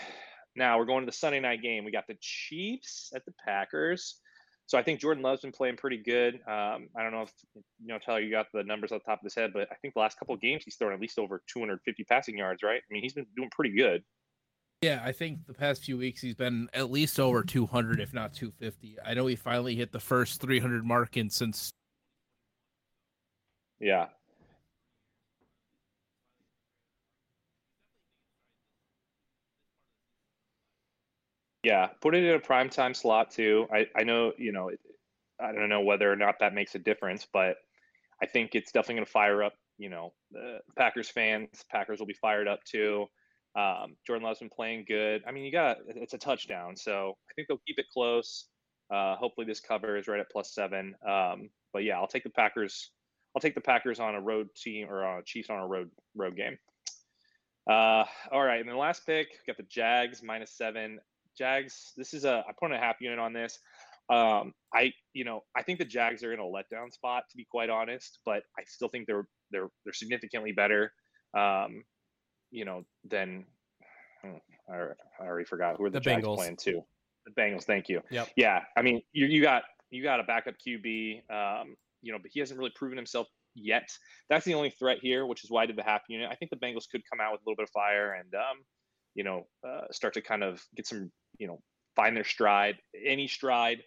Now 0.56 0.78
we're 0.78 0.86
going 0.86 1.02
to 1.02 1.08
the 1.08 1.18
Sunday 1.18 1.40
night 1.40 1.64
game. 1.64 1.84
We 1.84 1.90
got 1.92 2.06
the 2.08 2.18
Chiefs 2.22 3.12
at 3.16 3.26
the 3.26 3.34
Packers. 3.44 4.20
So 4.68 4.78
I 4.78 4.84
think 4.84 5.00
Jordan 5.00 5.24
Love's 5.24 5.42
been 5.42 5.52
playing 5.52 5.78
pretty 5.78 5.98
good. 5.98 6.36
Um, 6.48 6.90
I 6.98 7.04
don't 7.04 7.12
know 7.12 7.22
if 7.22 7.32
you 7.54 7.88
know 7.88 8.00
Tylor, 8.00 8.22
you 8.22 8.32
got 8.32 8.48
the 8.52 8.64
numbers 8.64 8.92
on 8.92 8.98
the 8.98 9.04
top 9.04 9.20
of 9.20 9.24
his 9.24 9.36
head, 9.36 9.52
but 9.54 9.68
I 9.72 9.76
think 9.76 9.94
the 9.94 10.00
last 10.00 10.18
couple 10.18 10.34
of 10.34 10.42
games 10.42 10.64
he's 10.64 10.76
thrown 10.76 10.92
at 10.94 11.00
least 11.00 11.20
over 11.20 11.44
250 11.48 12.04
passing 12.06 12.38
yards, 12.38 12.64
right? 12.64 12.82
I 12.82 12.94
mean, 12.94 13.04
he's 13.04 13.14
been 13.14 13.28
doing 13.36 13.50
pretty 13.52 13.76
good. 13.76 14.04
Yeah, 14.82 15.02
I 15.04 15.12
think 15.12 15.46
the 15.48 15.54
past 15.54 15.84
few 15.84 15.98
weeks 15.98 16.22
he's 16.22 16.36
been 16.36 16.68
at 16.74 16.92
least 16.92 17.20
over 17.20 17.44
200, 17.44 18.00
if 18.00 18.14
not 18.14 18.34
250. 18.34 18.98
I 19.06 19.14
know 19.14 19.26
he 19.28 19.36
finally 19.36 19.76
hit 19.76 19.92
the 19.92 20.00
first 20.00 20.42
300 20.42 20.86
mark 20.86 21.18
in 21.18 21.30
since 21.30 21.72
Yeah. 23.80 24.08
Yeah, 31.66 31.88
put 32.00 32.14
it 32.14 32.24
in 32.24 32.36
a 32.36 32.40
prime 32.40 32.70
time 32.70 32.94
slot 32.94 33.32
too. 33.32 33.66
I, 33.74 33.88
I 33.96 34.04
know, 34.04 34.34
you 34.38 34.52
know, 34.52 34.70
I 35.42 35.52
don't 35.52 35.68
know 35.68 35.82
whether 35.82 36.12
or 36.12 36.16
not 36.16 36.36
that 36.40 36.54
makes 36.54 36.76
a 36.76 36.80
difference, 36.80 37.26
but 37.34 37.58
I 38.22 38.28
think 38.28 38.54
it's 38.54 38.72
definitely 38.72 38.98
going 38.98 39.06
to 39.08 39.12
fire 39.12 39.42
up, 39.42 39.54
you 39.80 39.90
know, 39.90 40.14
the 40.32 40.60
Packers 40.78 41.10
fans. 41.10 41.66
Packers 41.72 41.98
will 41.98 42.06
be 42.06 42.14
fired 42.14 42.48
up 42.48 42.64
too. 42.66 43.08
Um, 43.56 43.96
Jordan 44.06 44.28
Love's 44.28 44.42
been 44.42 44.50
playing 44.50 44.86
good. 44.88 45.24
I 45.28 45.32
mean, 45.32 45.44
you 45.44 45.52
got 45.52 45.78
it's 45.88 46.14
a 46.14 46.20
touchdown, 46.20 46.76
so 46.78 47.18
I 47.32 47.34
think 47.34 47.48
they'll 47.48 47.62
keep 47.66 47.80
it 47.80 47.88
close. 47.92 48.46
Uh, 48.94 49.16
hopefully, 49.16 49.48
this 49.48 49.60
cover 49.60 49.98
is 49.98 50.08
right 50.08 50.20
at 50.20 50.30
plus 50.30 50.54
seven. 50.54 50.94
Um, 51.04 51.50
but 51.74 51.84
yeah, 51.84 51.98
I'll 51.98 52.06
take 52.06 52.26
the 52.26 52.30
Packers. 52.30 52.92
I'll 53.36 53.42
take 53.42 53.56
the 53.56 53.62
Packers 53.62 54.00
on 54.00 54.14
a 54.14 54.22
road 54.22 54.50
team 54.56 54.88
or 54.88 55.04
on 55.04 55.24
Chiefs 55.26 55.50
on 55.50 55.58
a 55.58 55.66
road 55.66 55.90
road 56.16 56.36
game. 56.36 56.60
Uh, 57.68 58.04
all 58.32 58.44
right, 58.44 58.62
and 58.62 58.70
the 58.70 58.76
last 58.76 59.04
pick, 59.08 59.30
got 59.48 59.58
the 59.58 59.64
Jags 59.64 60.22
minus 60.22 60.52
seven. 60.52 61.00
Jags. 61.38 61.94
This 61.98 62.14
is 62.14 62.26
a 62.26 62.44
I 62.48 62.52
put 62.60 62.72
a 62.72 62.78
half 62.78 63.02
unit 63.02 63.20
on 63.20 63.34
this. 63.34 63.60
Um, 64.10 64.54
I 64.74 64.94
you 65.14 65.24
know 65.24 65.44
I 65.56 65.64
think 65.64 65.80
the 65.80 65.86
Jags 65.86 66.24
are 66.24 66.34
in 66.34 66.40
a 66.40 66.44
letdown 66.44 66.92
spot 66.92 67.24
to 67.32 67.38
be 67.38 67.46
quite 67.50 67.70
honest, 67.70 68.20
but 68.26 68.44
I 68.58 68.64
still 68.68 68.88
think 68.88 69.08
they're 69.08 69.28
they're 69.52 69.70
they're 69.84 69.94
significantly 69.94 70.52
better. 70.52 70.92
Um, 71.36 71.84
you 72.52 72.66
know 72.66 72.84
than 73.10 73.46
hmm, 74.24 74.38
I, 74.72 74.88
already 75.22 75.46
forgot 75.46 75.78
who 75.78 75.86
are 75.86 75.90
the, 75.90 76.00
the 76.00 76.04
Jags 76.04 76.26
Bengals. 76.26 76.36
playing 76.38 76.58
too. 76.58 76.82
The 77.26 77.42
Bengals. 77.42 77.64
Thank 77.64 77.90
you. 77.90 78.02
Yep. 78.12 78.30
Yeah. 78.36 78.62
I 78.78 78.82
mean 78.82 79.02
you 79.12 79.26
you 79.26 79.42
got 79.42 79.64
you 79.90 80.04
got 80.04 80.20
a 80.20 80.24
backup 80.24 80.56
QB. 80.66 81.30
Um, 81.32 81.76
you 82.02 82.12
know, 82.12 82.20
but 82.22 82.30
he 82.32 82.40
hasn't 82.40 82.60
really 82.60 82.72
proven 82.76 82.98
himself 82.98 83.28
yet. 83.56 83.90
That's 84.30 84.46
the 84.46 84.54
only 84.54 84.70
threat 84.70 85.00
here, 85.02 85.26
which 85.26 85.44
is 85.44 85.50
why 85.50 85.64
I 85.64 85.66
did 85.66 85.76
the 85.76 85.84
half 85.84 86.02
unit. 86.08 86.30
I 86.32 86.36
think 86.36 86.52
the 86.52 86.58
Bengals 86.58 86.88
could 86.90 87.02
come 87.10 87.20
out 87.20 87.32
with 87.32 87.42
a 87.42 87.44
little 87.50 87.56
bit 87.56 87.64
of 87.64 87.72
fire 87.72 88.14
and 88.14 88.32
um, 88.36 88.58
you 89.16 89.24
know, 89.24 89.48
uh, 89.68 89.86
start 89.92 90.14
to 90.14 90.22
kind 90.22 90.44
of 90.44 90.62
get 90.76 90.86
some, 90.86 91.12
you 91.40 91.48
know, 91.48 91.60
find 91.96 92.16
their 92.16 92.24
stride, 92.24 92.78
any 93.06 93.28
stride. 93.28 93.84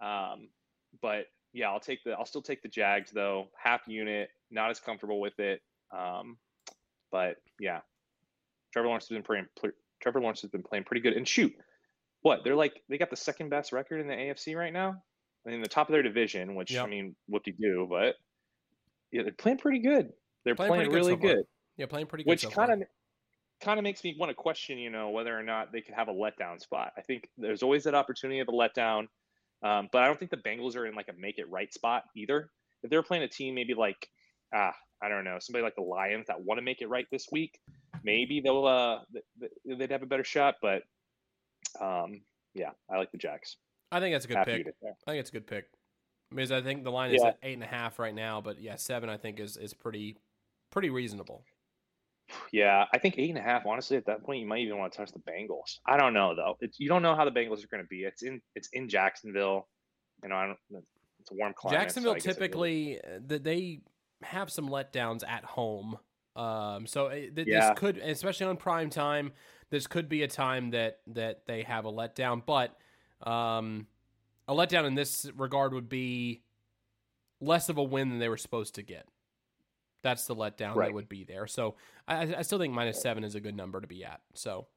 Um, 0.00 0.48
but 1.02 1.26
yeah, 1.52 1.70
I'll 1.70 1.80
take 1.80 2.02
the, 2.04 2.12
I'll 2.12 2.26
still 2.26 2.42
take 2.42 2.62
the 2.62 2.68
Jags 2.68 3.10
though. 3.10 3.48
Half 3.62 3.82
unit, 3.86 4.30
not 4.50 4.70
as 4.70 4.80
comfortable 4.80 5.20
with 5.20 5.38
it. 5.38 5.60
Um, 5.96 6.36
but 7.10 7.36
yeah, 7.58 7.80
Trevor 8.72 8.88
Lawrence 8.88 9.08
has 9.08 9.14
been 9.14 9.22
playing. 9.22 9.46
Trevor 10.00 10.20
Lawrence 10.20 10.42
has 10.42 10.50
been 10.50 10.62
playing 10.62 10.84
pretty 10.84 11.00
good. 11.00 11.14
And 11.14 11.26
shoot, 11.26 11.52
what 12.22 12.40
they're 12.44 12.56
like, 12.56 12.82
they 12.88 12.98
got 12.98 13.10
the 13.10 13.16
second 13.16 13.48
best 13.48 13.72
record 13.72 14.00
in 14.00 14.06
the 14.06 14.14
AFC 14.14 14.56
right 14.56 14.72
now. 14.72 15.02
I 15.46 15.50
mean, 15.50 15.62
the 15.62 15.68
top 15.68 15.88
of 15.88 15.92
their 15.92 16.02
division, 16.02 16.54
which 16.54 16.72
yep. 16.72 16.84
I 16.84 16.88
mean, 16.88 17.16
what 17.26 17.44
do 17.44 17.52
you 17.52 17.56
do? 17.56 17.86
But 17.88 18.16
yeah, 19.12 19.22
they're 19.22 19.32
playing 19.32 19.58
pretty 19.58 19.80
good. 19.80 20.10
They're 20.44 20.54
playing, 20.54 20.72
playing 20.72 20.90
really 20.90 21.16
good, 21.16 21.30
so 21.30 21.34
good. 21.36 21.44
Yeah, 21.76 21.86
playing 21.86 22.06
pretty 22.06 22.24
good. 22.24 22.30
Which 22.30 22.42
so 22.42 22.50
kind 22.50 22.72
of 22.72 22.88
kind 23.60 23.78
of 23.78 23.82
makes 23.82 24.04
me 24.04 24.16
want 24.18 24.30
to 24.30 24.34
question, 24.34 24.78
you 24.78 24.90
know, 24.90 25.10
whether 25.10 25.36
or 25.36 25.42
not 25.42 25.72
they 25.72 25.80
could 25.80 25.94
have 25.94 26.08
a 26.08 26.12
letdown 26.12 26.60
spot. 26.60 26.92
I 26.96 27.02
think 27.02 27.28
there's 27.36 27.62
always 27.62 27.84
that 27.84 27.94
opportunity 27.94 28.40
of 28.40 28.48
a 28.48 28.52
letdown, 28.52 29.06
um, 29.62 29.88
but 29.92 30.02
I 30.02 30.06
don't 30.06 30.18
think 30.18 30.30
the 30.30 30.36
Bengals 30.36 30.76
are 30.76 30.86
in 30.86 30.94
like 30.94 31.08
a 31.08 31.18
make 31.18 31.38
it 31.38 31.50
right 31.50 31.72
spot 31.72 32.04
either. 32.16 32.50
If 32.82 32.90
they're 32.90 33.02
playing 33.02 33.24
a 33.24 33.28
team 33.28 33.54
maybe 33.54 33.74
like 33.74 34.08
ah, 34.54 34.72
I 35.02 35.08
don't 35.08 35.24
know, 35.24 35.38
somebody 35.40 35.62
like 35.62 35.76
the 35.76 35.82
Lions 35.82 36.26
that 36.28 36.40
want 36.40 36.58
to 36.58 36.62
make 36.62 36.80
it 36.80 36.88
right 36.88 37.06
this 37.10 37.26
week, 37.30 37.58
maybe 38.04 38.40
they'll 38.40 38.66
uh 38.66 38.98
they'd 39.64 39.90
have 39.90 40.02
a 40.02 40.06
better 40.06 40.24
shot. 40.24 40.56
But 40.62 40.82
um, 41.80 42.22
yeah, 42.54 42.70
I 42.90 42.98
like 42.98 43.12
the 43.12 43.18
Jacks. 43.18 43.56
I 43.90 44.00
think 44.00 44.14
that's 44.14 44.24
a 44.24 44.28
good 44.28 44.36
Happy 44.36 44.64
pick. 44.64 44.74
I 44.84 45.10
think 45.10 45.20
it's 45.20 45.30
a 45.30 45.32
good 45.32 45.46
pick 45.46 45.66
because 46.30 46.52
I 46.52 46.60
think 46.60 46.84
the 46.84 46.92
line 46.92 47.12
is 47.12 47.22
yeah. 47.22 47.28
at 47.28 47.38
eight 47.42 47.54
and 47.54 47.62
a 47.62 47.66
half 47.66 47.98
right 47.98 48.14
now. 48.14 48.40
But 48.40 48.60
yeah, 48.60 48.76
seven 48.76 49.08
I 49.08 49.16
think 49.16 49.40
is 49.40 49.56
is 49.56 49.74
pretty 49.74 50.16
pretty 50.70 50.90
reasonable. 50.90 51.44
Yeah, 52.52 52.84
I 52.92 52.98
think 52.98 53.16
eight 53.18 53.30
and 53.30 53.38
a 53.38 53.42
half. 53.42 53.64
Honestly, 53.66 53.96
at 53.96 54.06
that 54.06 54.22
point, 54.22 54.40
you 54.40 54.46
might 54.46 54.60
even 54.60 54.78
want 54.78 54.92
to 54.92 54.98
touch 54.98 55.12
the 55.12 55.20
Bengals. 55.20 55.78
I 55.86 55.96
don't 55.96 56.14
know 56.14 56.34
though. 56.34 56.56
It's, 56.60 56.78
you 56.78 56.88
don't 56.88 57.02
know 57.02 57.14
how 57.14 57.24
the 57.24 57.30
Bengals 57.30 57.64
are 57.64 57.68
going 57.68 57.82
to 57.82 57.88
be. 57.88 58.02
It's 58.02 58.22
in 58.22 58.40
it's 58.54 58.68
in 58.72 58.88
Jacksonville. 58.88 59.68
You 60.22 60.30
know, 60.30 60.36
I 60.36 60.46
don't. 60.46 60.84
It's 61.20 61.30
a 61.30 61.34
warm 61.34 61.54
climate. 61.54 61.80
Jacksonville 61.80 62.14
so 62.14 62.18
typically 62.18 63.00
uh, 63.00 63.18
they 63.26 63.80
have 64.22 64.50
some 64.50 64.68
letdowns 64.68 65.26
at 65.26 65.44
home. 65.44 65.98
Um, 66.36 66.86
so 66.86 67.10
th- 67.10 67.32
yeah. 67.46 67.70
this 67.70 67.78
could, 67.78 67.98
especially 67.98 68.46
on 68.46 68.56
prime 68.56 68.90
time, 68.90 69.32
this 69.70 69.86
could 69.86 70.08
be 70.08 70.22
a 70.22 70.28
time 70.28 70.70
that 70.70 71.00
that 71.08 71.46
they 71.46 71.62
have 71.62 71.84
a 71.84 71.92
letdown. 71.92 72.42
But 72.44 72.76
um, 73.28 73.86
a 74.46 74.54
letdown 74.54 74.86
in 74.86 74.94
this 74.94 75.30
regard 75.36 75.74
would 75.74 75.88
be 75.88 76.42
less 77.40 77.68
of 77.68 77.78
a 77.78 77.82
win 77.82 78.10
than 78.10 78.18
they 78.18 78.28
were 78.28 78.36
supposed 78.36 78.74
to 78.76 78.82
get. 78.82 79.06
That's 80.02 80.26
the 80.26 80.34
letdown 80.34 80.74
right. 80.74 80.86
that 80.86 80.94
would 80.94 81.08
be 81.08 81.24
there. 81.24 81.46
So 81.46 81.74
I, 82.06 82.34
I 82.38 82.42
still 82.42 82.58
think 82.58 82.72
minus 82.72 83.00
seven 83.00 83.24
is 83.24 83.34
a 83.34 83.40
good 83.40 83.56
number 83.56 83.80
to 83.80 83.86
be 83.86 84.04
at. 84.04 84.20
So, 84.34 84.68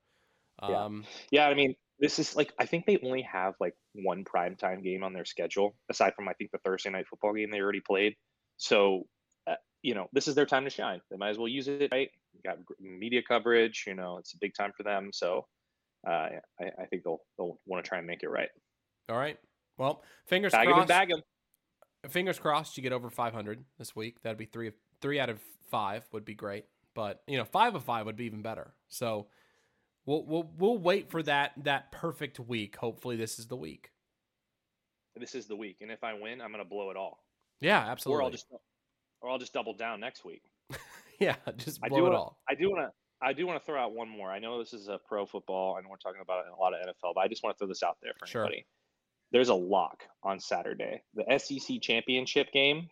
um, 0.61 1.05
yeah. 1.29 1.45
yeah, 1.45 1.51
I 1.51 1.53
mean, 1.53 1.75
this 1.99 2.17
is 2.17 2.35
like 2.35 2.51
I 2.59 2.65
think 2.65 2.85
they 2.85 2.97
only 3.03 3.21
have 3.21 3.53
like 3.59 3.75
one 3.93 4.25
primetime 4.25 4.83
game 4.83 5.03
on 5.03 5.13
their 5.13 5.25
schedule 5.25 5.75
aside 5.89 6.13
from 6.15 6.27
I 6.27 6.33
think 6.33 6.51
the 6.51 6.57
Thursday 6.65 6.89
night 6.89 7.07
football 7.07 7.33
game 7.33 7.51
they 7.51 7.59
already 7.59 7.81
played. 7.81 8.15
So, 8.57 9.03
uh, 9.47 9.55
you 9.83 9.93
know, 9.93 10.07
this 10.11 10.27
is 10.27 10.35
their 10.35 10.47
time 10.47 10.63
to 10.63 10.69
shine. 10.69 11.01
They 11.11 11.17
might 11.17 11.29
as 11.29 11.37
well 11.37 11.47
use 11.47 11.67
it, 11.67 11.89
right? 11.91 12.09
got 12.43 12.57
media 12.79 13.21
coverage. 13.27 13.83
You 13.85 13.93
know, 13.93 14.17
it's 14.17 14.33
a 14.33 14.37
big 14.41 14.53
time 14.55 14.71
for 14.75 14.83
them. 14.83 15.11
So, 15.13 15.45
uh, 16.07 16.29
I, 16.59 16.65
I 16.81 16.85
think 16.89 17.03
they'll 17.03 17.21
they'll 17.37 17.59
want 17.67 17.83
to 17.83 17.87
try 17.87 17.99
and 17.99 18.07
make 18.07 18.23
it 18.23 18.29
right. 18.29 18.49
All 19.09 19.17
right. 19.17 19.37
Well, 19.77 20.03
fingers 20.25 20.51
bag 20.51 20.67
crossed. 20.67 20.87
bag 20.87 21.09
them. 21.09 21.21
Fingers 22.09 22.39
crossed 22.39 22.77
you 22.77 22.83
get 22.83 22.93
over 22.93 23.09
500 23.09 23.63
this 23.77 23.95
week. 23.95 24.21
That'd 24.23 24.37
be 24.37 24.45
three 24.45 24.71
three 25.01 25.19
out 25.19 25.29
of 25.29 25.39
five 25.69 26.03
would 26.11 26.25
be 26.25 26.33
great, 26.33 26.65
but 26.93 27.21
you 27.27 27.37
know, 27.37 27.45
five 27.45 27.75
of 27.75 27.83
five 27.83 28.05
would 28.05 28.15
be 28.15 28.25
even 28.25 28.41
better. 28.41 28.73
So 28.87 29.27
we'll 30.05 30.23
we'll 30.25 30.51
we'll 30.57 30.77
wait 30.77 31.09
for 31.09 31.23
that 31.23 31.53
that 31.63 31.91
perfect 31.91 32.39
week. 32.39 32.75
Hopefully, 32.75 33.15
this 33.15 33.39
is 33.39 33.47
the 33.47 33.55
week. 33.55 33.91
This 35.15 35.35
is 35.35 35.47
the 35.47 35.55
week, 35.55 35.77
and 35.81 35.91
if 35.91 36.03
I 36.03 36.13
win, 36.13 36.41
I'm 36.41 36.51
gonna 36.51 36.65
blow 36.65 36.89
it 36.89 36.97
all. 36.97 37.23
Yeah, 37.59 37.79
absolutely. 37.79 38.21
Or 38.21 38.23
I'll 38.23 38.31
just 38.31 38.45
or 39.21 39.29
I'll 39.29 39.39
just 39.39 39.53
double 39.53 39.73
down 39.73 39.99
next 39.99 40.25
week. 40.25 40.43
yeah, 41.19 41.35
just 41.57 41.81
blow 41.81 41.85
I 41.85 41.99
do 41.99 42.05
it 42.05 42.09
wanna, 42.09 42.15
all. 42.15 42.37
I 42.49 42.55
do 42.55 42.69
want 42.69 42.87
to. 42.87 42.91
I 43.23 43.33
do 43.33 43.45
want 43.45 43.59
to 43.59 43.65
throw 43.65 43.79
out 43.79 43.93
one 43.93 44.09
more. 44.09 44.31
I 44.31 44.39
know 44.39 44.57
this 44.57 44.73
is 44.73 44.87
a 44.87 44.99
pro 45.07 45.27
football, 45.27 45.77
and 45.77 45.87
we're 45.87 45.97
talking 45.97 46.21
about 46.21 46.43
a 46.47 46.59
lot 46.59 46.73
of 46.73 46.79
NFL, 46.79 47.13
but 47.13 47.21
I 47.21 47.27
just 47.27 47.43
want 47.43 47.55
to 47.55 47.59
throw 47.59 47.67
this 47.67 47.83
out 47.83 47.97
there 48.01 48.13
for 48.17 48.25
sure. 48.25 48.41
anybody. 48.41 48.65
There's 49.31 49.49
a 49.49 49.55
lock 49.55 50.03
on 50.23 50.39
Saturday. 50.39 51.03
The 51.13 51.37
SEC 51.37 51.81
championship 51.81 52.51
game 52.51 52.89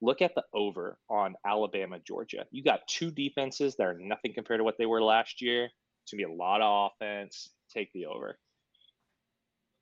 look 0.00 0.22
at 0.22 0.34
the 0.34 0.44
over 0.52 0.98
on 1.08 1.34
Alabama, 1.46 1.98
Georgia. 1.98 2.44
You 2.50 2.62
got 2.62 2.86
two 2.88 3.10
defenses 3.10 3.76
that 3.76 3.84
are 3.84 3.98
nothing 3.98 4.32
compared 4.34 4.60
to 4.60 4.64
what 4.64 4.78
they 4.78 4.86
were 4.86 5.02
last 5.02 5.40
year. 5.40 5.70
It's 6.02 6.12
gonna 6.12 6.26
be 6.26 6.32
a 6.32 6.36
lot 6.36 6.60
of 6.60 6.90
offense. 6.92 7.50
Take 7.72 7.92
the 7.92 8.06
over. 8.06 8.38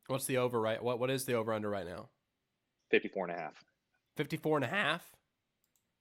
What's 0.07 0.27
the 0.27 0.39
over 0.39 0.61
right? 0.61 0.83
What 0.83 0.99
what 0.99 1.11
is 1.11 1.25
the 1.25 1.35
over 1.35 1.53
under 1.53 1.71
right 1.71 1.87
now? 1.87 2.09
54 2.91 3.29
and 3.29 3.39
a 3.39 3.41
half. 3.41 3.65
54 4.17 4.59
and 4.59 4.65
a 4.65 4.69
half? 4.69 5.11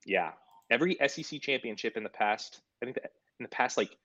Yeah. 0.05 0.32
Every 0.70 0.97
SEC 1.07 1.41
championship 1.41 1.97
in 1.97 2.03
the 2.03 2.09
past, 2.09 2.62
I 2.82 2.86
think 2.86 2.97
in 2.97 3.43
the 3.43 3.49
past 3.49 3.78
like 3.78 3.97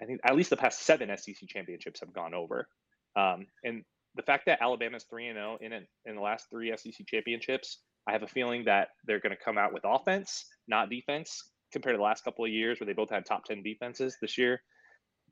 I 0.00 0.04
think 0.04 0.20
at 0.24 0.34
least 0.34 0.50
the 0.50 0.56
past 0.56 0.82
7 0.82 1.10
SEC 1.16 1.48
championships 1.48 2.00
have 2.00 2.12
gone 2.12 2.34
over. 2.34 2.68
Um, 3.14 3.46
and 3.64 3.84
the 4.16 4.22
fact 4.22 4.46
that 4.46 4.60
Alabama's 4.60 5.04
3 5.04 5.28
and 5.28 5.36
0 5.36 5.58
in 5.60 5.72
it, 5.72 5.88
in 6.04 6.16
the 6.16 6.20
last 6.20 6.50
3 6.50 6.74
SEC 6.76 7.06
championships 7.06 7.78
I 8.06 8.12
have 8.12 8.22
a 8.22 8.28
feeling 8.28 8.64
that 8.64 8.88
they're 9.06 9.20
going 9.20 9.36
to 9.36 9.42
come 9.42 9.58
out 9.58 9.72
with 9.72 9.82
offense, 9.84 10.46
not 10.66 10.90
defense, 10.90 11.50
compared 11.72 11.94
to 11.94 11.98
the 11.98 12.02
last 12.02 12.24
couple 12.24 12.44
of 12.44 12.50
years 12.50 12.80
where 12.80 12.86
they 12.86 12.92
both 12.92 13.10
had 13.10 13.24
top 13.24 13.44
10 13.44 13.62
defenses 13.62 14.16
this 14.20 14.36
year. 14.36 14.60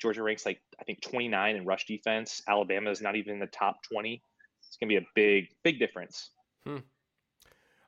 Georgia 0.00 0.22
ranks 0.22 0.46
like, 0.46 0.60
I 0.80 0.84
think, 0.84 1.02
29 1.02 1.56
in 1.56 1.64
rush 1.64 1.84
defense. 1.86 2.42
Alabama 2.48 2.90
is 2.90 3.02
not 3.02 3.16
even 3.16 3.34
in 3.34 3.40
the 3.40 3.46
top 3.46 3.82
20. 3.92 4.22
It's 4.66 4.76
going 4.76 4.88
to 4.88 5.00
be 5.00 5.04
a 5.04 5.08
big, 5.14 5.48
big 5.62 5.78
difference. 5.78 6.30
Hmm. 6.64 6.78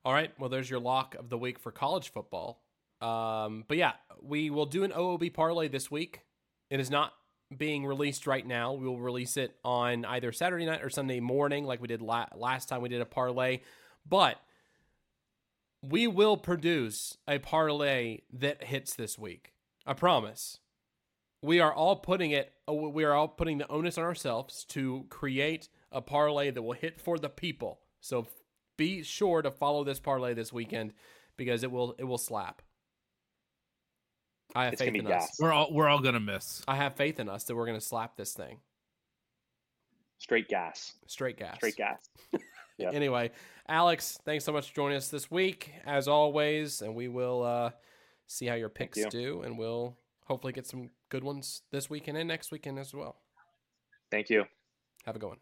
All 0.05 0.13
right. 0.13 0.33
Well, 0.39 0.51
there's 0.51 0.69
your 0.69 0.81
lock 0.81 1.15
of 1.15 1.29
the 1.29 1.39
week 1.39 1.59
for 1.59 1.71
college 1.71 2.11
football. 2.11 2.63
Um, 3.01 3.65
but 3.67 3.77
yeah, 3.77 3.93
we 4.21 4.51
will 4.51 4.67
do 4.67 4.85
an 4.85 4.93
OOB 4.93 5.33
parlay 5.33 5.69
this 5.69 5.91
week. 5.91 6.21
It 6.71 6.81
is 6.81 6.91
not 6.91 7.13
being 7.57 7.87
released 7.87 8.27
right 8.27 8.47
now. 8.47 8.73
We 8.73 8.87
will 8.87 8.99
release 8.99 9.37
it 9.37 9.55
on 9.65 10.05
either 10.05 10.33
Saturday 10.33 10.67
night 10.67 10.83
or 10.83 10.91
Sunday 10.91 11.21
morning, 11.21 11.65
like 11.65 11.81
we 11.81 11.89
did 11.89 12.03
la- 12.03 12.27
last 12.35 12.69
time 12.69 12.83
we 12.83 12.89
did 12.89 13.01
a 13.01 13.07
parlay. 13.07 13.61
But 14.09 14.39
we 15.83 16.07
will 16.07 16.37
produce 16.37 17.19
a 17.27 17.39
parlay 17.39 18.21
that 18.33 18.65
hits 18.65 18.95
this 18.95 19.19
week. 19.19 19.53
I 19.85 19.95
promise. 19.95 20.61
We 21.43 21.59
are 21.59 21.73
all 21.73 21.97
putting 21.97 22.31
it 22.31 22.53
uh, 22.69 22.73
we 22.73 23.03
are 23.05 23.13
all 23.13 23.29
putting 23.29 23.59
the 23.59 23.69
onus 23.69 23.99
on 23.99 24.05
ourselves 24.05 24.65
to 24.67 25.07
create 25.09 25.69
a 25.91 26.01
parlay 26.01 26.51
that 26.51 26.63
will 26.63 26.73
hit 26.73 27.01
for 27.01 27.19
the 27.19 27.29
people. 27.29 27.81
So 28.01 28.29
be 28.77 29.03
sure 29.03 29.43
to 29.43 29.51
follow 29.51 29.83
this 29.83 29.99
parlay 29.99 30.35
this 30.35 30.53
weekend 30.53 30.93
because 31.37 31.65
it 31.65 31.73
will 31.73 31.97
it 31.99 32.05
will 32.05 32.19
slap. 32.19 32.63
I 34.55 34.65
have 34.65 34.75
it's 34.75 34.83
faith 34.83 34.95
in 34.95 35.07
gas. 35.07 35.25
us. 35.25 35.37
We're 35.41 35.53
all 35.53 35.73
we're 35.73 35.89
all 35.89 36.01
gonna 36.01 36.21
miss. 36.21 36.63
I 36.69 36.77
have 36.77 36.95
faith 36.95 37.19
in 37.19 37.29
us 37.29 37.45
that 37.45 37.57
we're 37.57 37.67
gonna 37.67 37.81
slap 37.81 38.17
this 38.17 38.35
thing. 38.35 38.59
Straight 40.19 40.49
gas. 40.49 40.93
Straight 41.09 41.37
gas. 41.37 41.57
Straight 41.57 41.77
gas. 41.77 42.09
Yep. 42.79 42.95
Anyway, 42.95 43.31
Alex, 43.69 44.19
thanks 44.25 44.45
so 44.45 44.53
much 44.53 44.69
for 44.71 44.75
joining 44.75 44.97
us 44.97 45.09
this 45.09 45.31
week, 45.31 45.73
as 45.87 46.09
always, 46.09 46.83
and 46.83 46.95
we 46.95 47.09
will 47.09 47.43
uh, 47.43 47.71
see 48.27 48.47
how 48.47 48.55
your 48.55 48.69
picks 48.69 48.99
you. 48.99 49.09
do, 49.11 49.43
and 49.43 49.59
we'll 49.59 49.97
hopefully 50.25 50.53
get 50.53 50.67
some 50.67 50.91
good 51.11 51.23
ones 51.25 51.63
this 51.71 51.89
weekend 51.91 52.17
and 52.19 52.27
next 52.29 52.51
weekend 52.51 52.79
as 52.79 52.95
well. 52.95 53.17
Thank 54.11 54.31
you. 54.31 54.45
Have 55.05 55.17
a 55.17 55.19
good 55.19 55.29
one. 55.29 55.39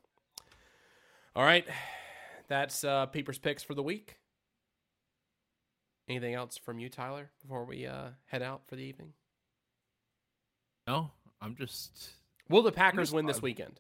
All 1.37 1.45
right. 1.45 1.67
That's 2.49 2.83
uh, 2.83 3.07
Piepers 3.07 3.39
picks 3.41 3.63
for 3.63 3.75
the 3.75 3.83
week. 3.83 4.17
Anything 6.09 6.35
else 6.35 6.59
from 6.59 6.81
you, 6.81 6.89
Tylor, 6.89 7.31
before 7.41 7.65
we 7.65 7.87
uh, 7.87 8.09
head 8.27 8.43
out 8.43 8.63
for 8.67 8.75
the 8.75 8.83
evening? 8.83 9.13
No, 10.89 11.13
I'm 11.41 11.55
just. 11.55 12.11
Will 12.49 12.63
the 12.63 12.73
Packers 12.73 13.09
just- 13.09 13.15
win 13.15 13.27
this 13.27 13.37
I'm- 13.37 13.43
weekend? 13.43 13.79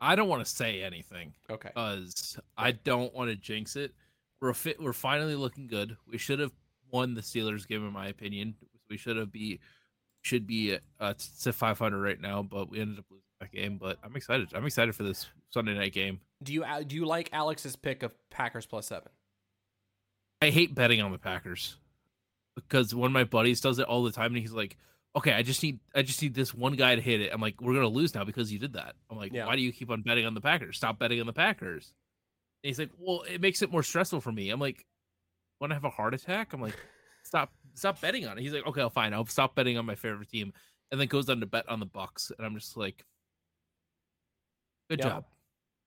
I 0.00 0.14
don't 0.16 0.28
want 0.28 0.44
to 0.44 0.50
say 0.50 0.82
anything 0.82 1.32
Okay. 1.50 1.68
because 1.68 2.38
I 2.56 2.72
don't 2.72 3.14
want 3.14 3.30
to 3.30 3.36
jinx 3.36 3.76
it. 3.76 3.94
We're 4.40 4.52
fit. 4.52 4.80
We're 4.82 4.92
finally 4.92 5.34
looking 5.34 5.66
good. 5.66 5.96
We 6.06 6.18
should 6.18 6.38
have 6.38 6.52
won 6.90 7.14
the 7.14 7.22
Steelers 7.22 7.66
game, 7.66 7.86
in 7.86 7.92
my 7.92 8.08
opinion. 8.08 8.54
We 8.90 8.96
should 8.98 9.16
have 9.16 9.32
be 9.32 9.60
should 10.22 10.46
be 10.46 10.76
uh 11.00 11.14
to 11.42 11.52
500 11.52 12.00
right 12.00 12.20
now, 12.20 12.42
but 12.42 12.68
we 12.68 12.80
ended 12.80 12.98
up 12.98 13.04
losing 13.10 13.22
that 13.40 13.52
game. 13.52 13.78
But 13.78 13.98
I'm 14.02 14.14
excited. 14.16 14.48
I'm 14.54 14.66
excited 14.66 14.94
for 14.94 15.02
this 15.04 15.26
Sunday 15.50 15.74
night 15.74 15.92
game. 15.92 16.20
Do 16.42 16.52
you 16.52 16.64
uh, 16.64 16.82
do 16.82 16.94
you 16.96 17.06
like 17.06 17.30
Alex's 17.32 17.76
pick 17.76 18.02
of 18.02 18.12
Packers 18.30 18.66
plus 18.66 18.86
seven? 18.86 19.08
I 20.42 20.50
hate 20.50 20.74
betting 20.74 21.00
on 21.00 21.12
the 21.12 21.18
Packers 21.18 21.76
because 22.54 22.94
one 22.94 23.06
of 23.06 23.12
my 23.12 23.24
buddies 23.24 23.60
does 23.62 23.78
it 23.78 23.86
all 23.86 24.04
the 24.04 24.12
time, 24.12 24.32
and 24.32 24.36
he's 24.38 24.52
like, 24.52 24.76
"Okay, 25.16 25.32
I 25.32 25.42
just 25.42 25.62
need, 25.62 25.80
I 25.94 26.02
just 26.02 26.20
need 26.22 26.34
this 26.34 26.52
one 26.54 26.74
guy 26.74 26.94
to 26.94 27.00
hit 27.00 27.20
it." 27.20 27.32
I'm 27.32 27.40
like, 27.40 27.60
"We're 27.60 27.74
gonna 27.74 27.88
lose 27.88 28.14
now 28.14 28.24
because 28.24 28.52
you 28.52 28.58
did 28.58 28.74
that." 28.74 28.94
I'm 29.10 29.16
like, 29.16 29.32
Yeah. 29.32 29.46
"Why 29.46 29.56
do 29.56 29.62
you 29.62 29.72
keep 29.72 29.90
on 29.90 30.02
betting 30.02 30.26
on 30.26 30.34
the 30.34 30.40
Packers? 30.40 30.76
Stop 30.76 30.98
betting 30.98 31.20
on 31.20 31.26
the 31.26 31.32
Packers." 31.32 31.92
And 32.62 32.68
he's 32.68 32.78
like, 32.78 32.90
"Well, 32.98 33.22
it 33.22 33.40
makes 33.40 33.62
it 33.62 33.70
more 33.70 33.82
stressful 33.82 34.20
for 34.20 34.32
me." 34.32 34.50
I'm 34.50 34.60
like, 34.60 34.86
"Want 35.60 35.70
to 35.70 35.74
have 35.74 35.84
a 35.84 35.90
heart 35.90 36.14
attack?" 36.14 36.52
I'm 36.52 36.60
like, 36.60 36.78
"Stop, 37.24 37.52
stop 37.74 38.00
betting 38.00 38.26
on 38.26 38.38
it." 38.38 38.42
He's 38.42 38.52
like, 38.52 38.66
"Okay, 38.66 38.80
I'll 38.80 38.90
fine, 38.90 39.14
I'll 39.14 39.26
stop 39.26 39.54
betting 39.54 39.78
on 39.78 39.86
my 39.86 39.94
favorite 39.94 40.28
team," 40.28 40.52
and 40.90 41.00
then 41.00 41.08
goes 41.08 41.28
on 41.28 41.40
to 41.40 41.46
bet 41.46 41.68
on 41.68 41.80
the 41.80 41.86
Bucks, 41.86 42.30
and 42.36 42.46
I'm 42.46 42.54
just 42.54 42.76
like, 42.76 43.04
"Good 44.90 45.00
job." 45.02 45.24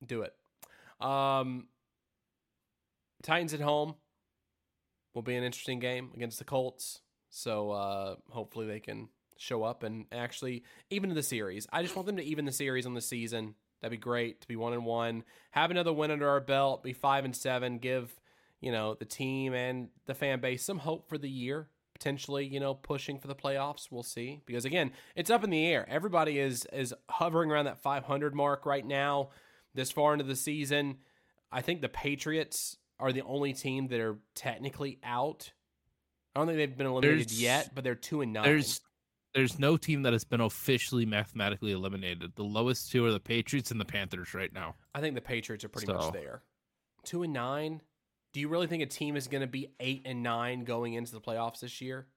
Do 0.05 0.21
it. 0.23 0.33
Um, 0.99 1.67
Titans 3.23 3.53
at 3.53 3.61
home 3.61 3.95
will 5.13 5.21
be 5.21 5.35
an 5.35 5.43
interesting 5.43 5.79
game 5.79 6.11
against 6.15 6.39
the 6.39 6.45
Colts. 6.45 7.01
So 7.29 7.71
uh, 7.71 8.15
hopefully 8.29 8.65
they 8.65 8.79
can 8.79 9.09
show 9.39 9.63
up 9.63 9.81
and 9.83 10.05
actually 10.11 10.63
even 10.91 11.11
the 11.13 11.23
series. 11.23 11.65
I 11.73 11.81
just 11.81 11.95
want 11.95 12.05
them 12.05 12.17
to 12.17 12.23
even 12.23 12.45
the 12.45 12.51
series 12.51 12.85
on 12.85 12.93
the 12.93 13.01
season. 13.01 13.55
That'd 13.81 13.97
be 13.97 14.01
great 14.01 14.41
to 14.41 14.47
be 14.47 14.55
one 14.57 14.73
and 14.73 14.85
one, 14.85 15.23
have 15.51 15.71
another 15.71 15.93
win 15.93 16.11
under 16.11 16.27
our 16.29 16.41
belt, 16.41 16.83
be 16.83 16.93
five 16.93 17.25
and 17.25 17.35
seven, 17.35 17.79
give 17.79 18.13
you 18.61 18.71
know 18.71 18.93
the 18.93 19.05
team 19.05 19.53
and 19.53 19.87
the 20.05 20.13
fan 20.13 20.41
base 20.41 20.63
some 20.63 20.77
hope 20.77 21.07
for 21.09 21.17
the 21.17 21.29
year. 21.29 21.69
Potentially, 21.93 22.45
you 22.45 22.59
know, 22.61 22.73
pushing 22.75 23.19
for 23.19 23.27
the 23.27 23.35
playoffs. 23.35 23.87
We'll 23.91 24.03
see 24.03 24.41
because 24.45 24.63
again, 24.65 24.91
it's 25.15 25.29
up 25.29 25.43
in 25.43 25.49
the 25.49 25.65
air. 25.65 25.85
Everybody 25.89 26.37
is 26.39 26.65
is 26.71 26.93
hovering 27.09 27.51
around 27.51 27.65
that 27.65 27.81
500 27.81 28.35
mark 28.35 28.65
right 28.65 28.85
now. 28.85 29.29
This 29.73 29.91
far 29.91 30.13
into 30.13 30.25
the 30.25 30.35
season, 30.35 30.97
I 31.51 31.61
think 31.61 31.81
the 31.81 31.89
Patriots 31.89 32.77
are 32.99 33.11
the 33.13 33.21
only 33.21 33.53
team 33.53 33.87
that 33.89 33.99
are 34.01 34.17
technically 34.35 34.99
out. 35.03 35.51
I 36.35 36.39
don't 36.39 36.47
think 36.47 36.57
they've 36.57 36.77
been 36.77 36.87
eliminated 36.87 37.29
There's- 37.29 37.39
yet, 37.41 37.71
but 37.75 37.83
they're 37.83 37.95
two 37.95 38.21
and 38.21 38.33
nine. 38.33 38.43
There's 38.43 38.81
there's 39.33 39.59
no 39.59 39.77
team 39.77 40.01
that 40.03 40.13
has 40.13 40.23
been 40.23 40.41
officially 40.41 41.05
mathematically 41.05 41.71
eliminated. 41.71 42.33
The 42.35 42.43
lowest 42.43 42.91
two 42.91 43.05
are 43.05 43.11
the 43.11 43.19
Patriots 43.19 43.71
and 43.71 43.79
the 43.79 43.85
Panthers 43.85 44.33
right 44.33 44.51
now. 44.51 44.75
I 44.95 45.01
think 45.01 45.15
the 45.15 45.21
Patriots 45.21 45.63
are 45.63 45.69
pretty 45.69 45.87
So- 45.87 45.93
much 45.93 46.13
there. 46.13 46.43
Two 47.03 47.23
and 47.23 47.31
nine. 47.33 47.81
Do 48.33 48.39
you 48.39 48.47
really 48.47 48.67
think 48.67 48.83
a 48.83 48.85
team 48.87 49.15
is 49.15 49.27
going 49.27 49.41
to 49.41 49.47
be 49.47 49.71
eight 49.79 50.03
and 50.05 50.21
nine 50.21 50.63
going 50.63 50.93
into 50.93 51.11
the 51.11 51.21
playoffs 51.21 51.59
this 51.61 51.81
year? 51.81 52.07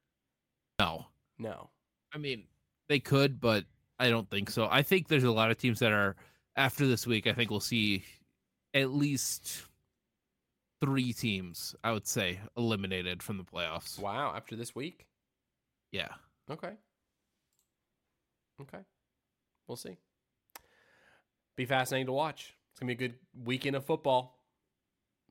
No. 0.79 1.07
No. 1.39 1.71
I 2.13 2.19
mean, 2.19 2.47
they 2.89 2.99
could, 3.01 3.41
but 3.41 3.65
I 3.99 4.11
don't 4.11 4.29
think 4.29 4.51
so. 4.51 4.69
I 4.71 4.83
think 4.83 5.09
there's 5.09 5.25
a 5.25 5.31
lot 5.33 5.51
of 5.51 5.57
teams 5.59 5.79
that 5.79 5.93
are 5.93 6.17
after 6.57 6.87
this 6.87 7.07
week. 7.07 7.27
I 7.27 7.33
think 7.33 7.51
we'll 7.51 7.61
see 7.61 8.05
at 8.75 8.91
least 8.91 9.63
three 10.81 11.13
teams. 11.13 11.75
I 11.85 11.93
would 11.93 12.07
say 12.07 12.41
eliminated 12.57 13.23
from 13.23 13.39
the 13.39 13.45
playoffs. 13.45 13.99
Wow. 13.99 14.35
After 14.35 14.57
this 14.57 14.75
week. 14.75 15.07
Yeah, 15.93 16.09
Okay. 16.51 16.73
Okay. 18.63 18.85
We'll 19.67 19.77
see. 19.77 19.99
Be 21.57 21.65
fascinating 21.65 22.07
to 22.07 22.13
watch. 22.13 22.55
It's 22.71 22.81
gonna 22.81 22.95
be 22.95 23.05
a 23.05 23.09
good 23.09 23.19
weekend 23.45 23.77
of 23.77 23.85
football. 23.85 24.39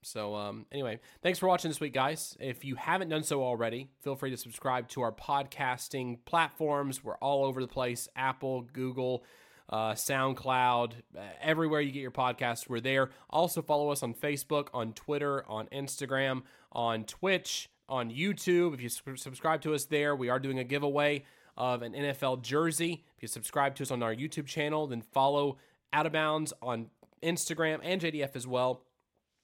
So 0.03 0.35
um 0.35 0.65
anyway, 0.71 0.99
thanks 1.21 1.39
for 1.39 1.47
watching 1.47 1.69
this 1.69 1.79
week, 1.79 1.93
guys. 1.93 2.37
If 2.39 2.63
you 2.65 2.75
haven't 2.75 3.09
done 3.09 3.23
so 3.23 3.43
already, 3.43 3.89
feel 4.01 4.15
free 4.15 4.31
to 4.31 4.37
subscribe 4.37 4.87
to 4.89 5.01
our 5.01 5.11
podcasting 5.11 6.19
platforms. 6.25 7.03
We're 7.03 7.17
all 7.17 7.45
over 7.45 7.61
the 7.61 7.67
place: 7.67 8.07
Apple, 8.15 8.61
Google, 8.73 9.23
uh, 9.69 9.93
SoundCloud, 9.93 10.93
uh, 11.17 11.21
everywhere 11.41 11.81
you 11.81 11.91
get 11.91 12.01
your 12.01 12.11
podcasts, 12.11 12.67
we're 12.67 12.79
there. 12.79 13.09
Also 13.29 13.61
follow 13.61 13.89
us 13.89 14.03
on 14.03 14.13
Facebook, 14.13 14.67
on 14.73 14.93
Twitter, 14.93 15.47
on 15.47 15.67
Instagram, 15.67 16.43
on 16.71 17.05
Twitch, 17.05 17.69
on 17.87 18.11
YouTube. 18.11 18.73
If 18.73 18.81
you 18.81 18.89
subscribe 18.89 19.61
to 19.61 19.73
us 19.73 19.85
there, 19.85 20.15
we 20.15 20.29
are 20.29 20.39
doing 20.39 20.59
a 20.59 20.63
giveaway 20.63 21.23
of 21.61 21.83
an 21.83 21.93
NFL 21.93 22.41
jersey. 22.41 23.05
If 23.15 23.21
you 23.21 23.27
subscribe 23.27 23.75
to 23.75 23.83
us 23.83 23.91
on 23.91 24.01
our 24.01 24.15
YouTube 24.15 24.47
channel, 24.47 24.87
then 24.87 25.03
follow 25.03 25.59
Out 25.93 26.07
of 26.07 26.11
Bounds 26.11 26.53
on 26.59 26.87
Instagram 27.21 27.79
and 27.83 28.01
JDF 28.01 28.35
as 28.35 28.47
well. 28.47 28.81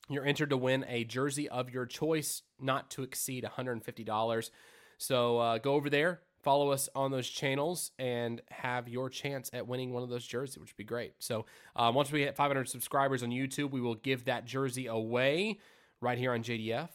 You're 0.09 0.25
entered 0.25 0.49
to 0.49 0.57
win 0.57 0.83
a 0.87 1.03
jersey 1.03 1.47
of 1.47 1.69
your 1.69 1.85
choice, 1.85 2.41
not 2.59 2.89
to 2.91 3.03
exceed 3.03 3.43
$150. 3.45 4.49
So 4.97 5.37
uh, 5.37 5.57
go 5.59 5.75
over 5.75 5.91
there, 5.91 6.21
follow 6.41 6.71
us 6.71 6.89
on 6.95 7.11
those 7.11 7.29
channels, 7.29 7.91
and 7.99 8.41
have 8.49 8.89
your 8.89 9.11
chance 9.11 9.51
at 9.53 9.67
winning 9.67 9.93
one 9.93 10.01
of 10.01 10.09
those 10.09 10.25
jerseys, 10.25 10.57
which 10.57 10.71
would 10.71 10.77
be 10.77 10.85
great. 10.85 11.13
So 11.19 11.45
uh, 11.75 11.91
once 11.93 12.11
we 12.11 12.21
hit 12.21 12.35
500 12.35 12.67
subscribers 12.67 13.21
on 13.21 13.29
YouTube, 13.29 13.69
we 13.69 13.81
will 13.81 13.93
give 13.93 14.25
that 14.25 14.45
jersey 14.45 14.87
away 14.87 15.59
right 16.01 16.17
here 16.17 16.31
on 16.31 16.41
JDF. 16.41 16.89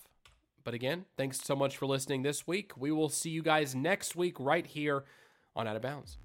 But 0.64 0.74
again, 0.74 1.06
thanks 1.16 1.40
so 1.40 1.56
much 1.56 1.76
for 1.76 1.86
listening 1.86 2.22
this 2.22 2.46
week. 2.46 2.72
We 2.76 2.92
will 2.92 3.08
see 3.08 3.30
you 3.30 3.42
guys 3.42 3.74
next 3.74 4.16
week 4.16 4.36
right 4.38 4.66
here 4.66 5.04
on 5.56 5.66
Out 5.66 5.76
of 5.76 5.82
Bounds. 5.82 6.18